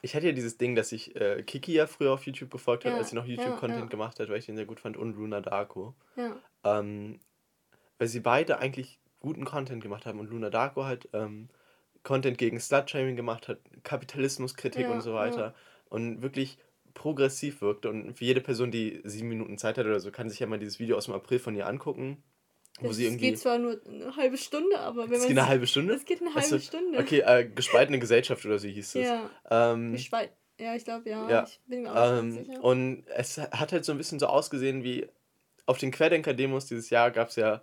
[0.01, 2.95] ich hatte ja dieses Ding, dass ich äh, Kiki ja früher auf YouTube gefolgt habe,
[2.95, 3.89] ja, als sie noch YouTube-Content ja, ja.
[3.89, 5.95] gemacht hat, weil ich den sehr gut fand, und Luna Darko.
[6.63, 7.19] Ähm,
[7.97, 11.49] weil sie beide eigentlich guten Content gemacht haben und Luna Darko halt ähm,
[12.03, 15.55] Content gegen Slut-Shaming gemacht hat, Kapitalismuskritik und so weiter.
[15.89, 16.57] Und wirklich
[16.95, 17.89] progressiv wirkte.
[17.89, 20.57] Und für jede Person, die sieben Minuten Zeit hat oder so, kann sich ja mal
[20.57, 22.23] dieses Video aus dem April von ihr angucken.
[22.79, 25.19] Wo das sie irgendwie, geht zwar nur eine halbe Stunde, aber wenn man.
[25.19, 25.93] Es geht eine halbe Stunde?
[25.93, 26.97] Es geht eine halbe also, Stunde.
[26.97, 29.05] Okay, äh, gespaltene Gesellschaft oder so hieß es.
[29.05, 29.29] Ja.
[29.49, 31.29] Ähm, Gespalt ja, ich glaube, ja.
[31.29, 31.43] ja.
[31.43, 32.63] Ich bin mir auch ähm, sicher.
[32.63, 35.07] Und es hat halt so ein bisschen so ausgesehen wie
[35.65, 37.61] auf den Querdenker-Demos dieses Jahr gab es ja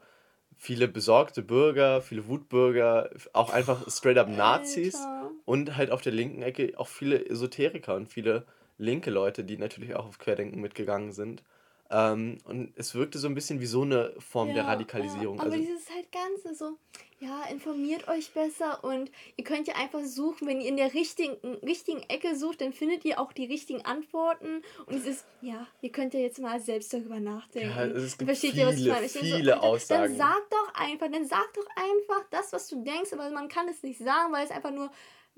[0.56, 5.30] viele besorgte Bürger, viele Wutbürger, auch einfach straight up Nazis Alter.
[5.44, 8.46] und halt auf der linken Ecke auch viele Esoteriker und viele
[8.82, 11.42] linke Leute, die natürlich auch auf Querdenken mitgegangen sind.
[11.90, 15.36] Ähm, und es wirkte so ein bisschen wie so eine Form ja, der Radikalisierung.
[15.36, 16.78] Ja, aber also, dieses halt Ganze so,
[17.20, 21.36] ja, informiert euch besser und ihr könnt ja einfach suchen, wenn ihr in der richtigen,
[21.62, 24.62] richtigen Ecke sucht, dann findet ihr auch die richtigen Antworten.
[24.86, 27.70] Und es ist, ja, ihr könnt ja jetzt mal selbst darüber nachdenken.
[27.76, 29.06] Ja, es gibt Versteht viele, ihr, was ich meine?
[29.06, 30.02] Ich viele so, Aussagen.
[30.02, 33.68] Dann sag doch einfach, dann sag doch einfach das, was du denkst, aber man kann
[33.68, 34.90] es nicht sagen, weil es einfach nur,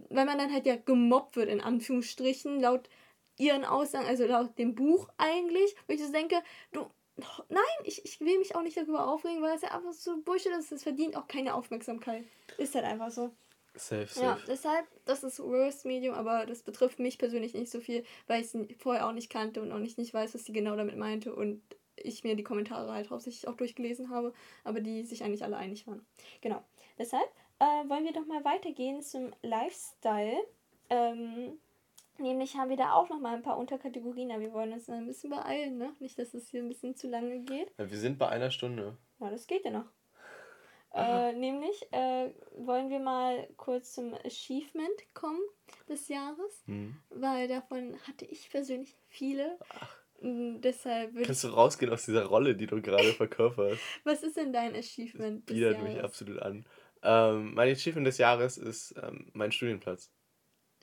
[0.09, 2.89] weil man dann halt ja gemobbt wird, in Anführungsstrichen, laut
[3.37, 6.87] ihren Aussagen, also laut dem Buch eigentlich, wo ich so denke, du,
[7.49, 10.53] nein, ich, ich will mich auch nicht darüber aufregen, weil es ja einfach so Bullshit
[10.53, 12.25] ist, es verdient auch keine Aufmerksamkeit.
[12.59, 13.31] Ist halt einfach so.
[13.77, 14.25] Safe, safe.
[14.25, 18.41] Ja, deshalb, das ist Worst Medium, aber das betrifft mich persönlich nicht so viel, weil
[18.41, 20.97] ich es vorher auch nicht kannte und auch nicht, nicht weiß, was sie genau damit
[20.97, 21.61] meinte und
[21.97, 24.33] ich mir die Kommentare halt hauptsächlich auch durchgelesen habe,
[24.63, 26.05] aber die sich eigentlich alle einig waren.
[26.41, 26.63] Genau.
[26.99, 27.29] Deshalb
[27.59, 30.37] äh, wollen wir doch mal weitergehen zum Lifestyle.
[30.91, 31.59] Ähm,
[32.19, 35.07] Nämlich haben wir da auch noch mal ein paar Unterkategorien, aber wir wollen uns ein
[35.07, 35.93] bisschen beeilen, ne?
[35.99, 37.73] Nicht, dass es hier ein bisschen zu lange geht.
[37.79, 38.97] Ja, wir sind bei einer Stunde.
[39.21, 39.87] Ja, das geht ja noch.
[40.95, 45.41] Äh, nämlich äh, wollen wir mal kurz zum Achievement kommen
[45.89, 46.97] des Jahres, hm.
[47.11, 49.59] weil davon hatte ich persönlich viele.
[49.71, 50.05] Ach.
[50.21, 53.81] Mm, deshalb Kannst du rausgehen aus dieser Rolle, die du gerade verkörperst?
[54.05, 55.83] Was ist denn dein Achievement das des Jahres?
[55.83, 56.65] mich absolut an.
[57.03, 60.11] Ähm, mein Achievement des Jahres ist ähm, mein Studienplatz.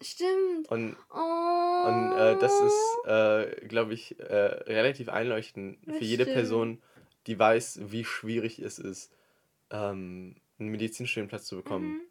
[0.01, 0.69] Stimmt.
[0.69, 1.87] Und, oh.
[1.87, 6.35] und äh, das ist, äh, glaube ich, äh, relativ einleuchtend das für jede stimmt.
[6.35, 6.81] Person,
[7.27, 9.11] die weiß, wie schwierig es ist,
[9.69, 12.01] ähm, einen Medizinstudienplatz zu bekommen, mhm.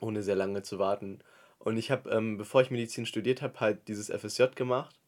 [0.00, 1.20] ohne sehr lange zu warten.
[1.58, 4.98] Und ich habe, ähm, bevor ich Medizin studiert habe, halt dieses FSJ gemacht,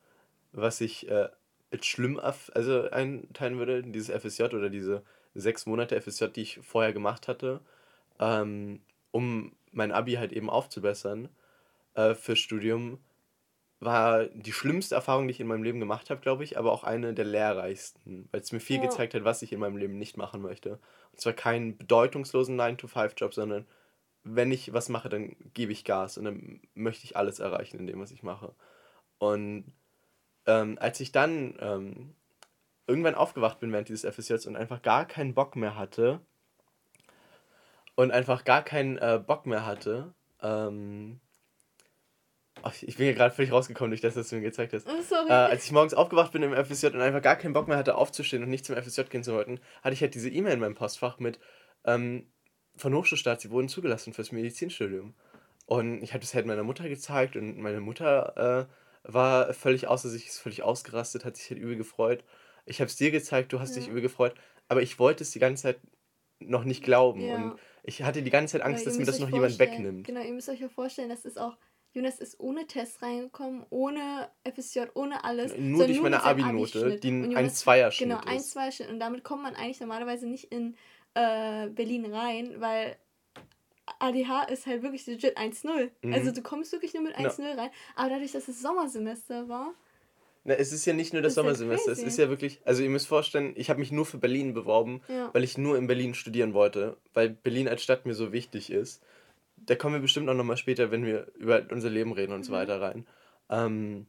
[0.53, 1.29] was ich äh,
[1.71, 5.03] als schlimm also einteilen würde, dieses FSJ oder diese
[5.35, 7.61] sechs Monate FSJ, die ich vorher gemacht hatte,
[8.19, 8.81] ähm,
[9.11, 11.31] um mein Abi halt eben aufzubessern
[11.95, 12.99] äh, fürs Studium
[13.81, 16.85] war die schlimmste Erfahrung, die ich in meinem Leben gemacht habe, glaube ich, aber auch
[16.85, 18.83] eine der lehrreichsten, weil es mir viel ja.
[18.83, 20.79] gezeigt hat, was ich in meinem Leben nicht machen möchte.
[21.11, 23.67] Und zwar keinen bedeutungslosen 9-to-5-Job, sondern
[24.23, 27.89] wenn ich was mache, dann gebe ich Gas und dann möchte ich alles erreichen in
[27.89, 28.55] dem, was ich mache.
[29.19, 29.73] Und
[30.47, 32.15] ähm, als ich dann ähm,
[32.87, 36.21] irgendwann aufgewacht bin während dieses FSJs und einfach gar keinen Bock mehr hatte.
[37.95, 40.15] Und einfach gar keinen äh, Bock mehr hatte.
[40.41, 41.21] Ähm,
[42.83, 44.87] ich bin hier gerade völlig rausgekommen durch das, was du mir gezeigt hast.
[44.89, 45.29] Oh, sorry.
[45.29, 47.95] Äh, als ich morgens aufgewacht bin im FSJ und einfach gar keinen Bock mehr hatte
[47.97, 50.75] aufzustehen und nicht zum FSJ gehen zu wollten, hatte ich halt diese E-Mail in meinem
[50.75, 51.39] Postfach mit
[51.85, 52.27] ähm,
[52.77, 55.15] von Hochschulstaat, sie wurden zugelassen fürs Medizinstudium.
[55.67, 60.09] Und ich habe das halt meiner Mutter gezeigt und meine Mutter äh, war völlig außer
[60.09, 62.25] sich, ist völlig ausgerastet, hat sich halt übel gefreut.
[62.67, 63.91] Ich habe es dir gezeigt, du hast dich Ja.
[63.91, 64.35] übel gefreut,
[64.69, 65.81] aber ich wollte es die ganze Zeit
[66.41, 67.35] noch nicht glauben Ja.
[67.35, 70.07] und ich hatte die ganze Zeit Angst, dass mir das noch jemand wegnimmt.
[70.07, 71.57] Genau, ihr müsst euch ja vorstellen, das ist auch,
[71.95, 75.53] Jonas ist ohne Test reingekommen, ohne FSJ, ohne alles.
[75.59, 78.51] Nur durch mit meine Abi-Note, die Und ein Jonas- 1-2er-Schnitt Genau, ein, ist.
[78.51, 78.89] zwei Schnitt.
[78.91, 80.75] Und damit kommt man eigentlich normalerweise nicht in
[81.15, 82.97] äh, Berlin rein, weil
[83.99, 85.91] ADH ist halt wirklich legit 1-0.
[86.01, 86.15] Mhm.
[86.15, 87.29] Also du kommst wirklich nur mit Ja.
[87.29, 87.71] 1-0 rein.
[87.95, 89.75] Aber dadurch, dass es Sommersemester war,
[90.45, 92.83] Na, es ist ja nicht nur das Das ja Sommersemester, es ist ja wirklich, also
[92.83, 95.29] ihr müsst vorstellen, ich habe mich nur für Berlin beworben, Ja.
[95.35, 99.03] weil ich nur in Berlin studieren wollte, weil Berlin als Stadt mir so wichtig ist.
[99.67, 102.53] Da kommen wir bestimmt auch nochmal später, wenn wir über unser Leben reden und so
[102.53, 102.57] Mhm.
[102.57, 103.07] weiter rein.
[103.51, 104.07] Ähm,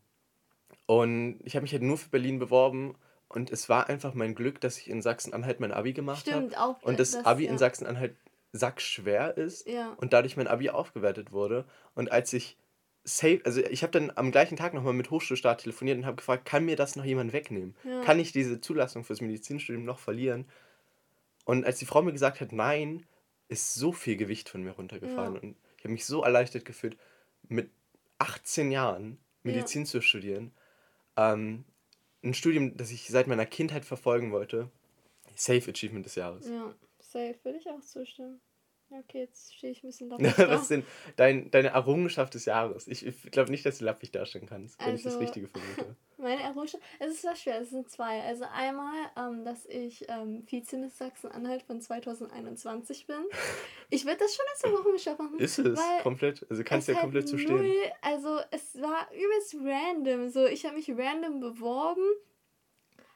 [0.85, 2.95] und ich habe mich halt nur für Berlin beworben
[3.29, 6.45] und es war einfach mein Glück, dass ich in Sachsen-Anhalt mein Abi gemacht habe.
[6.47, 6.81] stimmt auch.
[6.83, 7.51] Und das, das, Abi ja.
[7.51, 8.15] in Sachsen-Anhalt
[8.51, 9.93] sackschwer ist Ja.
[9.97, 11.65] und dadurch mein Abi aufgewertet wurde.
[11.95, 12.57] Und als ich
[13.03, 16.45] safe, also ich habe dann am gleichen Tag nochmal mit Hochschulstaat telefoniert und habe gefragt,
[16.45, 17.75] kann mir das noch jemand wegnehmen?
[17.83, 18.01] Ja.
[18.01, 20.45] Kann ich diese Zulassung fürs Medizinstudium noch verlieren?
[21.45, 23.05] Und als die Frau mir gesagt hat, nein,
[23.53, 25.35] ist so viel Gewicht von mir runtergefallen.
[25.35, 25.41] Ja.
[25.41, 26.97] Und ich habe mich so erleichtert gefühlt,
[27.47, 27.69] mit
[28.19, 30.51] 18 Jahren Medizin zu studieren.
[31.17, 31.65] Ähm,
[32.23, 34.69] ein Studium, das ich seit meiner Kindheit verfolgen wollte.
[35.35, 36.47] Safe Achievement des Jahres.
[36.47, 38.39] Ja, safe, würde ich auch zustimmen.
[38.99, 40.85] Okay, jetzt stehe ich ein bisschen Was lappig ist denn
[41.15, 42.87] dein, deine Errungenschaft des Jahres?
[42.87, 45.95] Ich, ich glaube nicht, dass du lappig darstellen kannst, wenn ich das Also- Richtige vermute.
[46.17, 48.21] Meine Errungenschaft, es ist sehr schwer, es sind zwei.
[48.21, 53.17] Also einmal, ähm, dass ich ähm, Vize Miss Sachsen-Anhalt von 2021 bin.
[53.89, 55.37] Ich würde das schon als Errungenschaft machen.
[55.39, 56.45] Ist es komplett?
[56.49, 57.57] Also kannst du ja halt komplett zu stehen.
[57.57, 60.29] null- Also es war übelst random.
[60.29, 62.05] So, ich habe mich random beworben,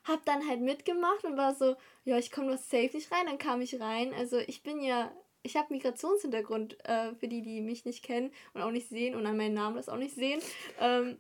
[0.04, 3.26] habe dann halt mitgemacht und war so, ja, ich komme doch safe nicht rein.
[3.28, 4.14] Dann kam ich rein.
[4.14, 5.12] Also ich bin ja,
[5.48, 9.26] ich habe Migrationshintergrund, äh, für die, die mich nicht kennen und auch nicht sehen und
[9.26, 10.41] an meinem Namen das auch nicht sehen.
[10.80, 11.18] Ähm,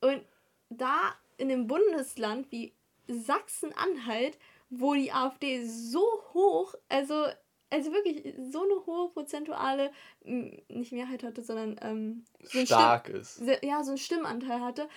[0.00, 0.22] und
[0.70, 2.72] da in einem Bundesland wie
[3.06, 4.38] Sachsen-Anhalt,
[4.70, 6.00] wo die AfD so
[6.32, 7.26] hoch, also,
[7.68, 9.92] also wirklich so eine hohe prozentuale,
[10.24, 13.34] nicht Mehrheit hatte, sondern ähm, so Stark ist.
[13.34, 14.88] Stimm, ja, so einen Stimmanteil hatte,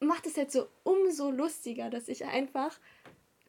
[0.00, 2.80] macht es jetzt so umso lustiger, dass ich einfach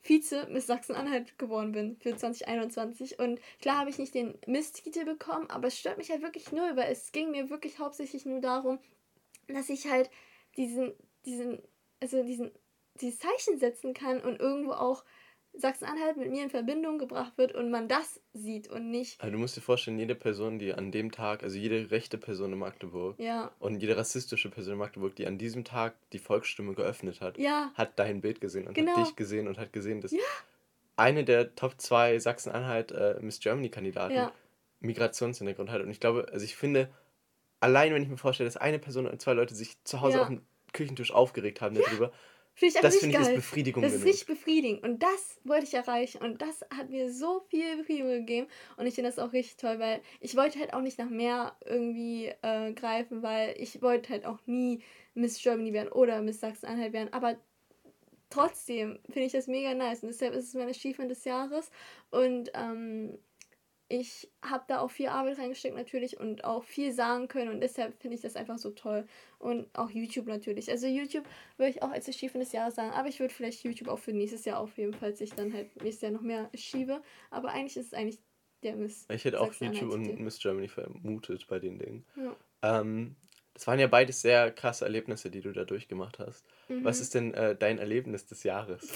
[0.03, 3.19] Vize Miss Sachsen-Anhalt geworden bin für 2021.
[3.19, 6.75] Und klar habe ich nicht den Miss-Titel bekommen, aber es stört mich halt wirklich null,
[6.75, 8.79] weil es ging mir wirklich hauptsächlich nur darum,
[9.47, 10.09] dass ich halt
[10.57, 10.93] diesen,
[11.25, 11.61] diesen,
[12.01, 12.51] also diesen,
[13.01, 15.03] dieses Zeichen setzen kann und irgendwo auch
[15.55, 19.37] Sachsen-Anhalt mit mir in Verbindung gebracht wird und man das sieht und nicht, Also du
[19.39, 23.19] musst dir vorstellen, jede Person, die an dem Tag, also jede rechte Person in Magdeburg
[23.19, 27.37] ja, und jede rassistische Person in Magdeburg, die an diesem Tag die Volksstimme geöffnet hat,
[27.37, 28.91] ja, hat dein Bild gesehen und Genau.
[28.91, 30.13] hat dich gesehen und hat gesehen, dass
[30.95, 34.31] eine der Top 2 Sachsen-Anhalt äh, Miss Germany-Kandidaten ja,
[34.79, 35.81] Migrationshintergrund hat.
[35.81, 36.89] Und ich glaube, also ich finde,
[37.59, 40.21] allein wenn ich mir vorstelle, dass eine Person und zwei Leute sich zu Hause Ja.
[40.23, 40.41] auf dem
[40.73, 42.11] Küchentisch aufgeregt haben darüber,
[42.55, 43.35] finde ich einfach das finde ich ist.
[43.35, 44.13] Befriedigung Das ist genug.
[44.13, 44.83] richtig befriedigend.
[44.83, 46.21] Und das wollte ich erreichen.
[46.21, 48.47] Und das hat mir so viel Befriedigung gegeben.
[48.77, 51.55] Und ich finde das auch richtig toll, weil ich wollte halt auch nicht nach mehr
[51.65, 54.81] irgendwie äh, greifen, weil ich wollte halt auch nie
[55.15, 57.11] Miss Germany werden oder Miss Sachsen-Anhalt werden.
[57.11, 57.37] Aber
[58.29, 60.03] trotzdem finde ich das mega nice.
[60.03, 61.71] Und deshalb ist es mein Achievement des Jahres.
[62.11, 63.17] Und ähm,
[63.93, 67.51] ich habe da auch viel Arbeit reingesteckt natürlich und auch viel sagen können.
[67.51, 69.05] Und deshalb finde ich das einfach so toll.
[69.37, 70.71] Und auch YouTube natürlich.
[70.71, 71.25] Also YouTube
[71.57, 72.89] würde ich auch als Achievement des Jahres sagen.
[72.89, 76.01] Aber ich würde vielleicht YouTube auch für nächstes Jahr aufheben, falls ich dann halt nächstes
[76.01, 77.03] Jahr noch mehr achieve.
[77.29, 78.19] Aber eigentlich ist es eigentlich
[78.63, 79.05] der Miss.
[79.11, 80.19] Ich hätte auch YouTube und.
[80.19, 82.03] Miss Germany vermutet bei den Dingen.
[82.15, 82.79] Ja.
[82.79, 83.15] Ähm,
[83.53, 86.43] das waren ja beides sehr krasse Erlebnisse, die du da durchgemacht hast.
[86.67, 86.83] Mhm.
[86.83, 88.89] Was ist denn äh, dein Erlebnis des Jahres?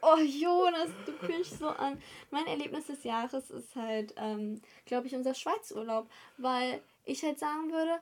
[0.00, 1.98] Oh, Jonas, du pinchst so an.
[2.30, 6.08] Mein Erlebnis des Jahres ist halt, ähm, glaube ich, unser Schweizurlaub.
[6.38, 8.00] Weil ich halt sagen würde,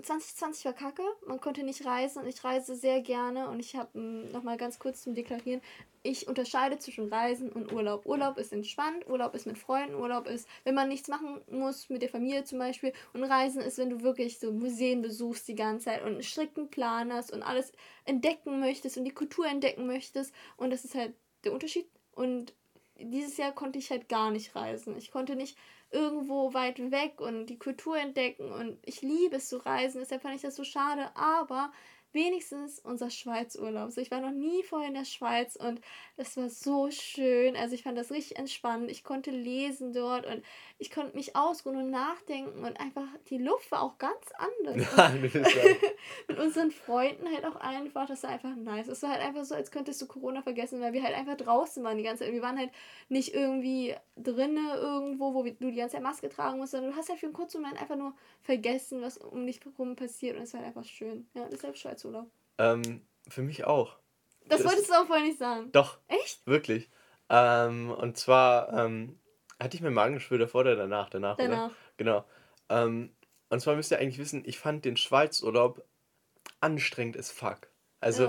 [0.00, 3.98] 2020 war kacke, man konnte nicht reisen und ich reise sehr gerne und ich habe
[3.98, 5.60] nochmal ganz kurz zum Deklarieren,
[6.04, 8.06] ich unterscheide zwischen Reisen und Urlaub.
[8.06, 12.02] Urlaub ist entspannt, Urlaub ist mit Freunden, Urlaub ist, wenn man nichts machen muss, mit
[12.02, 12.92] der Familie zum Beispiel.
[13.12, 16.70] Und Reisen ist, wenn du wirklich so Museen besuchst die ganze Zeit und einen strikten
[16.70, 17.72] Plan hast und alles
[18.04, 20.34] entdecken möchtest und die Kultur entdecken möchtest.
[20.56, 21.14] Und das ist halt
[21.44, 21.86] der Unterschied.
[22.12, 22.52] Und
[22.98, 24.96] dieses Jahr konnte ich halt gar nicht reisen.
[24.96, 25.56] Ich konnte nicht
[25.92, 30.34] irgendwo weit weg und die Kultur entdecken und ich liebe es zu reisen, deshalb fand
[30.34, 31.72] ich das so schade, aber
[32.12, 33.90] wenigstens unser Schweizurlaub.
[33.90, 35.80] So, ich war noch nie vorher in der Schweiz und
[36.16, 37.56] es war so schön.
[37.56, 38.90] Also ich fand das richtig entspannend.
[38.90, 40.42] Ich konnte lesen dort und
[40.78, 45.22] ich konnte mich ausruhen und nachdenken und einfach die Luft war auch ganz anders.
[46.28, 48.88] mit unseren Freunden halt auch einfach, das war einfach nice.
[48.88, 51.82] Es war halt einfach so, als könntest du Corona vergessen, weil wir halt einfach draußen
[51.82, 52.32] waren die ganze Zeit.
[52.32, 52.70] Wir waren halt
[53.08, 57.08] nicht irgendwie drinnen irgendwo, wo du die ganze Zeit Maske tragen musst, sondern du hast
[57.08, 60.52] halt für einen kurzen Moment einfach nur vergessen, was um dich herum passiert und es
[60.52, 61.26] war halt einfach schön.
[61.34, 62.30] Ja, deshalb Schweiz Urlaub.
[62.58, 63.96] Ähm, für mich auch.
[64.46, 65.70] Das, das wolltest du auch vorher nicht sagen.
[65.72, 65.98] Doch.
[66.08, 66.46] Echt?
[66.46, 66.90] Wirklich.
[67.28, 69.18] Ähm, und zwar ähm,
[69.60, 71.08] hatte ich mir Magengeschwür davor oder danach?
[71.10, 71.66] Danach, danach.
[71.66, 71.74] Oder?
[71.96, 72.24] Genau.
[72.68, 73.14] Ähm,
[73.48, 75.84] und zwar müsst ihr eigentlich wissen, ich fand den Schweizurlaub
[76.60, 77.68] anstrengend as fuck.
[78.00, 78.24] Also,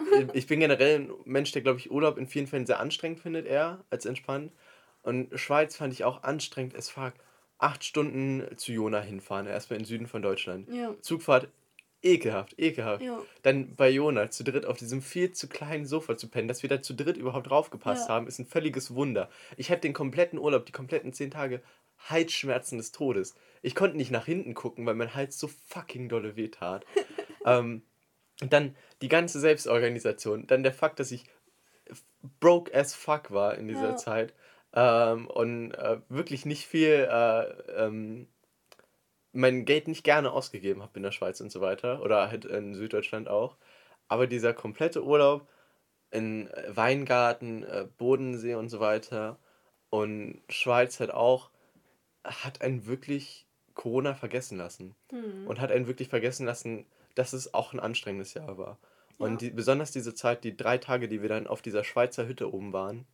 [0.00, 0.28] ja.
[0.32, 3.46] ich bin generell ein Mensch, der, glaube ich, Urlaub in vielen Fällen sehr anstrengend findet,
[3.46, 4.52] eher als entspannt.
[5.02, 7.12] Und Schweiz fand ich auch anstrengend as fuck.
[7.58, 10.68] Acht Stunden zu Jona hinfahren, erstmal in den Süden von Deutschland.
[10.68, 10.94] Ja.
[11.00, 11.48] Zugfahrt
[12.02, 13.02] ekelhaft, ekelhaft.
[13.02, 13.22] Ja.
[13.42, 16.68] Dann bei Jona zu dritt auf diesem viel zu kleinen Sofa zu pennen, dass wir
[16.68, 18.14] da zu dritt überhaupt draufgepasst ja.
[18.14, 19.28] haben, ist ein völliges Wunder.
[19.56, 21.62] Ich habe den kompletten Urlaub, die kompletten zehn Tage,
[22.08, 23.34] Halsschmerzen des Todes.
[23.62, 26.84] Ich konnte nicht nach hinten gucken, weil mein Hals so fucking dolle weh tat.
[27.46, 27.82] ähm,
[28.40, 30.46] und dann die ganze Selbstorganisation.
[30.46, 31.24] Dann der Fakt, dass ich
[32.40, 33.96] broke as fuck war in dieser ja.
[33.96, 34.34] Zeit.
[34.74, 37.42] Ähm, und äh, wirklich nicht viel äh,
[37.76, 38.26] ähm,
[39.32, 42.02] mein Geld nicht gerne ausgegeben habe in der Schweiz und so weiter.
[42.02, 43.56] Oder halt in Süddeutschland auch.
[44.08, 45.48] Aber dieser komplette Urlaub
[46.10, 49.38] in Weingarten, äh, Bodensee und so weiter
[49.88, 51.50] und Schweiz halt auch,
[52.24, 54.94] hat einen wirklich Corona vergessen lassen.
[55.10, 55.46] Hm.
[55.46, 58.78] Und hat einen wirklich vergessen lassen, dass es auch ein anstrengendes Jahr war.
[59.18, 59.26] Ja.
[59.26, 62.52] Und die, besonders diese Zeit, die drei Tage, die wir dann auf dieser Schweizer Hütte
[62.52, 63.06] oben waren,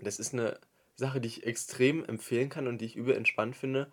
[0.00, 0.58] das ist eine
[0.96, 3.92] Sache, die ich extrem empfehlen kann und die ich übel entspannt finde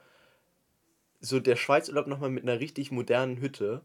[1.22, 3.82] so der Schweizurlaub nochmal mit einer richtig modernen Hütte,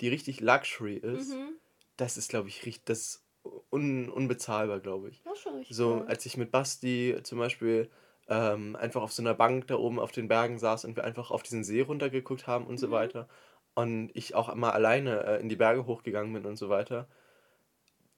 [0.00, 1.56] die richtig Luxury ist, mhm.
[1.96, 3.24] das ist, glaube ich, richtig, das
[3.70, 5.22] un, unbezahlbar, glaube ich.
[5.24, 6.06] Das schon richtig so, cool.
[6.06, 7.90] als ich mit Basti zum Beispiel
[8.28, 11.30] ähm, einfach auf so einer Bank da oben auf den Bergen saß und wir einfach
[11.30, 12.78] auf diesen See runtergeguckt haben und mhm.
[12.78, 13.28] so weiter
[13.76, 17.06] und ich auch mal alleine äh, in die Berge hochgegangen bin und so weiter,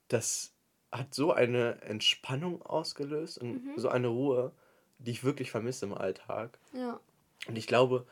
[0.07, 0.55] das
[0.93, 3.73] hat so eine Entspannung ausgelöst und mhm.
[3.77, 4.53] so eine Ruhe,
[4.99, 6.59] die ich wirklich vermisse im Alltag.
[6.73, 7.01] Ja.
[7.49, 8.07] Und ich glaube,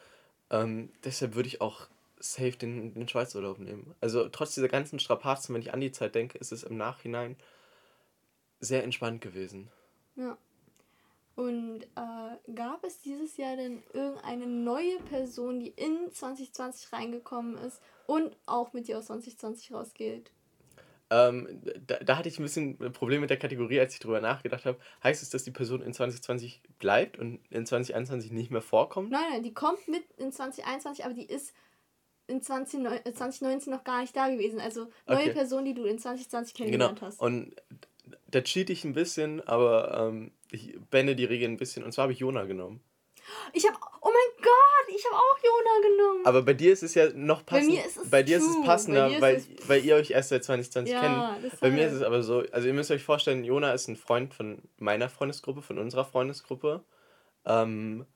[0.50, 3.94] ähm, deshalb würde ich auch safe den, den Schweizurlaub nehmen.
[4.00, 7.36] Also trotz dieser ganzen Strapazen, wenn ich an die Zeit denke, ist es im Nachhinein
[8.60, 9.68] sehr entspannt gewesen.
[10.16, 10.36] Ja.
[11.34, 17.82] Und äh, gab es dieses Jahr denn irgendeine neue Person, die in 2020 reingekommen ist
[18.06, 20.30] und auch mit dir aus 2020 rausgeht?
[21.08, 24.20] Ähm, da, da, hatte ich ein bisschen ein Problem mit der Kategorie, als ich drüber
[24.20, 24.78] nachgedacht habe.
[25.04, 29.10] Heißt es, dass die Person in 2020 bleibt und in 2021 nicht mehr vorkommt?
[29.10, 31.54] Nein, nein, die kommt mit in 2021, aber die ist
[32.26, 34.60] in 20, 2019 noch gar nicht da gewesen.
[34.60, 35.32] Also neue okay.
[35.32, 37.06] Person, die du in 2020 kennengelernt genau.
[37.06, 37.20] hast.
[37.20, 37.54] Und
[38.28, 41.84] da cheat ich ein bisschen, aber ähm, ich bände die Regeln ein bisschen.
[41.84, 42.80] Und zwar habe ich Jona genommen.
[43.52, 43.78] Ich habe,
[44.96, 46.26] ich habe auch Jona genommen.
[46.26, 47.68] Aber bei dir ist es ja noch passend.
[47.68, 50.10] Bei mir ist es, bei dir ist es passender, bei weil, es weil ihr euch
[50.10, 51.00] erst seit 2020 ja,
[51.40, 51.60] kennt.
[51.60, 54.34] Bei mir ist es aber so, also ihr müsst euch vorstellen, Jona ist ein Freund
[54.34, 56.84] von meiner Freundesgruppe, von unserer Freundesgruppe.
[57.44, 58.06] Ähm,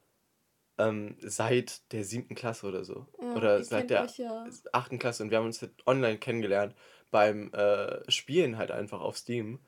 [0.79, 3.07] ähm, seit der siebten Klasse oder so.
[3.21, 4.47] Ja, oder seit der ja.
[4.73, 5.23] achten Klasse.
[5.23, 6.75] Und wir haben uns halt online kennengelernt
[7.11, 9.61] beim äh, Spielen halt einfach auf Steam.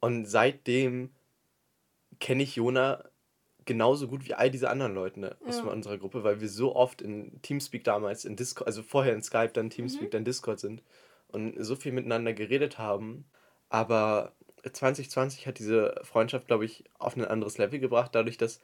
[0.00, 1.14] Und seitdem
[2.18, 3.04] kenne ich Jona
[3.66, 5.64] genauso gut wie all diese anderen Leute ne, aus ja.
[5.64, 9.50] unserer Gruppe, weil wir so oft in Teamspeak damals, in Discord, also vorher in Skype,
[9.52, 10.12] dann Teamspeak, mhm.
[10.12, 10.82] dann Discord sind
[11.28, 13.24] und so viel miteinander geredet haben.
[13.68, 14.32] Aber
[14.72, 18.60] 2020 hat diese Freundschaft, glaube ich, auf ein anderes Level gebracht, dadurch, dass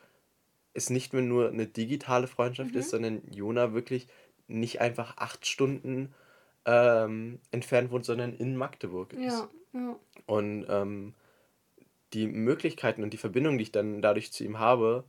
[0.75, 2.79] es nicht mehr nur eine digitale Freundschaft mhm.
[2.79, 4.09] ist, sondern Jona wirklich
[4.49, 6.15] nicht einfach acht Stunden
[6.65, 9.23] ähm, entfernt wohnt, sondern in Magdeburg ist.
[9.23, 9.97] Ja, ja.
[10.27, 11.15] Und ähm,
[12.13, 15.05] die Möglichkeiten und die Verbindung, die ich dann dadurch zu ihm habe,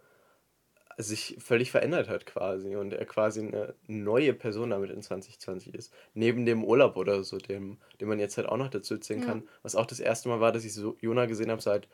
[0.98, 5.94] sich völlig verändert hat quasi und er quasi eine neue Person damit in 2020 ist.
[6.14, 9.26] Neben dem Urlaub oder so, dem, den man jetzt halt auch noch dazu erzählen ja.
[9.26, 11.88] kann, was auch das erste Mal war, dass ich so Jona gesehen habe seit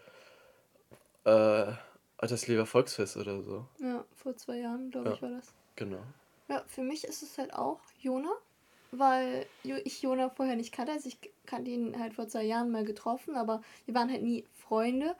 [1.23, 1.71] äh,
[2.17, 3.65] das Leber Volksfest oder so.
[3.79, 5.53] Ja, vor zwei Jahren, glaube ja, ich, war das.
[5.75, 6.03] Genau.
[6.49, 8.31] Ja, für mich ist es halt auch Jona,
[8.91, 10.93] weil ich Jona vorher nicht kannte.
[10.93, 14.45] Also ich kannte ihn halt vor zwei Jahren mal getroffen, aber wir waren halt nie
[14.53, 15.15] Freunde.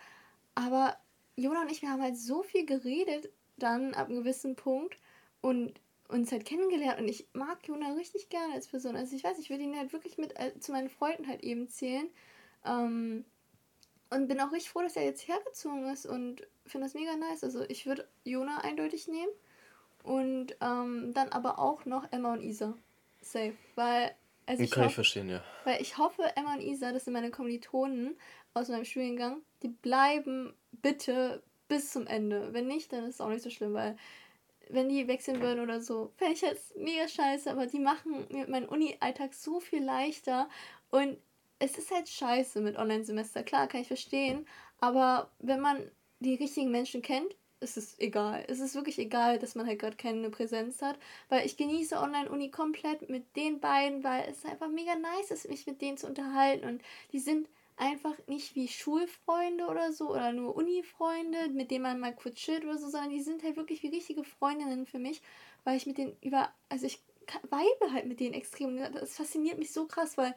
[0.56, 0.98] Aber
[1.36, 4.98] Jona und ich, wir haben halt so viel geredet dann ab einem gewissen Punkt
[5.42, 7.00] und uns halt kennengelernt.
[7.00, 8.96] Und ich mag Jona richtig gerne als Person.
[8.96, 11.68] Also ich weiß, ich würde ihn halt wirklich mit äh, zu meinen Freunden halt eben
[11.70, 12.10] zählen.
[12.66, 13.26] Ähm,
[14.10, 17.44] und bin auch richtig froh, dass er jetzt hergezogen ist und finde das mega nice.
[17.44, 19.32] Also ich würde Jona eindeutig nehmen
[20.04, 22.76] und ähm, dann aber auch noch Emma und Isa.
[23.22, 23.54] Safe.
[23.76, 24.16] Weil,
[24.46, 25.44] also ich Kann ich verstehen, ja.
[25.64, 28.18] weil ich hoffe, Emma und Isa, das sind meine Kommilitonen
[28.54, 32.54] aus meinem Studiengang, die bleiben bitte bis zum Ende.
[32.54, 33.96] Wenn nicht, dann ist es auch nicht so schlimm, weil
[34.70, 38.48] wenn die wechseln würden oder so, fände ich jetzt mega scheiße, aber die machen mir
[38.48, 40.48] meinen Uni-Alltag so viel leichter
[40.92, 41.18] und
[41.60, 43.44] es ist halt scheiße mit Online-Semester.
[43.44, 44.48] Klar, kann ich verstehen,
[44.80, 48.46] aber wenn man die richtigen Menschen kennt, ist es egal.
[48.48, 52.52] Es ist wirklich egal, dass man halt gerade keine Präsenz hat, weil ich genieße Online-Uni
[52.52, 56.68] komplett mit den beiden, weil es einfach mega nice ist, mich mit denen zu unterhalten
[56.68, 56.82] und
[57.12, 62.14] die sind einfach nicht wie Schulfreunde oder so oder nur Uni-Freunde, mit denen man mal
[62.14, 65.22] kurz chillt oder so, sondern die sind halt wirklich wie richtige Freundinnen für mich,
[65.64, 67.02] weil ich mit denen über, also ich
[67.44, 68.78] vibe halt mit denen extrem.
[68.78, 70.36] Das fasziniert mich so krass, weil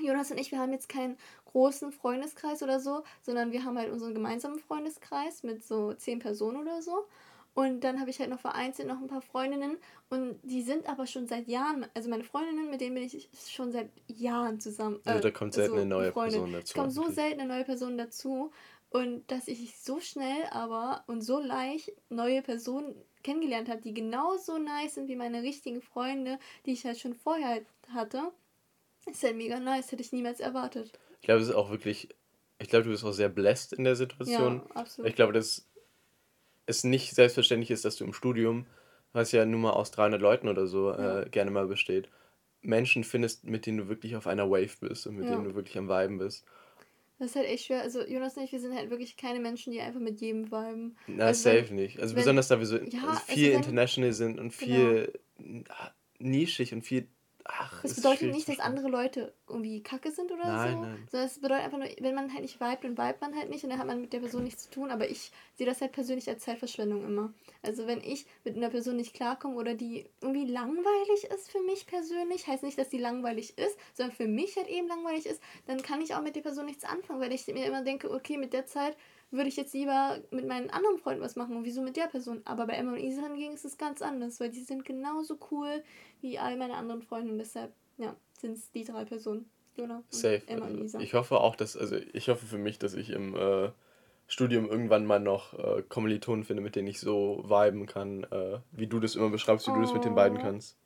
[0.00, 1.16] Jonas und ich, wir haben jetzt keinen
[1.46, 6.58] großen Freundeskreis oder so, sondern wir haben halt unseren gemeinsamen Freundeskreis mit so zehn Personen
[6.58, 7.06] oder so.
[7.54, 9.78] Und dann habe ich halt noch vereinzelt noch ein paar Freundinnen
[10.10, 13.72] und die sind aber schon seit Jahren, also meine Freundinnen, mit denen bin ich schon
[13.72, 15.00] seit Jahren zusammen.
[15.06, 16.34] Also da kommt selten eine neue befreundet.
[16.34, 18.50] Person dazu Es kommen so selten eine neue Person dazu
[18.90, 24.58] und dass ich so schnell aber und so leicht neue Personen kennengelernt habe, die genauso
[24.58, 28.32] nice sind wie meine richtigen Freunde, die ich halt schon vorher hatte,
[29.10, 30.92] ist halt mega nice, hätte ich niemals erwartet.
[31.20, 32.08] Ich glaube, es ist auch wirklich,
[32.58, 34.62] ich glaube, du bist auch sehr blessed in der Situation.
[34.68, 35.08] Ja, absolut.
[35.08, 35.66] Ich glaube, dass
[36.66, 38.66] es nicht selbstverständlich ist, dass du im Studium,
[39.12, 41.22] was ja nun mal aus 300 Leuten oder so Ja.
[41.22, 42.08] äh, gerne mal besteht,
[42.62, 45.32] Menschen findest, mit denen du wirklich auf einer Wave bist und mit Ja.
[45.32, 46.44] denen du wirklich am Viben bist.
[47.18, 47.80] Das ist halt echt schwer.
[47.80, 50.96] Also Jonas und ich, wir sind halt wirklich keine Menschen, die einfach mit jedem viben.
[51.06, 51.98] Na, Also wenn- safe nicht.
[52.00, 55.12] Also wenn- besonders da wir so Ja, also also viel wenn- international sind und viel
[55.68, 57.06] ah, nischig und viel.
[57.48, 60.80] Ach, Das bedeutet nicht, dass andere Leute irgendwie kacke sind oder Nein, so.
[60.80, 61.08] nein.
[61.10, 63.64] Sondern es bedeutet einfach nur, wenn man halt nicht vibet, dann vibet man halt nicht
[63.64, 64.90] und dann hat man mit der Person nichts zu tun.
[64.90, 67.32] Aber ich sehe das halt persönlich als Zeitverschwendung immer.
[67.62, 71.86] Also wenn ich mit einer Person nicht klarkomme oder die irgendwie langweilig ist für mich
[71.86, 75.82] persönlich, heißt nicht, dass die langweilig ist, sondern für mich halt eben langweilig ist, dann
[75.82, 78.52] kann ich auch mit der Person nichts anfangen, weil ich mir immer denke, okay, mit
[78.52, 78.96] der Zeit
[79.30, 82.42] würde ich jetzt lieber mit meinen anderen Freunden was machen und wieso mit der Person.
[82.44, 85.82] Aber bei Emma und Isa hingegen ist es ganz anders, weil die sind genauso cool
[86.20, 89.50] wie all meine anderen Freunde und deshalb, ja, sind es die drei Personen.
[89.76, 90.42] Jona, und Safe.
[90.46, 91.00] Emma und Isa.
[91.00, 93.70] ich hoffe auch, dass, also ich hoffe für mich, dass ich im äh,
[94.26, 98.86] Studium irgendwann mal noch äh, Kommilitonen finde, mit denen ich so viben kann, äh, wie
[98.86, 100.40] du das immer beschreibst, wie du das mit den beiden Oh.
[100.40, 100.78] kannst.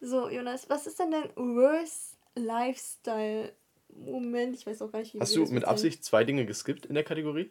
[0.00, 4.56] So, Jonas, was ist denn dein worst Lifestyle-Moment?
[4.56, 5.64] Ich weiß auch gar nicht, wie Hast du mit.
[5.64, 7.50] Absicht zwei Dinge geskippt in der Kategorie?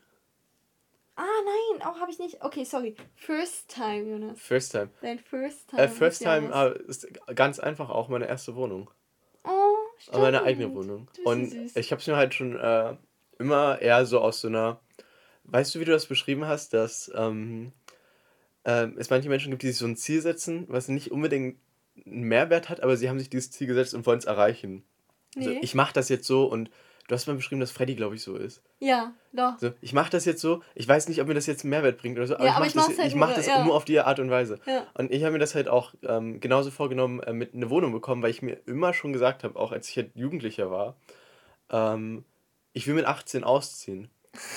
[1.20, 2.44] Ah, nein, auch habe ich nicht.
[2.44, 2.96] Okay, sorry.
[3.16, 4.40] First time, Jonas.
[4.40, 4.90] First Time.
[5.02, 5.82] Dein first time.
[5.82, 8.92] Äh, first Time äh, ist ganz einfach auch meine erste Wohnung.
[9.44, 9.50] Oh,
[9.98, 10.20] stimmt.
[10.20, 11.08] meine eigene Wohnung.
[11.24, 11.76] Und süß.
[11.76, 12.96] ich habe es mir halt schon äh,
[13.40, 14.80] immer eher so aus so einer,
[15.46, 17.72] weißt du, wie du das beschrieben hast, dass ähm,
[18.66, 21.58] ähm, es manche Menschen gibt, die sich so ein Ziel setzen, was nicht unbedingt
[22.06, 24.84] einen Mehrwert hat, aber sie haben sich dieses Ziel gesetzt und wollen es erreichen.
[25.36, 25.60] Also Nee.
[25.64, 26.70] ich mache das jetzt so und
[27.08, 28.62] du hast mal beschrieben, dass Freddy, glaube ich, so ist.
[28.80, 29.54] Ja, doch.
[29.54, 31.98] Also ich mache das jetzt so, ich weiß nicht, ob mir das jetzt einen Mehrwert
[31.98, 33.64] bringt oder so, aber Ja, ich mache das, halt ich mach nur, das ja.
[33.64, 34.60] nur auf die Art und Weise.
[34.66, 34.86] Ja.
[34.94, 38.22] Und ich habe mir das halt auch ähm, genauso vorgenommen, äh, mit einer Wohnung bekommen,
[38.22, 40.96] weil ich mir immer schon gesagt habe, auch als ich halt Jugendlicher war,
[41.72, 42.24] ähm,
[42.74, 44.10] ich will mit 18 ausziehen.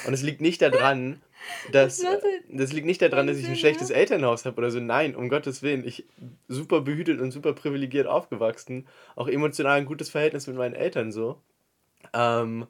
[0.06, 1.22] Und es liegt nicht daran,
[1.72, 3.90] dass Das äh, das liegt nicht daran, dass ich ein schlechtes.
[3.90, 4.80] Elternhaus habe oder so.
[4.80, 5.86] Nein, um Gottes Willen.
[5.86, 6.04] Ich
[6.48, 8.86] super behütet und super privilegiert aufgewachsen.
[9.16, 11.40] Auch emotional ein gutes Verhältnis mit meinen Eltern so.
[12.12, 12.66] Ähm,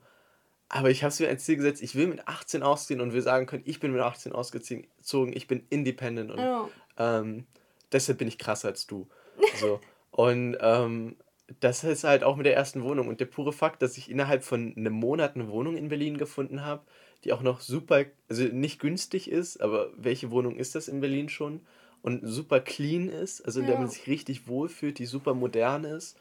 [0.69, 3.23] aber ich habe es mir als Ziel gesetzt, ich will mit 18 ausziehen und will
[3.23, 6.69] sagen können, ich bin mit 18 ausgezogen, ich bin independent und Ja.
[6.97, 7.47] ähm,
[7.93, 9.09] deshalb bin ich krasser als du.
[9.61, 9.81] So.
[10.13, 11.17] Und ähm,
[11.61, 13.09] das ist halt auch mit der ersten Wohnung.
[13.09, 16.65] Und der pure Fakt, dass ich innerhalb von einem Monat eine Wohnung in Berlin gefunden
[16.65, 16.83] habe,
[17.25, 21.29] die auch noch super, also nicht günstig ist, aber welche Wohnung ist das in Berlin
[21.29, 21.61] schon?
[22.03, 23.81] Und super clean ist, also in der Ja.
[23.81, 26.17] man sich richtig wohlfühlt, die super modern ist,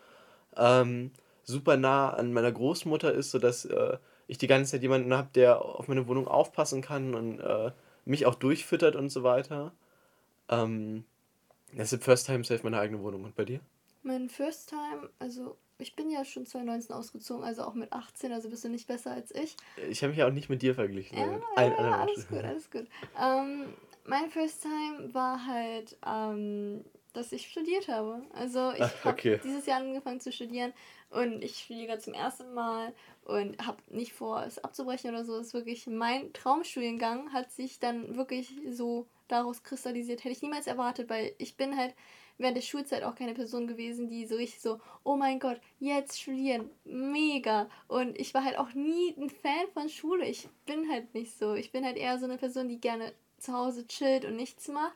[0.55, 1.11] ähm,
[1.49, 3.97] super nah an meiner Großmutter ist, sodass äh,
[4.27, 7.71] ich die ganze Zeit jemanden habe, der auf meine Wohnung aufpassen kann und äh,
[8.05, 9.73] mich auch durchfüttert und so weiter.
[10.47, 11.03] Ähm,
[11.73, 13.23] deshalb First Time Safe meine eigene Wohnung.
[13.23, 13.59] Und bei dir?
[14.03, 18.49] Mein First Time, also ich bin ja schon 2019 ausgezogen, also auch mit 18, also
[18.49, 19.57] bist du nicht besser als ich.
[19.89, 21.17] Ich habe mich ja auch nicht mit dir verglichen.
[21.17, 22.87] Ja, allen ja, alles gut, alles gut.
[23.21, 23.73] Ähm,
[24.05, 28.21] mein First Time war halt, ähm, dass ich studiert habe.
[28.33, 29.39] Also ich habe okay.
[29.43, 30.73] dieses Jahr angefangen zu studieren
[31.09, 35.37] und ich studiere zum ersten Mal und habe nicht vor, es abzubrechen oder so.
[35.37, 40.23] Es ist wirklich mein Traumstudiengang hat sich dann wirklich so daraus kristallisiert.
[40.23, 41.95] Hätte ich niemals erwartet, weil ich bin halt
[42.37, 46.19] während der Schulzeit auch keine Person gewesen, die so richtig so, oh mein Gott, jetzt
[46.19, 47.69] studieren, mega.
[47.87, 50.25] Und ich war halt auch nie ein Fan von Schule.
[50.25, 51.53] Ich bin halt nicht so.
[51.53, 54.95] Ich bin halt eher so eine Person, die gerne zu Hause chillt und nichts macht.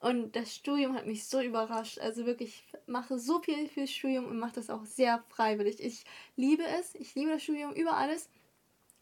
[0.00, 1.98] Und das Studium hat mich so überrascht.
[1.98, 5.78] Also wirklich, ich mache so viel fürs Studium und mache das auch sehr freiwillig.
[5.80, 6.04] Ich
[6.36, 6.94] liebe es.
[6.94, 8.28] Ich liebe das Studium über alles.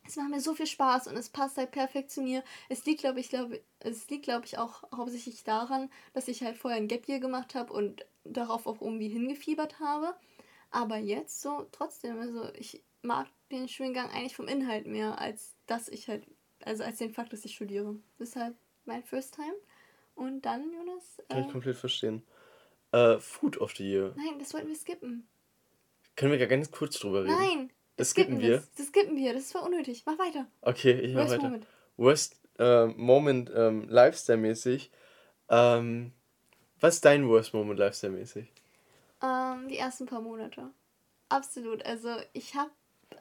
[0.05, 2.43] Es macht mir so viel Spaß und es passt halt perfekt zu mir.
[2.69, 6.57] Es liegt, glaube ich, glaube es liegt, glaube ich, auch hauptsächlich daran, dass ich halt
[6.57, 10.15] vorher ein Gap Year gemacht habe und darauf auch irgendwie hingefiebert habe.
[10.71, 15.89] Aber jetzt so trotzdem, also ich mag den Studiengang eigentlich vom Inhalt mehr, als dass
[15.89, 16.27] ich halt,
[16.65, 17.97] also als den Fakt, dass ich studiere.
[18.19, 19.55] Deshalb mein First Time.
[20.19, 21.23] Und dann, Jonas?
[21.29, 22.23] Kann ich äh, komplett verstehen.
[22.91, 24.15] Äh, Food of the Year.
[24.17, 25.29] Nein, das wollten wir skippen.
[26.17, 27.37] Können wir gar ganz kurz drüber reden?
[27.39, 27.71] Nein!
[27.97, 28.57] Das skippen wir.
[28.57, 30.03] Das, das skippen wir, das war unnötig.
[30.07, 30.47] Mach weiter.
[30.63, 31.43] Okay, ich mach Worst weiter.
[31.45, 31.67] Moment.
[31.97, 34.91] Worst äh, Moment ähm, Lifestyle-mäßig.
[35.49, 36.13] Ähm,
[36.81, 38.49] was ist dein Worst Moment Lifestyle-mäßig?
[39.23, 40.71] Ähm, die ersten paar Monate.
[41.29, 41.85] Absolut.
[41.87, 42.71] Also ich habe,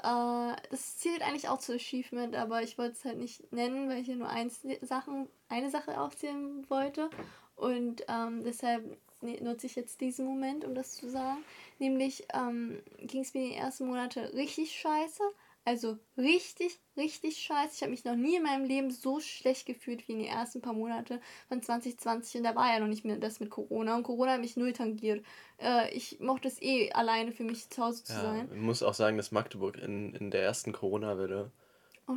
[0.03, 3.99] äh, das zählt eigentlich auch zu Achievement, aber ich wollte es halt nicht nennen, weil
[3.99, 7.09] ich hier nur eins Sachen, eine Sache aufzählen wollte.
[7.55, 11.43] Und ähm, deshalb ne- nutze ich jetzt diesen Moment, um das zu sagen.
[11.79, 15.23] Nämlich ähm, ging es mir die ersten Monate richtig scheiße.
[15.67, 17.73] Also richtig, richtig scheiße.
[17.75, 20.61] Ich habe mich noch nie in meinem Leben so schlecht gefühlt wie in den ersten
[20.61, 21.19] paar Monate
[21.49, 22.37] von 2020.
[22.37, 23.97] Und da war ja noch nicht mehr das mit Corona.
[23.97, 25.25] Und Corona hat mich null tangiert.
[25.61, 28.49] Äh, ich mochte es eh alleine für mich zu Hause zu Ja, sein.
[28.49, 31.51] ich muss auch sagen, dass Magdeburg in, in der ersten Corona-Welle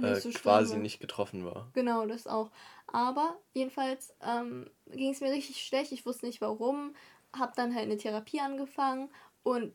[0.01, 0.79] äh, so quasi war.
[0.79, 1.71] nicht getroffen war.
[1.73, 2.53] Genau, das auch.
[2.87, 5.91] Aber jedenfalls ähm, ging es mir richtig schlecht.
[5.91, 6.95] Ich wusste nicht warum.
[7.37, 9.11] Hab dann halt eine Therapie angefangen
[9.43, 9.73] und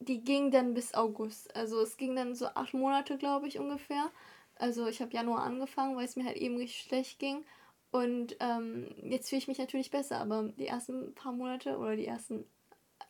[0.00, 1.54] die ging dann bis August.
[1.56, 4.10] Also es ging dann so acht Monate, glaube ich, ungefähr.
[4.56, 7.44] Also ich habe Januar angefangen, weil es mir halt eben richtig schlecht ging.
[7.90, 12.06] Und ähm, jetzt fühle ich mich natürlich besser, aber die ersten paar Monate oder die
[12.06, 12.44] ersten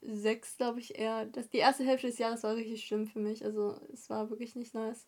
[0.02, 1.26] sechs, glaube ich, eher.
[1.26, 3.44] Das, die erste Hälfte des Jahres war richtig schlimm für mich.
[3.44, 5.06] Also es war wirklich nicht nice.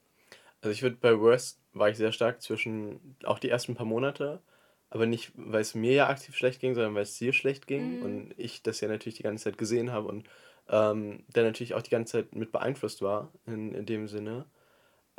[0.61, 4.43] Also ich würde bei Worst war ich sehr stark zwischen auch die ersten paar Monate,
[4.91, 7.99] aber nicht, weil es mir ja aktiv schlecht ging, sondern weil es dir schlecht ging
[7.99, 8.03] Mhm.
[8.03, 10.29] und ich das ja natürlich die ganze Zeit gesehen habe und
[10.69, 14.47] ähm, der natürlich auch die ganze Zeit mit beeinflusst war in, in dem Sinne.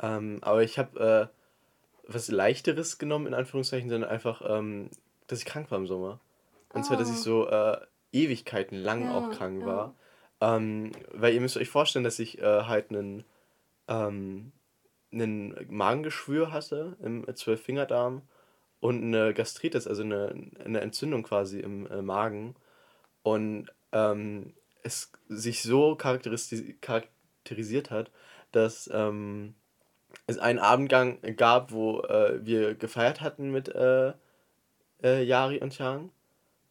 [0.00, 4.90] Ähm, aber ich habe äh, was leichteres genommen in Anführungszeichen, sondern einfach, ähm,
[5.26, 6.20] dass ich krank war im Sommer.
[6.72, 7.18] Und zwar, dass ich Ah.
[7.18, 7.78] so äh,
[8.12, 9.66] Ewigkeiten lang Ja, auch krank ja.
[9.66, 9.94] war.
[10.40, 13.24] Ähm, weil ihr müsst euch vorstellen, dass ich äh, halt einen
[13.88, 14.52] ähm,
[15.12, 18.22] einen Magengeschwür hatte im Zwölffingerdarm
[18.80, 22.54] und eine Gastritis, also eine, eine Entzündung quasi im äh, Magen.
[23.22, 28.10] Und ähm, es sich so charakteris charakterisiert hat,
[28.52, 29.54] dass ähm,
[30.26, 34.12] es einen Abendgang gab, wo äh, wir gefeiert hatten mit äh,
[35.02, 36.10] äh, Yari und Chang.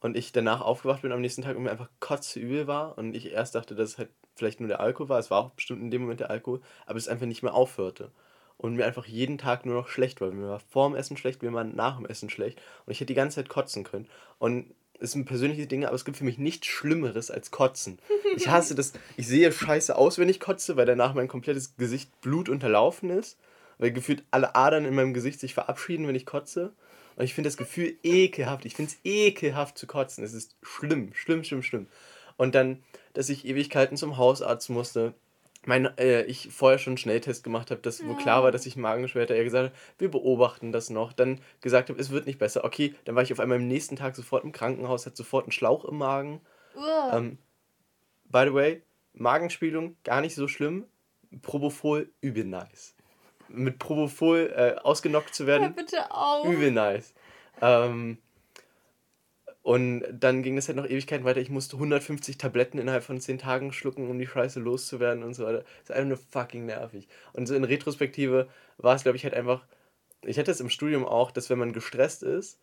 [0.02, 2.98] Und ich danach aufgewacht bin am nächsten Tag und mir einfach kotzübel war.
[2.98, 5.20] Und ich erst dachte, dass es halt vielleicht nur der Alkohol war.
[5.20, 8.12] Es war auch bestimmt in dem Moment der Alkohol, aber es einfach nicht mehr aufhörte.
[8.58, 10.32] Und mir einfach jeden Tag nur noch schlecht war.
[10.32, 12.62] Mir war vor dem Essen schlecht, mir war nach dem Essen schlecht.
[12.86, 14.08] Und ich hätte die ganze Zeit kotzen können.
[14.38, 18.00] Und es sind persönliche Dinge, aber es gibt für mich nichts Schlimmeres als Kotzen.
[18.36, 18.94] Ich hasse das.
[19.18, 23.38] Ich sehe scheiße aus, wenn ich kotze, weil danach mein komplettes Gesicht Blut unterlaufen ist.
[23.80, 26.72] Weil gefühlt alle Adern in meinem Gesicht sich verabschieden, wenn ich kotze.
[27.16, 28.66] Und ich finde das Gefühl ekelhaft.
[28.66, 30.24] Ich finde es ekelhaft zu kotzen.
[30.24, 31.88] Es ist schlimm, schlimm, schlimm, schlimm.
[32.38, 35.14] Und dann, dass ich Ewigkeiten zum Hausarzt musste.
[35.70, 38.76] Mein, äh, ich vorher schon einen Schnelltest gemacht habe, dass, wo klar war, dass ich
[38.76, 39.36] Magenschwere hatte.
[39.36, 41.14] Er gesagt hat, wir beobachten das noch.
[41.14, 42.64] Dann gesagt habe, es wird nicht besser.
[42.64, 45.52] Okay, dann war ich auf einmal am nächsten Tag sofort im Krankenhaus, hatte sofort einen
[45.52, 46.42] Schlauch im Magen.
[47.14, 47.38] Ähm,
[48.32, 48.82] by the way,
[49.14, 50.88] Magenspielung gar nicht so schlimm.
[51.44, 52.96] Propofol übel nice.
[53.48, 56.48] Mit Propofol äh, ausgenockt zu werden, bitte auf.
[56.48, 57.14] übel nice.
[57.62, 58.18] Ähm,
[59.70, 61.40] und dann ging es halt noch Ewigkeiten weiter.
[61.42, 65.46] Ich musste 150 Tabletten innerhalb von 10 Tagen schlucken, um die Scheiße loszuwerden und so
[65.46, 65.60] weiter.
[65.60, 67.08] Das ist einfach nur fucking nervig.
[67.34, 68.48] Und so in Retrospektive
[68.78, 69.66] war es, glaube ich, halt einfach.
[70.26, 72.60] Ich hatte es im Studium auch, dass wenn man gestresst ist,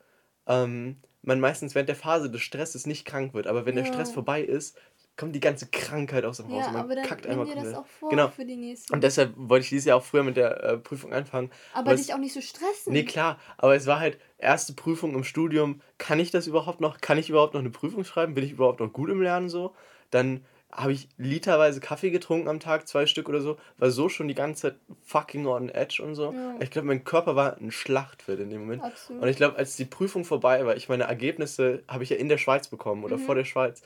[0.48, 3.46] ähm, man meistens während der Phase des Stresses nicht krank wird.
[3.46, 3.88] Aber wenn der Ja.
[3.88, 4.78] Stress vorbei ist,
[5.16, 7.54] kommt die ganze Krankheit aus dem Haus Ja, und man aber dann kackt einmal dir
[7.54, 8.28] das auch vor Genau.
[8.28, 8.92] für die nächsten.
[8.92, 11.50] Und deshalb wollte ich dieses Jahr auch früher mit der äh, Prüfung anfangen.
[11.72, 12.92] aber weil dich es- auch nicht so stressen.
[12.92, 15.80] Nee, klar, aber es war halt erste Prüfung im Studium.
[15.98, 17.00] Kann ich das überhaupt noch?
[17.00, 18.34] Kann ich überhaupt noch eine Prüfung schreiben?
[18.34, 19.74] Bin ich überhaupt noch gut im Lernen so?
[20.10, 23.56] Dann habe ich literweise Kaffee getrunken am Tag, zwei Stück oder so.
[23.78, 26.32] War so schon die ganze Zeit fucking on edge und so.
[26.32, 26.56] Ja.
[26.60, 28.82] Ich glaube, mein Körper war ein Schlachtfeld in dem Moment.
[28.82, 29.22] Absolut.
[29.22, 32.28] Und ich glaube, als die Prüfung vorbei war, ich meine Ergebnisse habe ich ja in
[32.28, 33.22] der Schweiz bekommen oder Mhm.
[33.22, 33.80] vor der Schweiz,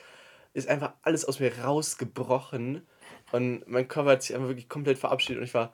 [0.52, 2.86] ist einfach alles aus mir rausgebrochen.
[3.32, 5.72] Und mein Körper hat sich einfach wirklich komplett verabschiedet und ich war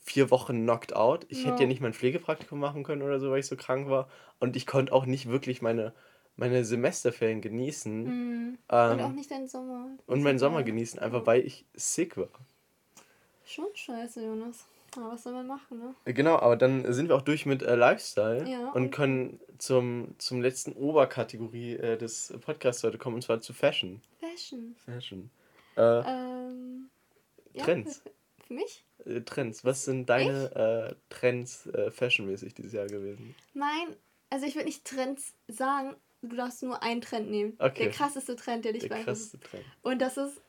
[0.00, 1.26] vier Wochen knocked out.
[1.28, 1.60] Ich hätte Ja.
[1.62, 4.08] ja nicht mein Pflegepraktikum machen können oder so, weil ich so krank war.
[4.38, 5.92] Und ich konnte auch nicht wirklich meine
[6.38, 8.04] meine Semesterferien genießen.
[8.04, 8.58] Mhm.
[8.68, 9.88] Ähm, Und auch nicht deinen Sommer.
[10.06, 10.64] und meinen Sommer Ja.
[10.66, 12.28] genießen, einfach weil ich sick war.
[13.46, 14.66] Schon scheiße, Jonas.
[14.96, 15.94] Aber was soll man machen, ne?
[16.12, 20.14] Genau, aber dann sind wir auch durch mit äh, Lifestyle Ja, und und- können zum,
[20.18, 24.02] zum letzten Oberkategorie äh, des Podcasts heute kommen, und zwar zu Fashion.
[24.20, 24.74] Fashion.
[24.84, 25.30] Fashion.
[25.76, 26.88] Äh, Ähm,
[27.54, 27.98] ja, Trends.
[27.98, 28.10] Für,
[28.46, 28.84] für mich?
[29.04, 29.64] äh, Trends.
[29.64, 30.54] Was sind deine
[30.90, 33.34] äh, Trends äh, fashionmäßig dieses Jahr gewesen?
[33.54, 33.96] Mein,
[34.30, 37.54] also ich würde nicht Trends sagen, du darfst nur einen Trend nehmen.
[37.58, 37.84] Okay.
[37.84, 39.32] Der krasseste Trend, der dich Der beeinflusst.
[39.32, 39.64] krasseste Trend.
[39.82, 40.40] Und das ist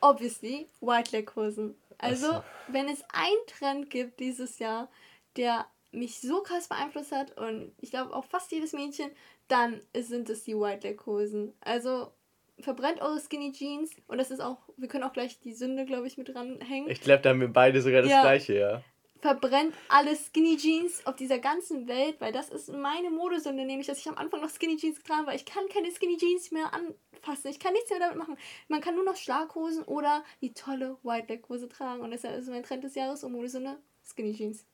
[0.00, 1.74] obviously White Leg Hosen.
[1.98, 4.88] Also, Ach wenn es einen Trend gibt dieses Jahr,
[5.36, 9.10] der mich so krass beeinflusst hat und ich glaube auch fast jedes Mädchen,
[9.48, 11.52] dann sind es die White Leg Hosen.
[11.60, 12.12] Also
[12.58, 16.06] verbrennt eure Skinny Jeans und das ist auch, wir können auch gleich die Sünde, glaube
[16.06, 16.90] ich, mit dranhängen.
[16.90, 18.22] Ich glaube, da haben wir beide sogar das Ja.
[18.22, 18.82] gleiche, ja.
[19.20, 23.98] Verbrennt alle Skinny Jeans auf dieser ganzen Welt, weil das ist meine Modesünde, nämlich, dass
[23.98, 26.72] ich am Anfang noch Skinny Jeans getragen habe, weil ich kann keine Skinny Jeans mehr
[26.72, 27.48] anfassen.
[27.50, 28.36] Ich kann nichts mehr damit machen.
[28.68, 32.48] Man kann nur noch Schlaghosen oder die tolle White Leg Hose tragen und deshalb ist
[32.48, 34.66] mein Trend des Jahres und Modesünde Skinny Jeans.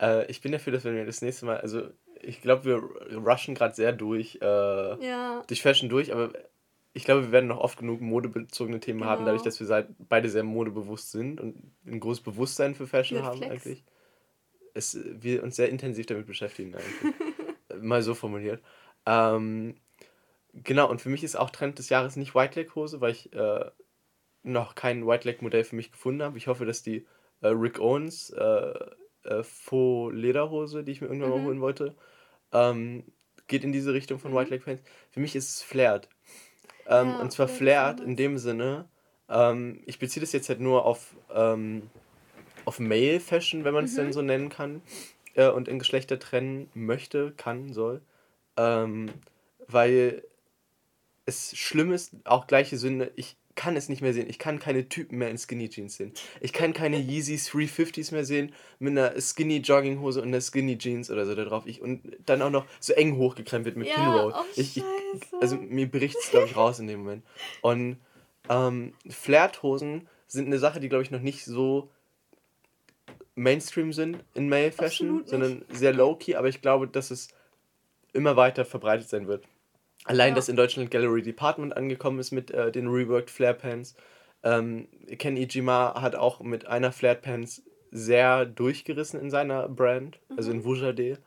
[0.00, 1.88] Äh, ich bin dafür, dass wenn wir das nächste Mal, also
[2.20, 6.32] ich glaube, wir rushen gerade sehr durch, äh, Ja, durch Fashion durch, aber
[6.94, 9.26] ich glaube, wir werden noch oft genug modebezogene Themen haben, Genau.
[9.30, 11.56] dadurch, dass wir seit, beide sehr modebewusst sind und
[11.86, 13.52] ein großes Bewusstsein für Fashion Good haben flex.
[13.66, 13.84] eigentlich.
[14.74, 17.14] Es, wir uns sehr intensiv damit beschäftigen eigentlich.
[17.82, 18.62] Mal so formuliert.
[19.06, 19.74] Ähm,
[20.52, 23.32] genau, und für mich ist auch Trend des Jahres nicht White Leg Hose, weil ich
[23.32, 23.70] äh,
[24.42, 26.36] noch kein White Leg Modell für mich gefunden habe.
[26.38, 27.06] Ich hoffe, dass die
[27.40, 28.74] äh, Rick Owens äh,
[29.24, 31.44] äh, Faux Lederhose, die ich mir irgendwann mal Mhm.
[31.46, 31.94] holen wollte,
[32.52, 33.04] ähm,
[33.48, 34.36] geht in diese Richtung von Mhm.
[34.36, 34.82] White Leg Pants.
[35.10, 36.08] Für mich ist es flared.
[36.86, 38.86] Ähm, Ja, und zwar ist flared in dem Sinne,
[39.28, 41.90] ähm, ich beziehe das jetzt halt nur auf, ähm,
[42.64, 43.96] auf Male Fashion, wenn man es Mhm.
[43.96, 44.82] denn so nennen kann,
[45.34, 48.02] äh, und in Geschlechter trennen möchte, kann, soll.
[48.56, 49.10] Ähm,
[49.68, 50.24] weil
[51.24, 54.28] es schlimm ist, auch gleiche Sünde, ich kann es nicht mehr sehen.
[54.28, 56.12] Ich kann keine Typen mehr in Skinny Jeans sehen.
[56.40, 61.10] Ich kann keine Yeezy 350s mehr sehen mit einer Skinny Jogginghose und einer Skinny Jeans
[61.10, 61.64] oder so da drauf.
[61.66, 64.32] Ich, und dann auch noch so eng hochgekrempelt mit Ja, Pinroll.
[64.34, 64.84] oh, ich, ich,
[65.40, 67.24] also mir bricht es, glaube ich, raus in dem Moment.
[67.60, 67.98] Und
[68.48, 71.90] ähm, Flared-Hosen sind eine Sache, die, glaube ich, noch nicht so
[73.34, 77.28] Mainstream sind in Male Fashion, sondern sehr low-key, aber ich glaube, dass es
[78.12, 79.44] immer weiter verbreitet sein wird.
[80.04, 80.34] Allein, Ja.
[80.36, 83.94] dass in Deutschland Gallery Department angekommen ist mit äh, den reworked Flare Pants.
[84.42, 84.88] Ähm,
[85.18, 87.62] Ken Ijima hat auch mit einer Flared Pants
[87.92, 91.18] sehr durchgerissen in seiner Brand, also in Vujade,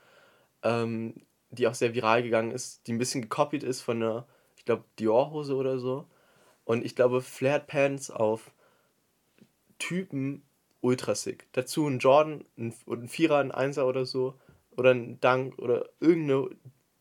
[0.64, 1.14] ähm,
[1.52, 4.28] die auch sehr viral gegangen ist, die ein bisschen gekopiert ist von einer,
[4.58, 6.06] ich glaube, Dior-Hose oder so.
[6.66, 8.52] Und ich glaube, Flared Pants auf
[9.78, 10.42] Typen
[10.82, 11.48] ultra sick.
[11.54, 14.36] Dazu ein Jordan, ein, ein Vierer, ein Einser oder so.
[14.78, 16.50] Oder ein Dunk oder irgendeine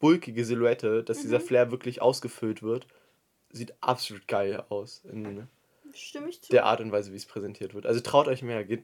[0.04, 2.86] bulkige Silhouette, dass dieser Flare wirklich ausgefüllt wird.
[3.50, 5.48] Sieht absolut geil aus in
[5.94, 6.50] Stimme ich zu.
[6.50, 7.86] der Art und Weise, wie es präsentiert wird.
[7.86, 8.64] Also traut euch mehr.
[8.64, 8.82] Geht,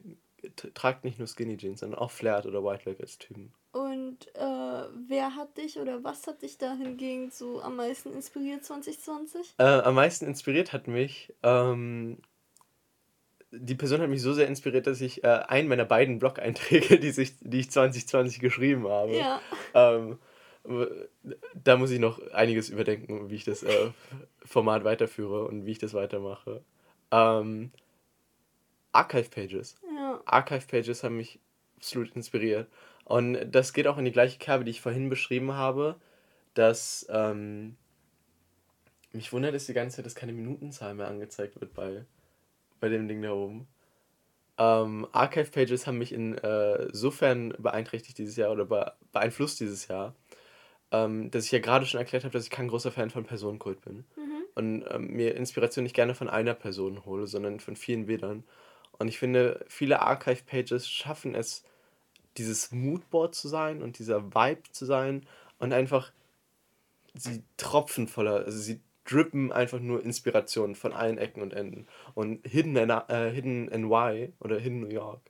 [0.73, 3.53] tragt nicht nur Skinny Jeans, sondern auch Flared oder White Leg als Typen.
[3.73, 8.63] Und äh, wer hat dich oder was hat dich da hingegen so am meisten inspiriert
[8.65, 9.53] 2020?
[9.59, 12.17] Äh, am meisten inspiriert hat mich, ähm,
[13.51, 17.11] die Person hat mich so sehr inspiriert, dass ich äh, einen meiner beiden Blog-Einträge, die,
[17.11, 19.41] sich, die ich 2020 geschrieben habe, Ja.
[19.73, 20.17] ähm,
[21.55, 23.91] da muss ich noch einiges überdenken, wie ich das äh,
[24.45, 26.63] Format weiterführe und wie ich das weitermache.
[27.11, 27.71] Ähm,
[28.91, 29.75] Archive-Pages.
[29.95, 30.21] Ja.
[30.25, 31.39] Archive-Pages haben mich
[31.77, 32.67] absolut inspiriert.
[33.05, 35.95] Und das geht auch in die gleiche Kerbe, die ich vorhin beschrieben habe,
[36.53, 37.75] dass ähm,
[39.11, 42.05] mich wundert es die ganze Zeit, dass keine Minutenzahl mehr angezeigt wird bei,
[42.79, 43.67] bei dem Ding da oben.
[44.57, 50.15] Ähm, Archive-Pages haben mich insofern beeinträchtigt dieses Jahr oder be beeinflusst dieses Jahr,
[50.91, 53.81] ähm, dass ich ja gerade schon erklärt habe, dass ich kein großer Fan von Personenkult
[53.81, 54.05] bin.
[54.15, 54.43] Mhm.
[54.55, 58.43] Und ähm, mir Inspiration nicht gerne von einer Person hole, sondern von vielen Bildern.
[58.99, 61.63] Und ich finde, viele Archive-Pages schaffen es,
[62.37, 65.25] dieses Moodboard zu sein und dieser Vibe zu sein
[65.59, 66.11] und einfach,
[67.13, 71.87] sie tropfen voller, also sie drippen einfach nur Inspiration von allen Ecken und Enden.
[72.13, 75.21] Und Hidden, äh, Hidden NY oder Hidden New York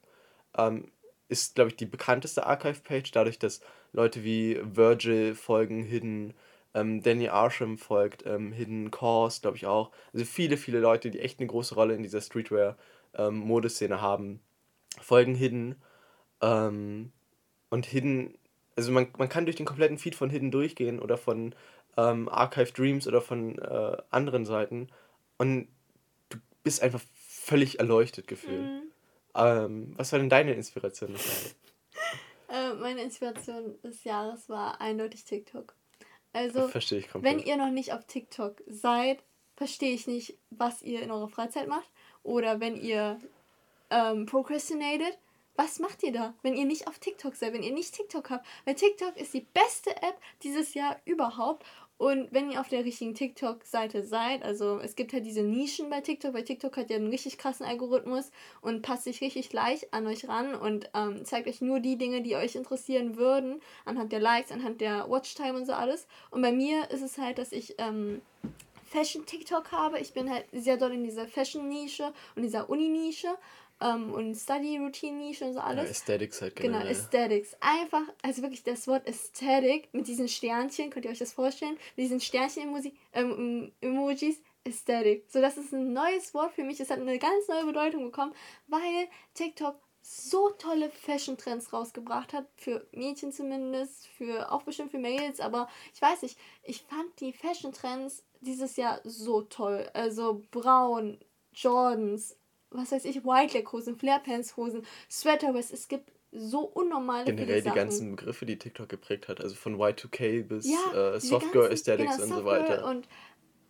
[0.57, 0.91] ähm,
[1.31, 3.61] ist, glaube ich, die bekannteste Archive-Page, dadurch, dass
[3.93, 6.33] Leute wie Virgil folgen Hidden,
[6.73, 9.91] ähm, Danny Arsham folgt ähm, Hidden Cause, glaube ich auch.
[10.13, 14.41] Also viele, viele Leute, die echt eine große Rolle in dieser Streetwear-Modeszene haben,
[15.01, 15.75] folgen Hidden.
[16.41, 17.11] Ähm,
[17.69, 18.37] und Hidden,
[18.75, 21.55] also man, man kann durch den kompletten Feed von Hidden durchgehen oder von
[21.97, 24.87] ähm, Archive Dreams oder von äh, anderen Seiten
[25.37, 25.67] und
[26.29, 28.61] du bist einfach völlig erleuchtet gefühlt.
[28.61, 28.90] Mhm.
[29.35, 31.13] Ähm, was war denn deine Inspiration?
[31.13, 31.55] des Jahres?
[32.49, 35.73] Äh, meine Inspiration des Jahres war eindeutig TikTok.
[36.33, 39.23] Also, Verstehe ich wenn ihr noch nicht auf TikTok seid,
[39.55, 41.89] verstehe ich nicht, was ihr in eurer Freizeit macht.
[42.23, 43.19] Oder wenn ihr
[43.89, 45.17] ähm, procrastinated,
[45.55, 48.47] was macht ihr da, wenn ihr nicht auf TikTok seid, wenn ihr nicht TikTok habt?
[48.65, 51.65] Weil TikTok ist die beste App dieses Jahr überhaupt.
[52.01, 56.01] Und wenn ihr auf der richtigen TikTok-Seite seid, also es gibt halt diese Nischen bei
[56.01, 60.07] TikTok, weil TikTok hat ja einen richtig krassen Algorithmus und passt sich richtig leicht an
[60.07, 64.19] euch ran und ähm, zeigt euch nur die Dinge, die euch interessieren würden, anhand der
[64.19, 66.07] Likes, anhand der Watchtime und so alles.
[66.31, 68.23] Und bei mir ist es halt, dass ich ähm,
[68.91, 69.99] Fashion-TikTok habe.
[69.99, 73.29] Ich bin halt sehr doll in dieser Fashion-Nische und dieser Uni-Nische
[73.81, 75.89] ähm, und Study-Routine-Nische und so Ja, alles.
[75.89, 76.91] Aesthetics halt Genau, generell.
[76.91, 77.55] Aesthetics.
[77.59, 81.77] Einfach, also wirklich das Wort Aesthetic mit diesen Sternchen, könnt ihr euch das vorstellen?
[81.95, 85.25] Mit diesen Sternchen-Emojis, ähm, Emojis, Aesthetic.
[85.27, 86.79] So, das ist ein neues Wort für mich.
[86.79, 88.33] Es hat eine ganz neue Bedeutung bekommen,
[88.67, 95.39] weil TikTok so tolle Fashion-Trends rausgebracht hat, für Mädchen zumindest, für auch bestimmt für Mädels,
[95.39, 99.87] aber ich weiß nicht, ich fand die Fashion-Trends dieses Jahr so toll.
[99.93, 101.19] Also braun,
[101.53, 102.35] Jordans,
[102.71, 107.71] was weiß ich, White Leg Hosen, Flairpants Hosen, Sweaterwests, es gibt so unnormale Generell die
[107.71, 112.23] ganzen Begriffe, die TikTok geprägt hat, also von Y2K bis ja, äh, Softgirl Aesthetics genau,
[112.23, 112.85] und so weiter.
[112.87, 113.07] Und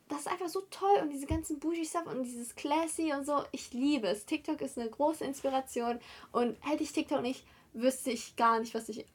[0.09, 3.43] das ist einfach so toll und diese ganzen bougie Stuff und dieses Classy und so,
[3.51, 4.25] ich liebe es.
[4.25, 5.99] TikTok ist eine große Inspiration
[6.31, 9.05] und hätte ich TikTok nicht, wüsste ich gar nicht, was ich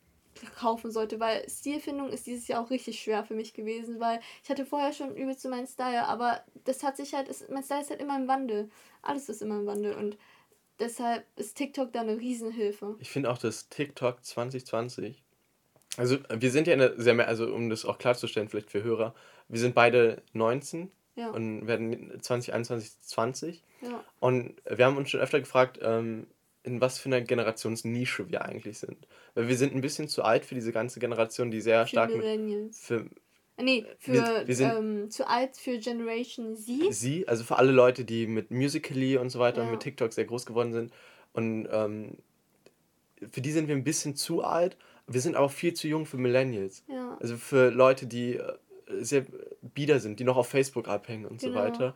[0.59, 4.51] kaufen sollte, weil Stilfindung ist dieses Jahr auch richtig schwer für mich gewesen, weil ich
[4.51, 7.83] hatte vorher schon übelst so meinen Style, aber das hat sich halt, ist, mein Style
[7.83, 8.71] ist halt immer im Wandel.
[9.03, 10.17] Alles ist immer im Wandel und
[10.79, 12.97] deshalb ist TikTok da eine Riesenhilfe.
[13.01, 15.23] Ich finde auch, dass TikTok 2020,
[15.97, 18.83] also wir sind ja in der sehr mehr, also um das auch klarzustellen, vielleicht für
[18.83, 19.15] Hörer,
[19.49, 24.05] wir sind beide 19 Ja, und werden 2021 20 ja.
[24.21, 26.27] und wir haben uns schon öfter gefragt, ähm,
[26.67, 29.07] in was für einer Generationsnische wir eigentlich sind.
[29.35, 32.11] Weil wir sind ein bisschen zu alt für diese ganze Generation, die sehr Für stark
[32.11, 32.81] mit Millennials.
[32.81, 33.07] für
[33.59, 36.93] Äh, Nee, für Wir- wir sind- ähm, zu alt für Generation Z.
[36.93, 39.73] sie, also für alle Leute, die mit Musically und so weiter und Ja.
[39.73, 40.93] mit TikTok sehr groß geworden sind.
[41.33, 42.19] Und ähm,
[43.31, 44.77] für die sind wir ein bisschen zu alt.
[45.07, 46.85] Wir sind aber viel zu jung für Millennials.
[46.89, 47.17] Ja.
[47.19, 48.53] Also für Leute, die äh,
[49.01, 49.25] sehr
[49.63, 51.61] bieder sind, die noch auf Facebook abhängen und so Genau.
[51.61, 51.95] weiter.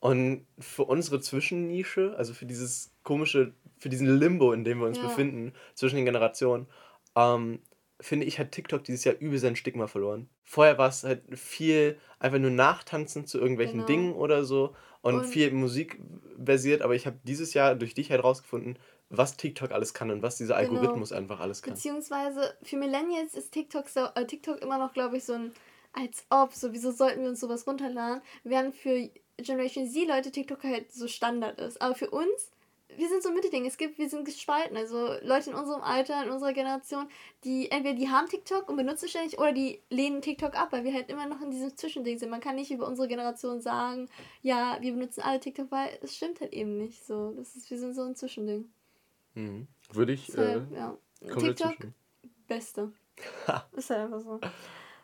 [0.00, 4.98] Und für unsere Zwischennische, also für dieses komische, für diesen Limbo, in dem wir uns
[4.98, 5.02] Ja.
[5.04, 6.68] befinden, zwischen den Generationen,
[7.16, 7.58] ähm,
[8.00, 10.28] finde ich, hat TikTok dieses Jahr übel sein Stigma verloren.
[10.44, 13.86] Vorher war es halt viel einfach nur Nachtanzen zu irgendwelchen Genau.
[13.86, 15.98] Dingen oder so und, Und- viel Musik
[16.36, 18.78] basiert, aber ich habe dieses Jahr durch dich halt rausgefunden,
[19.10, 20.74] was TikTok alles kann und was dieser Genau.
[20.74, 21.74] Algorithmus einfach alles kann.
[21.74, 25.52] Beziehungsweise für Millennials ist TikTok, so, äh, TikTok immer noch, glaube ich, so ein
[25.92, 30.62] als ob, so wieso sollten wir uns sowas runterladen, während für Generation Z Leute TikTok
[30.64, 31.82] halt so Standard ist.
[31.82, 32.50] Aber für uns,
[32.96, 33.66] wir sind so ein Mittelding.
[33.66, 34.76] Es gibt, wir sind gespalten.
[34.76, 37.08] Also Leute in unserem Alter, in unserer Generation,
[37.44, 40.92] die entweder die haben TikTok und benutzen ständig oder die lehnen TikTok ab, weil wir
[40.92, 42.30] halt immer noch in diesem Zwischending sind.
[42.30, 44.08] Man kann nicht über unsere Generation sagen,
[44.42, 47.32] ja, wir benutzen alle TikTok, weil es stimmt halt eben nicht so.
[47.36, 48.70] Das ist, wir sind so ein Zwischending.
[49.34, 49.66] Mhm.
[49.92, 50.98] Würde ich äh, Deshalb, ja.
[51.28, 51.88] komplett TikTok.
[52.46, 52.92] Beste.
[53.76, 54.40] Ist halt einfach so.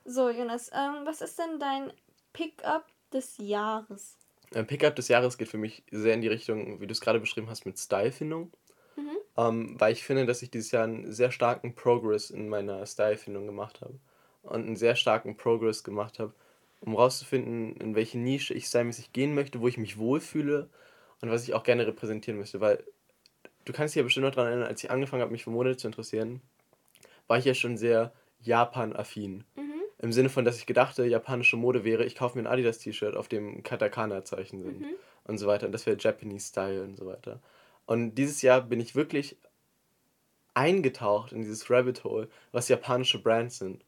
[0.04, 1.92] So, Jonas, ähm, was ist denn dein
[2.32, 4.16] Pickup des Jahres?
[4.54, 7.20] Ein Pickup des Jahres geht für mich sehr in die Richtung, wie du es gerade
[7.20, 8.50] beschrieben hast, mit Stylefindung.
[8.96, 9.16] Mhm.
[9.36, 13.46] Ähm, weil ich finde, dass ich dieses Jahr einen sehr starken Progress in meiner Stylefindung
[13.46, 13.98] gemacht habe.
[14.42, 16.32] Und einen sehr starken Progress gemacht habe,
[16.80, 20.70] um rauszufinden, in welche Nische ich stylmäßig gehen möchte, wo ich mich wohlfühle
[21.20, 22.60] und was ich auch gerne repräsentieren möchte.
[22.60, 22.82] Weil
[23.64, 25.76] du kannst dich ja bestimmt noch daran erinnern, als ich angefangen habe, mich für Mode
[25.76, 26.40] zu interessieren,
[27.26, 29.44] war ich ja schon sehr Japan-affin.
[29.56, 29.67] Mhm.
[30.00, 33.26] Im Sinne von, dass ich gedachte, japanische Mode wäre, ich kaufe mir ein Adidas-T-Shirt, auf
[33.28, 34.86] dem Katakana-Zeichen sind Mhm.
[35.24, 35.66] und so weiter.
[35.66, 37.40] Und das wäre Japanese Style und so weiter.
[37.86, 39.36] Und dieses Jahr bin ich wirklich
[40.54, 43.84] eingetaucht in dieses Rabbit Hole, was japanische Brands sind.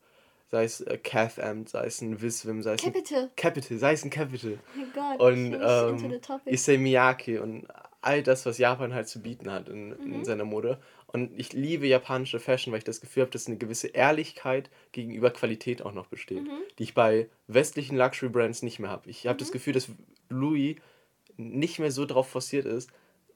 [0.48, 3.30] Sei es äh, Cath-Amp, sei es ein Visvim, sei es ein Capital.
[3.36, 4.58] Capital, sei es ein Capital.
[4.76, 5.20] Oh Gott.
[5.20, 6.20] Und ähm.
[6.46, 7.68] Issei Miyake und
[8.00, 10.12] all das, was Japan halt zu bieten hat in, Mhm.
[10.14, 10.78] in seiner Mode.
[11.12, 15.30] Und ich liebe japanische Fashion, weil ich das Gefühl habe, dass eine gewisse Ehrlichkeit gegenüber
[15.30, 16.50] Qualität auch noch besteht, Mhm.
[16.78, 19.10] die ich bei westlichen Luxury-Brands nicht mehr habe.
[19.10, 19.88] Ich habe das Gefühl, dass
[20.28, 20.76] Louis
[21.36, 22.90] nicht mehr so darauf forciert ist,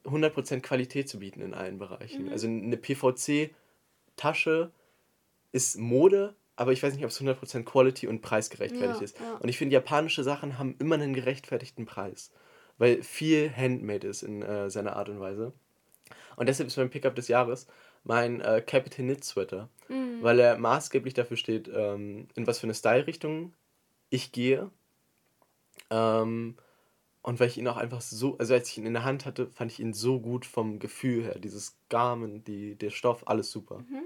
[0.04, 2.26] 100% Qualität zu bieten in allen Bereichen.
[2.26, 2.32] Mhm.
[2.32, 4.70] Also eine PVC-Tasche
[5.52, 9.18] ist Mode, aber ich weiß nicht, ob es 100% Quality und Preis gerechtfertigt Ja, ist.
[9.18, 9.36] ja.
[9.40, 12.30] Und ich finde, japanische Sachen haben immer einen gerechtfertigten Preis,
[12.78, 15.52] weil viel handmade ist in äh, seiner Art und Weise.
[16.36, 17.66] Und deshalb ist mein Pickup des Jahres
[18.04, 20.22] mein äh, Captain Knit Sweater, Mhm.
[20.22, 23.54] weil er maßgeblich dafür steht, ähm, in was für eine Style-Richtung
[24.10, 24.70] ich gehe.
[25.90, 26.56] Ähm,
[27.22, 29.46] und weil ich ihn auch einfach so, also als ich ihn in der Hand hatte,
[29.48, 31.38] fand ich ihn so gut vom Gefühl her.
[31.38, 33.78] Dieses Garment, die, der Stoff, alles super.
[33.78, 34.02] Mhm.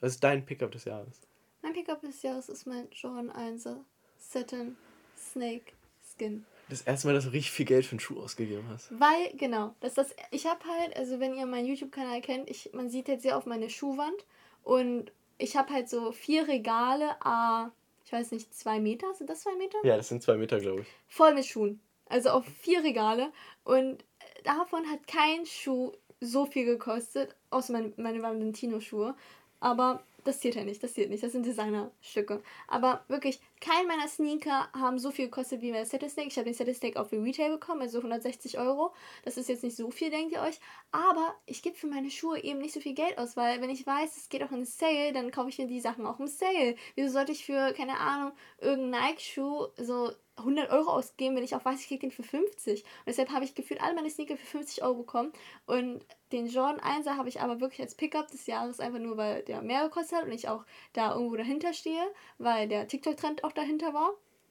[0.00, 1.20] Was ist dein Pickup des Jahres?
[1.62, 3.76] Mein Pickup des Jahres ist mein Jordan 1er
[4.18, 4.76] Satin
[5.16, 5.72] Snake
[6.16, 6.44] Skin.
[6.70, 8.88] Das erste Mal, dass du richtig viel Geld für einen Schuh ausgegeben hast.
[8.98, 12.88] Weil, genau, das das, ich habe halt, also wenn ihr meinen YouTube-Kanal kennt, ich, man
[12.88, 14.24] sieht jetzt sehr auf meine Schuhwand
[14.62, 17.72] und ich habe halt so vier Regale, a,
[18.04, 19.78] ich weiß nicht, zwei Meter, sind das zwei Meter?
[19.84, 20.86] Ja, das sind zwei Meter, glaube ich.
[21.08, 21.80] Voll mit Schuhen.
[22.06, 23.32] Also auf vier Regale
[23.64, 24.04] und
[24.44, 29.14] davon hat kein Schuh so viel gekostet, außer meine, meine Valentino-Schuhe.
[29.60, 32.42] Aber das zählt ja nicht, das zählt nicht, das sind Designerstücke.
[32.68, 36.28] Aber wirklich, kein meiner Sneaker haben so viel gekostet wie mein Satisnake.
[36.28, 38.94] Ich habe den Satisnake auf Retail bekommen, also 160 Euro.
[39.24, 40.58] Das ist jetzt nicht so viel, denkt ihr euch.
[40.92, 43.86] Aber ich gebe für meine Schuhe eben nicht so viel Geld aus, weil wenn ich
[43.86, 46.74] weiß, es geht auch in Sale, dann kaufe ich mir die Sachen auch im Sale.
[46.94, 50.10] Wieso sollte ich für, keine Ahnung, irgendeinen Nike-Schuh so
[50.40, 52.82] 100 Euro ausgeben, wenn ich auch weiß, ich kriege den für 50.
[52.82, 55.32] Und deshalb habe ich gefühlt alle meine Sneaker für 50 Euro bekommen.
[55.66, 59.42] Und den Jordan 1er habe ich aber wirklich als Pickup des Jahres, einfach nur, weil
[59.42, 62.02] der mehr gekostet hat und ich auch da irgendwo dahinter stehe,
[62.38, 64.10] weil der TikTok-Trend auch dahinter war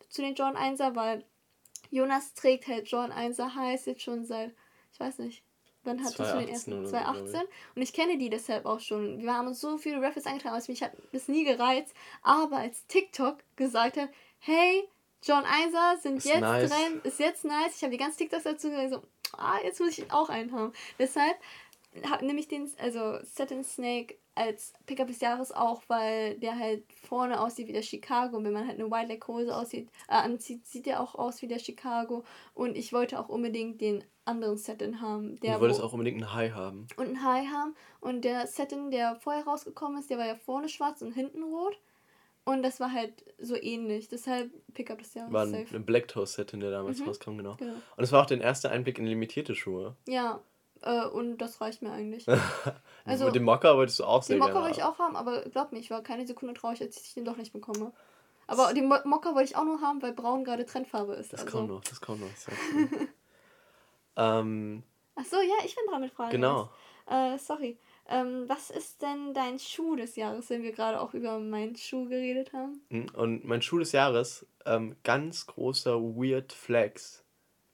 [0.10, 1.26] zu den Jordan 1er, weil
[1.92, 4.54] Jonas trägt halt Jordan 1er heißt jetzt schon seit,
[4.94, 5.44] ich weiß nicht,
[5.84, 6.86] Wann hattest du den ersten?
[6.86, 7.42] 2018.
[7.76, 9.22] Und ich kenne die deshalb auch schon.
[9.22, 11.94] Wir haben uns so viele Raffles eingetragen, also mich hat das nie gereizt.
[12.22, 14.10] Aber als TikTok gesagt hat,
[14.40, 14.88] hey,
[15.24, 16.70] John Eiser sind ist jetzt nice.
[16.70, 17.78] drin, ist jetzt nice.
[17.78, 19.02] Ich habe die ganzen TikToks dazu gesagt, so,
[19.38, 20.74] ah, jetzt muss ich auch einen haben.
[20.98, 21.38] Deshalb
[22.22, 27.42] nehme ich den, also Satin Snake als Pickup des Jahres auch, weil der halt vorne
[27.42, 28.38] aussieht wie der Chicago.
[28.38, 31.42] Und wenn man halt eine White Leg Hose aussieht, äh, anzieht, sieht der auch aus
[31.42, 32.24] wie der Chicago.
[32.54, 35.40] Und ich wollte auch unbedingt den anderen Satin haben.
[35.42, 36.88] Der du wolltest auch unbedingt einen High haben.
[36.96, 37.76] Und einen High haben.
[38.00, 41.78] Und der Satin, der vorher rausgekommen ist, der war ja vorne schwarz und hinten rot.
[42.46, 44.08] Und das war halt so ähnlich.
[44.08, 45.34] Deshalb Pickup des Jahres.
[45.34, 45.76] War ein, safe.
[45.76, 47.08] ein Black Toast Set, in der damals mhm.
[47.08, 47.56] rauskam, genau.
[47.58, 47.74] genau.
[47.74, 49.96] Und es war auch der erste Einblick in limitierte Schuhe.
[50.08, 50.42] Ja,
[50.82, 52.26] äh, und das reicht mir eigentlich.
[53.06, 55.42] also, Mit dem Mocker wolltest du auch sehr Den Mocker wollte ich auch haben, aber
[55.44, 57.92] glaub mir, ich war keine Sekunde traurig, als ich den doch nicht bekomme.
[58.48, 61.34] Aber den Mo Mocker wollte ich auch nur haben, weil braun gerade Trendfarbe ist.
[61.34, 61.58] Das also.
[61.58, 62.30] kommt noch, das kommt noch.
[64.18, 64.84] ähm,
[65.16, 66.32] Ach so, ja, ich bin dran mit Fragen.
[66.32, 66.70] Genau.
[67.08, 67.78] Äh, sorry.
[68.08, 72.10] Ähm, was ist denn dein Schuh des Jahres, wenn wir gerade auch über meinen Schuh
[72.10, 72.82] geredet haben?
[72.90, 77.24] Hm, und mein Schuh des Jahres, ähm, ganz großer Weird Flex,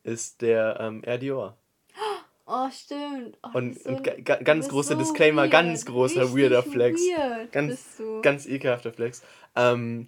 [0.04, 1.58] ist der ähm, Air Dior.
[1.96, 2.20] Oh,
[2.72, 3.38] stimmt.
[3.44, 5.52] Oh, und, so, und ga, ganz großer so Disclaimer, weird.
[5.52, 7.02] ganz großer Richtig weirder Flex.
[7.02, 9.24] Weird ganz, ganz ekelhafter Flex.
[9.56, 10.08] Ähm,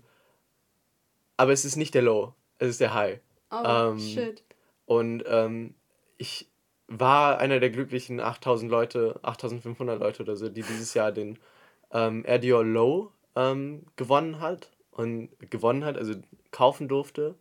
[1.36, 3.20] aber es ist nicht der Low, es ist der High.
[3.52, 4.44] Oh, ähm, shit.
[4.86, 5.76] Und ähm,
[6.18, 6.48] ich
[6.88, 11.38] war einer der glücklichen 8000 Leute, 8500 Leute oder so, die dieses Jahr den
[11.92, 16.14] ähm, Air Dior Low ähm, gewonnen hat und gewonnen hat, also
[16.52, 17.36] kaufen durfte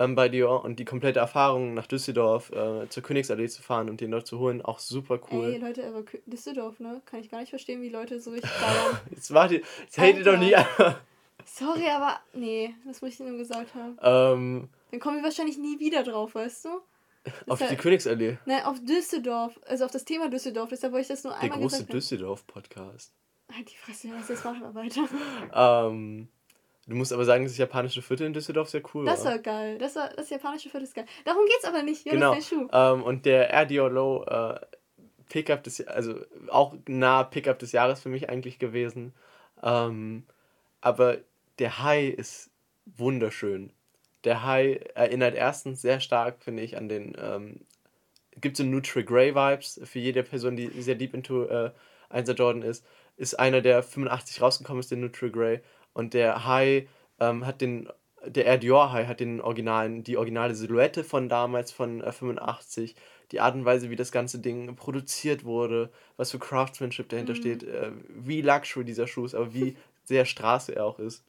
[0.00, 4.00] ähm, bei Dior und die komplette Erfahrung nach Düsseldorf äh, zur Königsallee zu fahren und
[4.00, 5.52] den dort zu holen, auch super cool.
[5.52, 7.02] Ey, Leute, aber Düsseldorf, ne?
[7.04, 8.98] Kann ich gar nicht verstehen, wie Leute so richtig ballern.
[9.10, 10.56] jetzt warte, jetzt hatet doch nicht.
[11.44, 13.98] Sorry, aber nee, das muss ich nur gesagt haben.
[14.02, 16.80] Ähm, Dann kommen wir wahrscheinlich nie wieder drauf, weißt du?
[17.48, 18.38] Auf die Königsallee.
[18.46, 19.60] Nein, auf Düsseldorf.
[19.66, 20.70] Also auf das Thema Düsseldorf.
[20.70, 23.12] Deshalb wollte ich das nur einmal Der große Düsseldorf-Podcast.
[23.54, 25.08] Halt die Fresse, was jetzt machen wir weiter.
[25.52, 26.28] ähm,
[26.90, 29.78] du musst aber sagen, das japanische Viertel in Düsseldorf sehr cool Das war geil.
[29.78, 31.06] Das, war, das japanische Viertel ist geil.
[31.24, 32.04] Darum geht's aber nicht.
[32.06, 32.36] Ja, genau.
[32.72, 34.66] Ähm, und der Air Dior äh,
[35.28, 36.14] Pickup des also
[36.48, 39.14] auch nah Pickup des Jahres für mich eigentlich gewesen.
[39.62, 40.24] Ähm,
[40.80, 41.18] aber
[41.58, 42.50] der High ist
[42.84, 43.72] wunderschön
[44.24, 47.16] der High erinnert erstens sehr stark, finde ich, an den.
[47.20, 47.60] Ähm,
[48.40, 51.70] gibt so Nutri Grey Vibes für jede Person, die sehr deep into äh,
[52.10, 52.84] 1er Jordan ist.
[53.16, 55.60] Ist einer, der 85 rausgekommen ist, der Nutri Grey.
[55.92, 56.88] Und der High
[57.18, 57.88] ähm, hat den.
[58.26, 62.94] Der Air Dior High hat den originalen, die originale Silhouette von damals, von äh, 85.
[63.32, 67.36] Die Art und Weise, wie das ganze Ding produziert wurde, was für Craftsmanship dahinter mhm.
[67.36, 71.24] steht, äh, wie Luxury dieser Schuh ist, aber wie sehr Straße er auch ist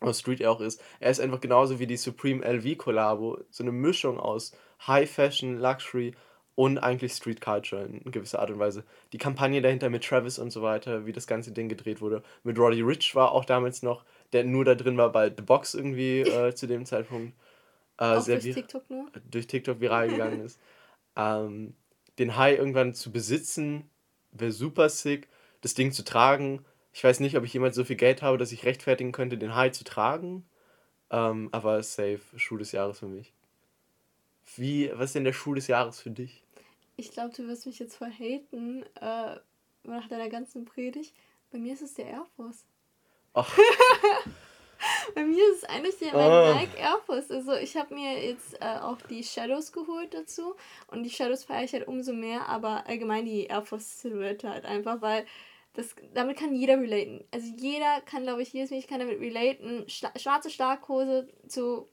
[0.00, 0.82] aus Street auch ist.
[0.98, 4.52] Er ist einfach genauso wie die Supreme LV Collabo, so eine Mischung aus
[4.86, 6.14] High Fashion, Luxury
[6.60, 8.84] und eigentlich Street Culture in gewisser Art und Weise.
[9.14, 12.22] Die Kampagne dahinter mit Travis und so weiter, wie das ganze Ding gedreht wurde.
[12.44, 14.04] Mit Roddy Rich war auch damals noch,
[14.34, 17.32] der nur da drin war, weil The Box irgendwie äh, zu dem Zeitpunkt
[17.96, 19.06] äh, auch sehr durch TikTok nur?
[19.30, 20.60] durch TikTok viral gegangen ist.
[21.16, 21.72] Ähm,
[22.18, 23.88] den High irgendwann zu besitzen,
[24.32, 25.28] wäre super sick.
[25.62, 26.62] Das Ding zu tragen,
[26.92, 29.54] ich weiß nicht, ob ich jemals so viel Geld habe, dass ich rechtfertigen könnte, den
[29.54, 30.44] High zu tragen.
[31.10, 33.32] Ähm, aber safe, Schuh des Jahres für mich.
[34.56, 36.42] Wie, was ist denn der Schuh des Jahres für dich?
[37.00, 39.36] Ich glaube, du wirst mich jetzt voll haten, äh,
[39.84, 41.14] nach deiner ganzen Predigt.
[41.50, 42.66] Bei mir ist es der Air Force.
[43.32, 43.58] Ach.
[45.14, 46.54] Bei mir ist es eigentlich der oh.
[46.54, 47.30] Nike Air Force.
[47.30, 50.54] Also ich habe mir jetzt äh, auch die Shadows geholt dazu.
[50.88, 54.66] Und die Shadows feiere ich halt umso mehr, aber allgemein die Air Force Silhouette halt
[54.66, 55.24] einfach, weil
[55.72, 57.24] das, damit kann jeder relaten.
[57.30, 59.88] Also jeder kann, glaube ich, jedes Mädchen kann damit relaten.
[59.88, 61.88] Schla schwarze Schlaghose zu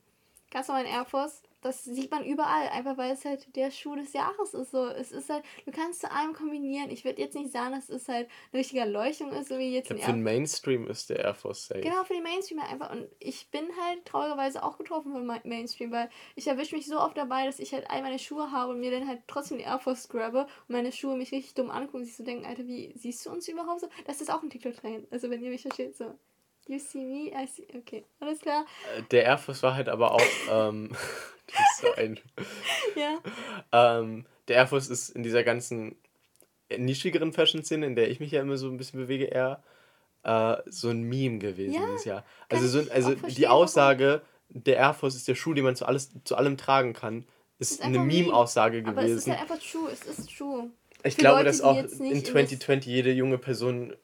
[0.51, 4.13] ganz normalen Air Force, das sieht man überall, einfach weil es halt der Schuh des
[4.13, 4.71] Jahres ist.
[4.71, 6.89] So, es ist halt, du kannst zu allem kombinieren.
[6.89, 9.91] Ich würde jetzt nicht sagen, dass es halt eine richtige Erleuchtung ist, so wie jetzt
[9.91, 11.81] Ich glaub, für den Mainstream ist der Air Force safe.
[11.81, 12.91] Genau, für die Mainstream einfach.
[12.91, 16.99] Und ich bin halt traurigerweise auch getroffen von Ma- Mainstream, weil ich erwische mich so
[16.99, 19.63] oft dabei, dass ich halt all meine Schuhe habe und mir dann halt trotzdem die
[19.65, 22.65] Air Force grabbe und meine Schuhe mich richtig dumm angucken und sich so denken, Alter,
[22.67, 23.89] wie siehst du uns überhaupt so?
[24.05, 25.11] Das ist auch ein TikTok-Trend.
[25.11, 26.17] Also wenn ihr mich versteht, so.
[26.67, 27.65] You see me, I see.
[27.77, 28.65] Okay, alles klar.
[28.97, 30.21] Äh, Der Air Force war halt aber auch.
[30.51, 30.89] ähm,
[31.47, 32.19] das ist ein.
[32.95, 33.19] Ja.
[33.99, 35.95] Ähm, der Air Force ist in dieser ganzen
[36.77, 39.63] nischigeren Fashion-Szene, in der ich mich ja immer so ein bisschen bewege, eher
[40.23, 42.25] äh, so ein Meme gewesen Ja, dieses Jahr.
[42.49, 43.47] Also, so, also die.
[43.47, 47.25] Aussage, der Air Force ist der Schuh, den man zu, alles, zu allem tragen kann,
[47.59, 47.99] ist, Ist eine.
[47.99, 49.31] Meme-Aussage Aber es ist gewesen.
[49.39, 49.89] halt einfach true.
[49.91, 50.69] Es ist true.
[51.03, 53.95] ich für glaube, Leute, dass auch in in das- 2020 jede junge Person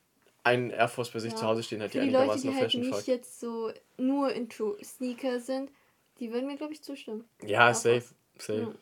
[0.43, 1.37] einen Air Force bei sich Ja.
[1.37, 3.07] zu Hause stehen hat, die Für die Leute, einigermaßen die auf halt Fashion nicht folgt.
[3.07, 5.71] jetzt so nur into Sneaker sind,
[6.19, 7.23] die würden mir, glaube ich, zustimmen.
[7.45, 8.01] Ja, Air safe.
[8.01, 8.13] Force.
[8.37, 8.61] safe.
[8.61, 8.73] Ja.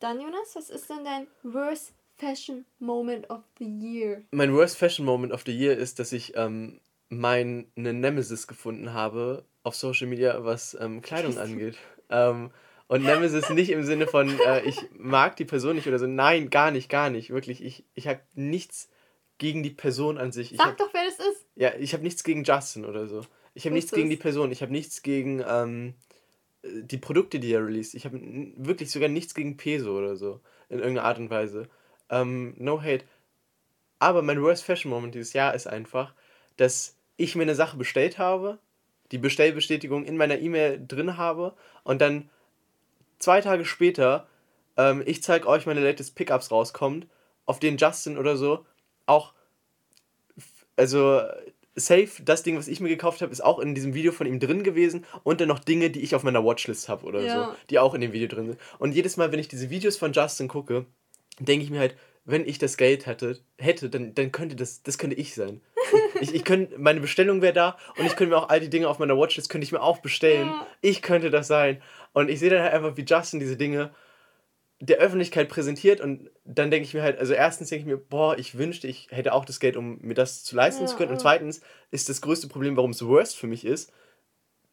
[0.00, 4.22] Dann, Jonas, was ist denn dein worst fashion moment of the year?
[4.30, 9.44] Mein worst Fashion Moment of the Year ist, dass ich ähm, meine Nemesis gefunden habe
[9.64, 11.76] auf Social Media, was ähm, Kleidung angeht.
[12.10, 12.50] Ähm,
[12.86, 16.06] und Nemesis nicht im Sinne von, äh, ich mag die Person nicht oder so.
[16.06, 17.30] Nein, gar nicht, gar nicht.
[17.30, 18.88] Wirklich, ich, ich habe nichts
[19.38, 20.52] gegen die Person an sich.
[20.52, 21.46] Ich Sag hab, doch, wer das ist.
[21.54, 23.22] ja, ich habe nichts gegen Justin oder so.
[23.54, 24.52] Ich habe nichts gegen die Person.
[24.52, 25.94] Ich habe nichts gegen ähm,
[26.62, 27.94] äh, die Produkte, die er released.
[27.94, 28.20] Ich habe
[28.56, 30.40] wirklich sogar nichts gegen Peso oder so.
[30.68, 31.68] In irgendeiner Art und Weise.
[32.10, 33.04] Ähm, no hate.
[33.98, 36.14] Aber mein Worst Fashion Moment dieses Jahr ist einfach,
[36.56, 38.58] dass ich mir eine Sache bestellt habe,
[39.10, 42.30] die Bestellbestätigung in meiner E-Mail drin habe und dann
[43.18, 44.28] zwei Tage später,
[44.76, 47.06] ähm, ich zeige euch meine latest Pickups rauskommt,
[47.44, 48.64] auf denen Justin oder so
[49.08, 49.32] auch,
[50.76, 51.20] also
[51.74, 54.40] safe, das Ding, was ich mir gekauft habe, ist auch in diesem Video von ihm
[54.40, 57.44] drin gewesen und dann noch Dinge, die ich auf meiner Watchlist habe oder Ja.
[57.46, 58.60] so, die auch in dem Video drin sind.
[58.78, 60.86] Und jedes Mal, wenn ich diese Videos von Justin gucke,
[61.38, 64.98] denke ich mir halt, wenn ich das Geld hätte, hätte dann, dann könnte das, das
[64.98, 65.60] könnte ich sein.
[66.20, 68.88] Ich, ich könnte, meine Bestellung wäre da und ich könnte mir auch all die Dinge
[68.88, 70.48] auf meiner Watchlist, könnte ich mir auch bestellen.
[70.48, 70.66] Ja.
[70.80, 71.80] Ich könnte das sein.
[72.12, 73.90] Und ich sehe dann halt einfach, wie Justin diese Dinge
[74.80, 78.38] der Öffentlichkeit präsentiert und dann denke ich mir halt, also erstens denke ich mir, boah,
[78.38, 81.10] ich wünschte, ich hätte auch das Geld, um mir das zu leisten Ja, zu können.
[81.10, 81.60] Und zweitens
[81.90, 83.92] ist das größte Problem, warum es worst für mich ist,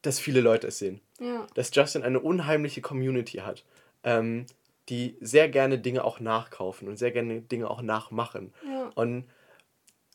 [0.03, 1.47] dass viele Leute es sehen Ja.
[1.55, 3.65] dass Justin eine unheimliche Community hat,
[4.03, 4.45] ähm,
[4.89, 8.53] die sehr gerne Dinge auch nachkaufen und sehr gerne Dinge auch nachmachen.
[8.69, 8.91] Ja.
[8.93, 9.25] Und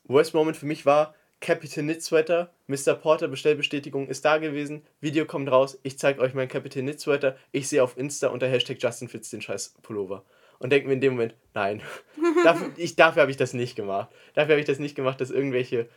[0.04, 2.94] Worst Moment für mich war Captain Knit Sweater, Mr.
[2.94, 7.36] Porter Bestellbestätigung ist da gewesen, Video kommt raus, ich zeige euch meinen Captain Knit Sweater,
[7.50, 10.22] ich sehe auf Insta unter Hashtag Justin Fitz den scheiß Pullover.
[10.58, 11.80] Und denke mir in dem Moment, nein,
[12.44, 14.10] dafür, ich, dafür habe ich das nicht gemacht.
[14.34, 15.88] Dafür habe ich das nicht gemacht, dass irgendwelche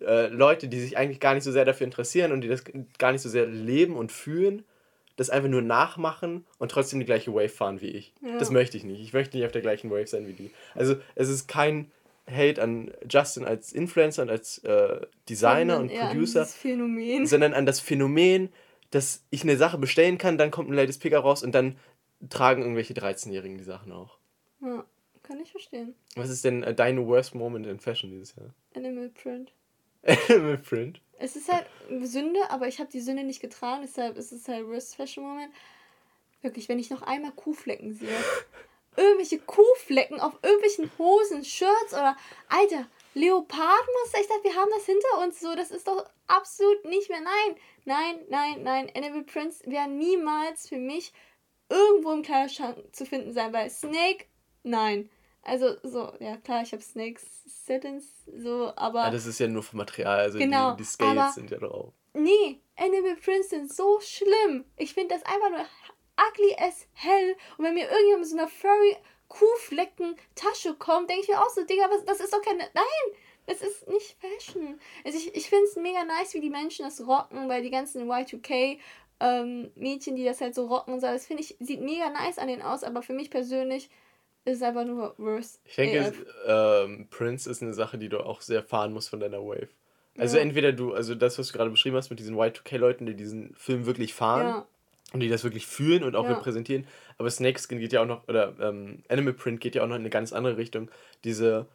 [0.00, 2.64] äh, Leute, die sich eigentlich gar nicht so sehr dafür interessieren und die das
[2.98, 4.64] gar nicht so sehr leben und fühlen,
[5.16, 8.14] das einfach nur nachmachen und trotzdem die gleiche Wave fahren wie ich.
[8.22, 8.38] Ja.
[8.38, 9.02] Das möchte ich nicht.
[9.02, 10.50] Ich möchte nicht auf der gleichen Wave sein wie die.
[10.74, 11.90] Also es ist kein
[12.30, 17.26] Hate an Justin als Influencer und als äh, Designer Sondern und an Producer, Phänomen.
[17.26, 18.50] sondern an das Phänomen,
[18.90, 21.76] dass ich eine Sache bestellen kann, dann kommt ein latest Picker raus und dann
[22.28, 24.18] tragen irgendwelche 13-Jährigen die Sachen auch.
[24.60, 24.84] Ja,
[25.22, 25.94] kann ich verstehen.
[26.16, 28.52] Was ist denn äh, deine worst moment in Fashion dieses Jahr?
[28.74, 29.52] Animal Print.
[30.28, 31.00] Animal Print.
[31.18, 31.66] Es ist halt
[32.02, 35.52] Sünde, aber ich habe die Sünde nicht getragen, deshalb ist es halt Worst Fashion Moment.
[36.42, 38.08] Wirklich, wenn ich noch einmal Kuhflecken sehe.
[38.96, 42.16] Irgendwelche Kuhflecken auf irgendwelchen Hosen, Shirts oder.
[42.48, 44.20] Alter, Leopardenmuster?
[44.20, 45.54] Ich dachte, wir haben das hinter uns so.
[45.54, 47.20] Das ist doch absolut nicht mehr.
[47.20, 48.90] Nein, nein, nein, nein.
[48.96, 51.12] Animal Prints werden niemals für mich
[51.68, 53.52] irgendwo im Kleiderschrank zu finden sein.
[53.52, 54.26] Bei Snake,
[54.64, 55.08] nein.
[55.42, 59.04] Also, so, ja klar, ich habe Snakes Settings, so, aber.
[59.04, 61.58] Ah, das ist ja nur vom Material, also Genau, die, die Scales aber- sind ja
[61.58, 61.94] drauf.
[62.12, 64.64] Nee, Animal Prints sind so schlimm.
[64.76, 65.64] Ich finde das einfach nur
[66.28, 67.36] ugly as hell.
[67.56, 68.96] Und wenn mir irgendjemand mit so einer furry
[69.28, 72.64] Kuhflecken Tasche kommt, denke ich mir auch so, Digga, was, das ist doch keine.
[72.74, 73.16] Nein!
[73.46, 74.78] Das ist nicht Fashion.
[75.04, 78.08] Also ich, ich finde es mega nice, wie die Menschen das rocken, weil die ganzen
[78.08, 78.78] Y2K
[79.20, 82.38] ähm, Mädchen, die das halt so rocken und so, das finde ich, sieht mega nice
[82.38, 83.90] an denen aus, aber für mich persönlich
[84.44, 85.58] ist es einfach nur worse.
[85.64, 86.14] Ich denke, es,
[86.46, 89.68] ähm, Prince ist eine Sache, die du auch sehr fahren musst von deiner Wave.
[90.18, 90.42] Also Ja.
[90.42, 93.86] entweder du, also das, was du gerade beschrieben hast mit diesen Y2K-Leuten, die diesen Film
[93.86, 94.66] wirklich fahren Ja,
[95.12, 96.34] und die das wirklich fühlen und auch Ja.
[96.34, 96.86] repräsentieren.
[97.18, 100.02] Aber Snakeskin geht ja auch noch, oder ähm, Animal Print geht ja auch noch in
[100.02, 100.90] eine ganz andere Richtung.
[101.24, 101.66] Diese,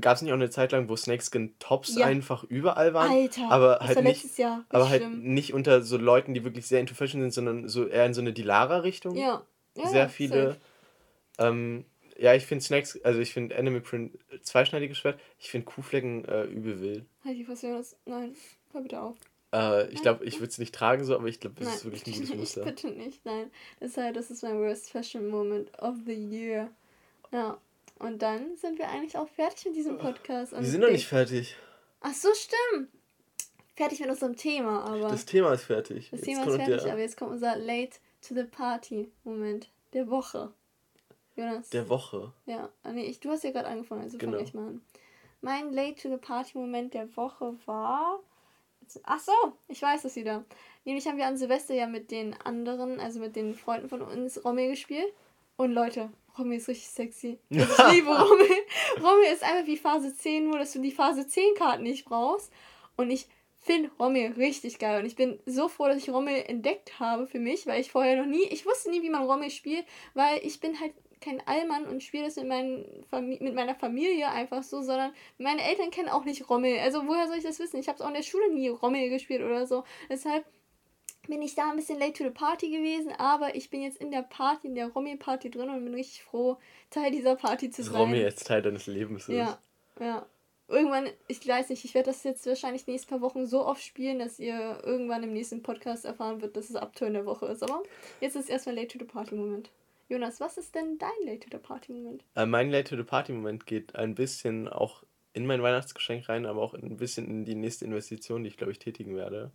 [0.00, 2.06] gab es nicht auch eine Zeit lang, wo Snakeskin Tops Ja.
[2.06, 3.10] einfach überall waren?
[3.10, 4.64] Alter, aber das halt war nicht, letztes Jahr.
[4.68, 8.06] aber halt nicht unter so Leuten, die wirklich sehr into Fashion sind, sondern so eher
[8.06, 9.16] in so eine Dilara-Richtung.
[9.16, 9.42] Ja.
[9.76, 10.56] ja sehr viele.
[11.38, 11.84] Ähm,
[12.18, 15.18] ja, ich finde Snacks, also ich finde Animal Print zweischneidiges Schwert.
[15.38, 17.06] Ich finde Kuhflecken äh, übel wild.
[17.24, 17.82] Halt die Passion.
[18.04, 18.34] Nein,
[18.72, 19.16] hör bitte auf.
[19.52, 21.84] Äh, ich glaube, ich würde es nicht tragen so, aber ich glaube, das Nein, ist
[21.84, 22.64] wirklich ein gutes nicht, Muster.
[22.64, 23.50] bitte nicht, nein.
[23.80, 26.70] Deshalb, das ist mein worst fashion moment of the year.
[27.30, 27.58] Ja.
[27.98, 30.52] Und dann sind wir eigentlich auch fertig mit diesem Podcast.
[30.52, 31.54] Wir sind noch nicht fertig.
[32.00, 32.88] Ach so, stimmt.
[33.76, 35.08] Fertig mit unserem Thema, aber.
[35.08, 36.10] Das Thema ist fertig.
[36.10, 39.68] Das Jetzt Thema ist fertig, der, aber jetzt kommt unser Late to the Party Moment
[39.92, 40.52] der Woche.
[41.36, 41.70] Jonas.
[41.70, 42.32] der Woche.
[42.44, 44.32] ja, ah, nee, ich, du hast ja gerade angefangen, also Genau.
[44.32, 44.82] fange ich mal an.
[45.40, 48.20] Mein Late to the Party Moment der Woche war.
[49.04, 49.32] Ach so,
[49.68, 50.44] ich weiß es wieder.
[50.84, 54.44] Nämlich haben wir an Silvester ja mit den anderen, also mit den Freunden von uns,
[54.44, 55.12] Rommel gespielt.
[55.56, 57.38] Und Leute, Rommel ist richtig sexy.
[57.52, 58.48] Also ich liebe Rommel.
[58.96, 62.52] Rommel ist einfach wie Phase 10, nur dass du die Phase 10 Karten nicht brauchst.
[62.96, 63.28] Und ich
[63.60, 65.00] finde Rommel richtig geil.
[65.00, 68.16] Und ich bin so froh, dass ich Rommel entdeckt habe für mich, weil ich vorher
[68.16, 71.86] noch nie, ich wusste nie, wie man Rommel spielt, weil ich bin halt kein Allmann
[71.86, 73.04] und spiele das mit, meinen
[73.40, 76.78] mit meiner Familie einfach so, sondern meine Eltern kennen auch nicht Rommel.
[76.80, 77.78] Also woher soll ich das wissen?
[77.78, 79.84] Ich habe es auch in der Schule nie Rommel gespielt oder so.
[80.10, 80.44] Deshalb
[81.28, 84.10] bin ich da ein bisschen late to the party gewesen, aber ich bin jetzt in
[84.10, 86.58] der Party, in der Rommel-Party drin und bin richtig froh,
[86.90, 87.94] Teil dieser Party zu sein.
[87.94, 89.36] Romy jetzt Teil deines Lebens ist.
[89.36, 89.58] Ja,
[90.00, 90.26] ja.
[90.68, 93.82] Irgendwann, ich weiß nicht, ich werde das jetzt wahrscheinlich die nächsten paar Wochen so oft
[93.82, 97.62] spielen, dass ihr irgendwann im nächsten Podcast erfahren wird, dass es Abturn der Woche ist.
[97.62, 97.82] Aber
[98.20, 99.70] jetzt ist erstmal Late to the Party Moment.
[100.12, 102.22] Jonas, was ist denn dein Late to the Party Moment?
[102.34, 105.02] Äh, mein Late to the Party Moment geht ein bisschen auch
[105.32, 108.72] in mein Weihnachtsgeschenk rein, aber auch ein bisschen in die nächste Investition, die ich glaube
[108.72, 109.50] ich tätigen werde.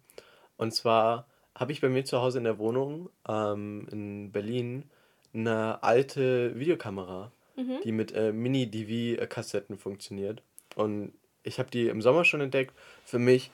[0.58, 4.90] Und zwar habe ich bei mir zu Hause in der Wohnung ähm, in Berlin
[5.34, 7.80] eine alte Videokamera, Mhm.
[7.84, 10.44] die mit äh, Mini-DV-Kassetten funktioniert.
[10.76, 12.74] Und ich habe die im Sommer schon entdeckt
[13.04, 13.50] für mich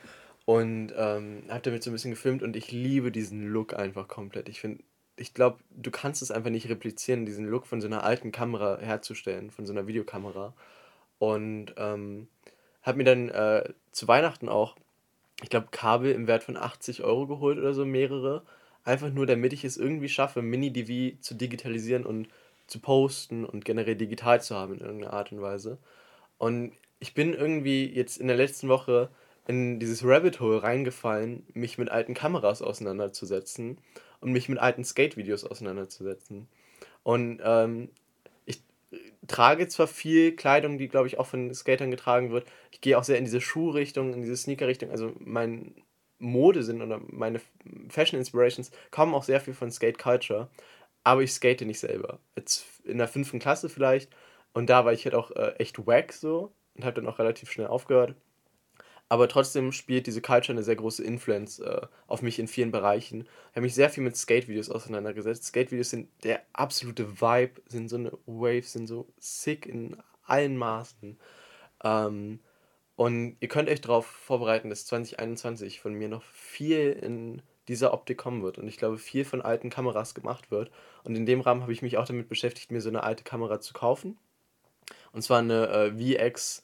[0.46, 4.50] und ähm, habe damit so ein bisschen gefilmt und ich liebe diesen Look einfach komplett.
[4.50, 4.84] Ich finde,
[5.24, 8.78] ich glaube, du kannst es einfach nicht replizieren, diesen Look von so einer alten Kamera
[8.80, 10.54] herzustellen, von so einer Videokamera.
[11.18, 12.28] Und ähm,
[12.82, 14.76] habe mir dann äh, zu Weihnachten auch,
[15.42, 18.44] ich glaube, Kabel im Wert von 80 Euro geholt oder so, mehrere.
[18.84, 22.28] Einfach nur, damit ich es irgendwie schaffe, Mini-DV zu digitalisieren und
[22.68, 25.78] zu posten und generell digital zu haben in irgendeiner Art und Weise.
[26.38, 29.08] Und ich bin irgendwie jetzt in der letzten Woche
[29.48, 33.78] in dieses Rabbit Hole reingefallen, mich mit alten Kameras auseinanderzusetzen
[34.24, 36.48] und mich mit alten Skate-Videos auseinanderzusetzen.
[37.04, 37.90] Und ähm,
[38.46, 38.64] ich
[39.28, 42.48] trage zwar viel Kleidung, die, glaube ich, auch von Skatern getragen wird.
[42.72, 44.92] Ich gehe auch sehr in diese Schuhrichtung, in diese Sneaker-Richtung.
[44.92, 45.76] Also mein
[46.20, 47.42] Modesinn oder meine
[47.90, 50.50] Fashion Inspirations kommen auch sehr viel von Skate Culture.
[51.04, 52.20] Aber ich skate nicht selber.
[52.38, 54.10] Jetzt in der fünften Klasse vielleicht.
[54.54, 57.52] Und da war ich halt auch äh, echt wack so und habe dann auch relativ
[57.52, 58.16] schnell aufgehört.
[59.10, 63.22] Aber trotzdem spielt diese Culture eine sehr große Influence äh, auf mich in vielen Bereichen.
[63.22, 65.46] Ich habe mich sehr viel mit Skate-Videos auseinandergesetzt.
[65.46, 71.20] Skate-Videos sind der absolute Vibe, sind so eine Wave, sind so sick in allen Maßen.
[71.84, 72.40] Ähm,
[72.96, 78.18] und ihr könnt euch darauf vorbereiten, dass 2021 von mir noch viel in dieser Optik
[78.18, 78.58] kommen wird.
[78.58, 80.72] Und ich glaube, viel von alten Kameras gemacht wird.
[81.04, 83.60] Und in dem Rahmen habe ich mich auch damit beschäftigt, mir so eine alte Kamera
[83.60, 84.18] zu kaufen.
[85.12, 85.92] Und zwar eine äh,
[86.32, 86.64] VX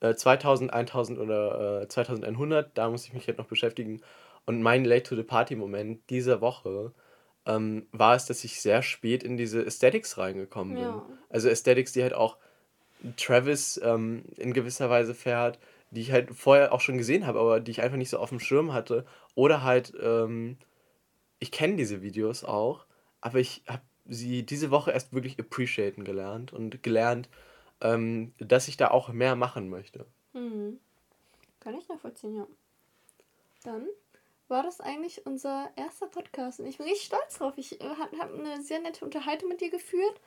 [0.00, 2.76] äh, 2000, 1000 oder äh, 2100.
[2.76, 4.02] Da muss ich mich halt noch beschäftigen.
[4.44, 6.92] Und mein Late to the Party Moment dieser Woche
[7.46, 10.84] ähm, war es, dass ich sehr spät in diese Aesthetics reingekommen bin.
[10.84, 11.06] Ja.
[11.30, 12.36] Also Aesthetics, die halt auch
[13.16, 15.58] Travis ähm, in gewisser Weise fährt,
[15.90, 18.30] die ich halt vorher auch schon gesehen habe, aber die ich einfach nicht so auf
[18.30, 19.04] dem Schirm hatte.
[19.34, 20.58] Oder halt, ähm,
[21.38, 22.86] ich kenne diese Videos auch,
[23.20, 27.28] aber ich habe sie diese Woche erst wirklich appreciaten gelernt und gelernt,
[27.80, 30.06] ähm, dass ich da auch mehr machen möchte.
[30.32, 30.80] Hm.
[31.60, 32.46] Kann ich nachvollziehen, ja.
[33.64, 33.86] Dann
[34.48, 37.54] war das eigentlich unser erster Podcast und ich bin richtig stolz drauf.
[37.56, 40.20] Ich äh, habe hab eine sehr nette Unterhaltung mit dir geführt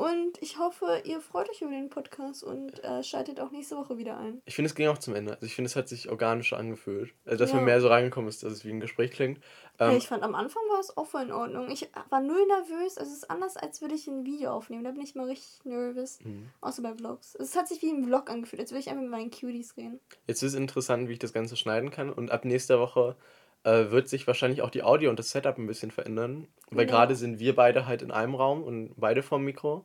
[0.00, 3.98] und ich hoffe, ihr freut euch über den Podcast und äh, schaltet auch nächste Woche
[3.98, 4.40] wieder ein.
[4.46, 5.32] Ich finde, es ging auch zum Ende.
[5.34, 7.12] Also ich finde, es hat sich organischer angefühlt.
[7.24, 7.56] Also, dass Ja.
[7.56, 9.40] man mehr so reingekommen ist, dass es wie ein Gespräch klingt.
[9.78, 11.70] Ja, Ähm, ich fand am Anfang war es auch voll in Ordnung.
[11.70, 12.98] Ich war null nervös.
[12.98, 14.84] Also es ist anders, als würde ich ein Video aufnehmen.
[14.84, 16.18] Da bin ich mal richtig nervös.
[16.24, 16.48] Mhm.
[16.60, 17.34] Außer bei Vlogs.
[17.34, 20.00] Es hat sich wie ein Vlog angefühlt, als würde ich einfach mit meinen Cuties reden.
[20.26, 22.10] Jetzt ist interessant, wie ich das Ganze schneiden kann.
[22.12, 23.16] Und ab nächster Woche
[23.62, 26.46] äh, wird sich wahrscheinlich auch die Audio und das Setup ein bisschen verändern.
[26.70, 26.90] Weil Ja.
[26.92, 29.84] gerade sind wir beide halt in einem Raum und beide vorm Mikro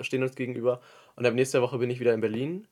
[0.00, 0.80] stehen uns gegenüber.
[1.16, 2.66] Und ab nächster Woche bin ich wieder in Berlin.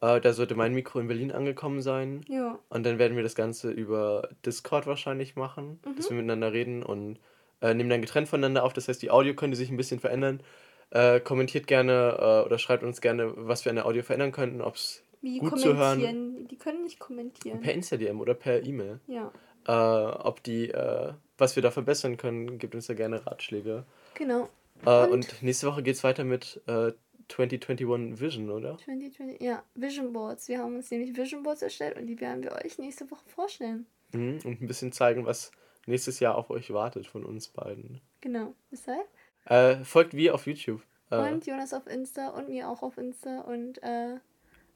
[0.00, 2.24] Äh, da sollte mein Mikro in Berlin angekommen sein.
[2.28, 2.58] Ja.
[2.68, 7.18] Und dann werden wir das Ganze über Discord wahrscheinlich machen, dass wir miteinander reden und
[7.60, 8.72] äh, nehmen dann getrennt voneinander auf.
[8.72, 10.42] Das heißt, die Audio könnte sich ein bisschen verändern.
[10.90, 14.60] Äh, kommentiert gerne äh, oder schreibt uns gerne, was wir an der Audio verändern könnten,
[14.60, 16.48] ob es Wie gut zu hören kommentieren.
[16.48, 17.60] Die können nicht kommentieren.
[17.60, 18.98] per Insta-DM oder per E-Mail.
[19.06, 19.30] Ja.
[19.68, 23.84] Äh, ob die, äh, was wir da verbessern können, gibt uns da gerne Ratschläge.
[24.14, 24.48] Genau.
[24.86, 25.12] Äh, Und?
[25.12, 25.42] und?
[25.42, 26.92] nächste Woche geht es weiter mit äh,
[27.28, 28.76] 2021 Vision, oder?
[28.78, 30.48] 2020, ja, Vision Boards.
[30.48, 33.86] Wir haben uns nämlich Vision Boards erstellt und die werden wir euch nächste Woche vorstellen.
[34.12, 35.52] Mhm, und ein bisschen zeigen, was
[35.86, 38.00] nächstes Jahr auf euch wartet von uns beiden.
[38.20, 39.06] Genau, deshalb.
[39.46, 40.82] Äh, folgt wir auf YouTube.
[41.10, 44.16] Äh, Und Jonas auf Insta und mir auch auf Insta und äh,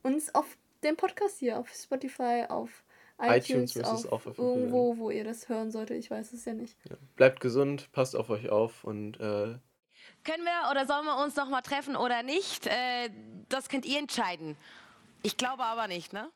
[0.03, 2.85] uns auf dem Podcast hier, auf Spotify, auf
[3.19, 5.99] iTunes iTunes, auf irgendwo, wo ihr das hören solltet.
[5.99, 6.77] Ich weiß es ja nicht.
[7.17, 9.55] bleibt gesund, passt auf euch auf und äh,
[10.25, 12.67] Können wir oder sollen wir uns noch mal treffen oder nicht?
[12.67, 13.11] Äh,
[13.51, 14.57] das könnt ihr entscheiden.
[15.23, 16.31] Ich glaube aber nicht, ne?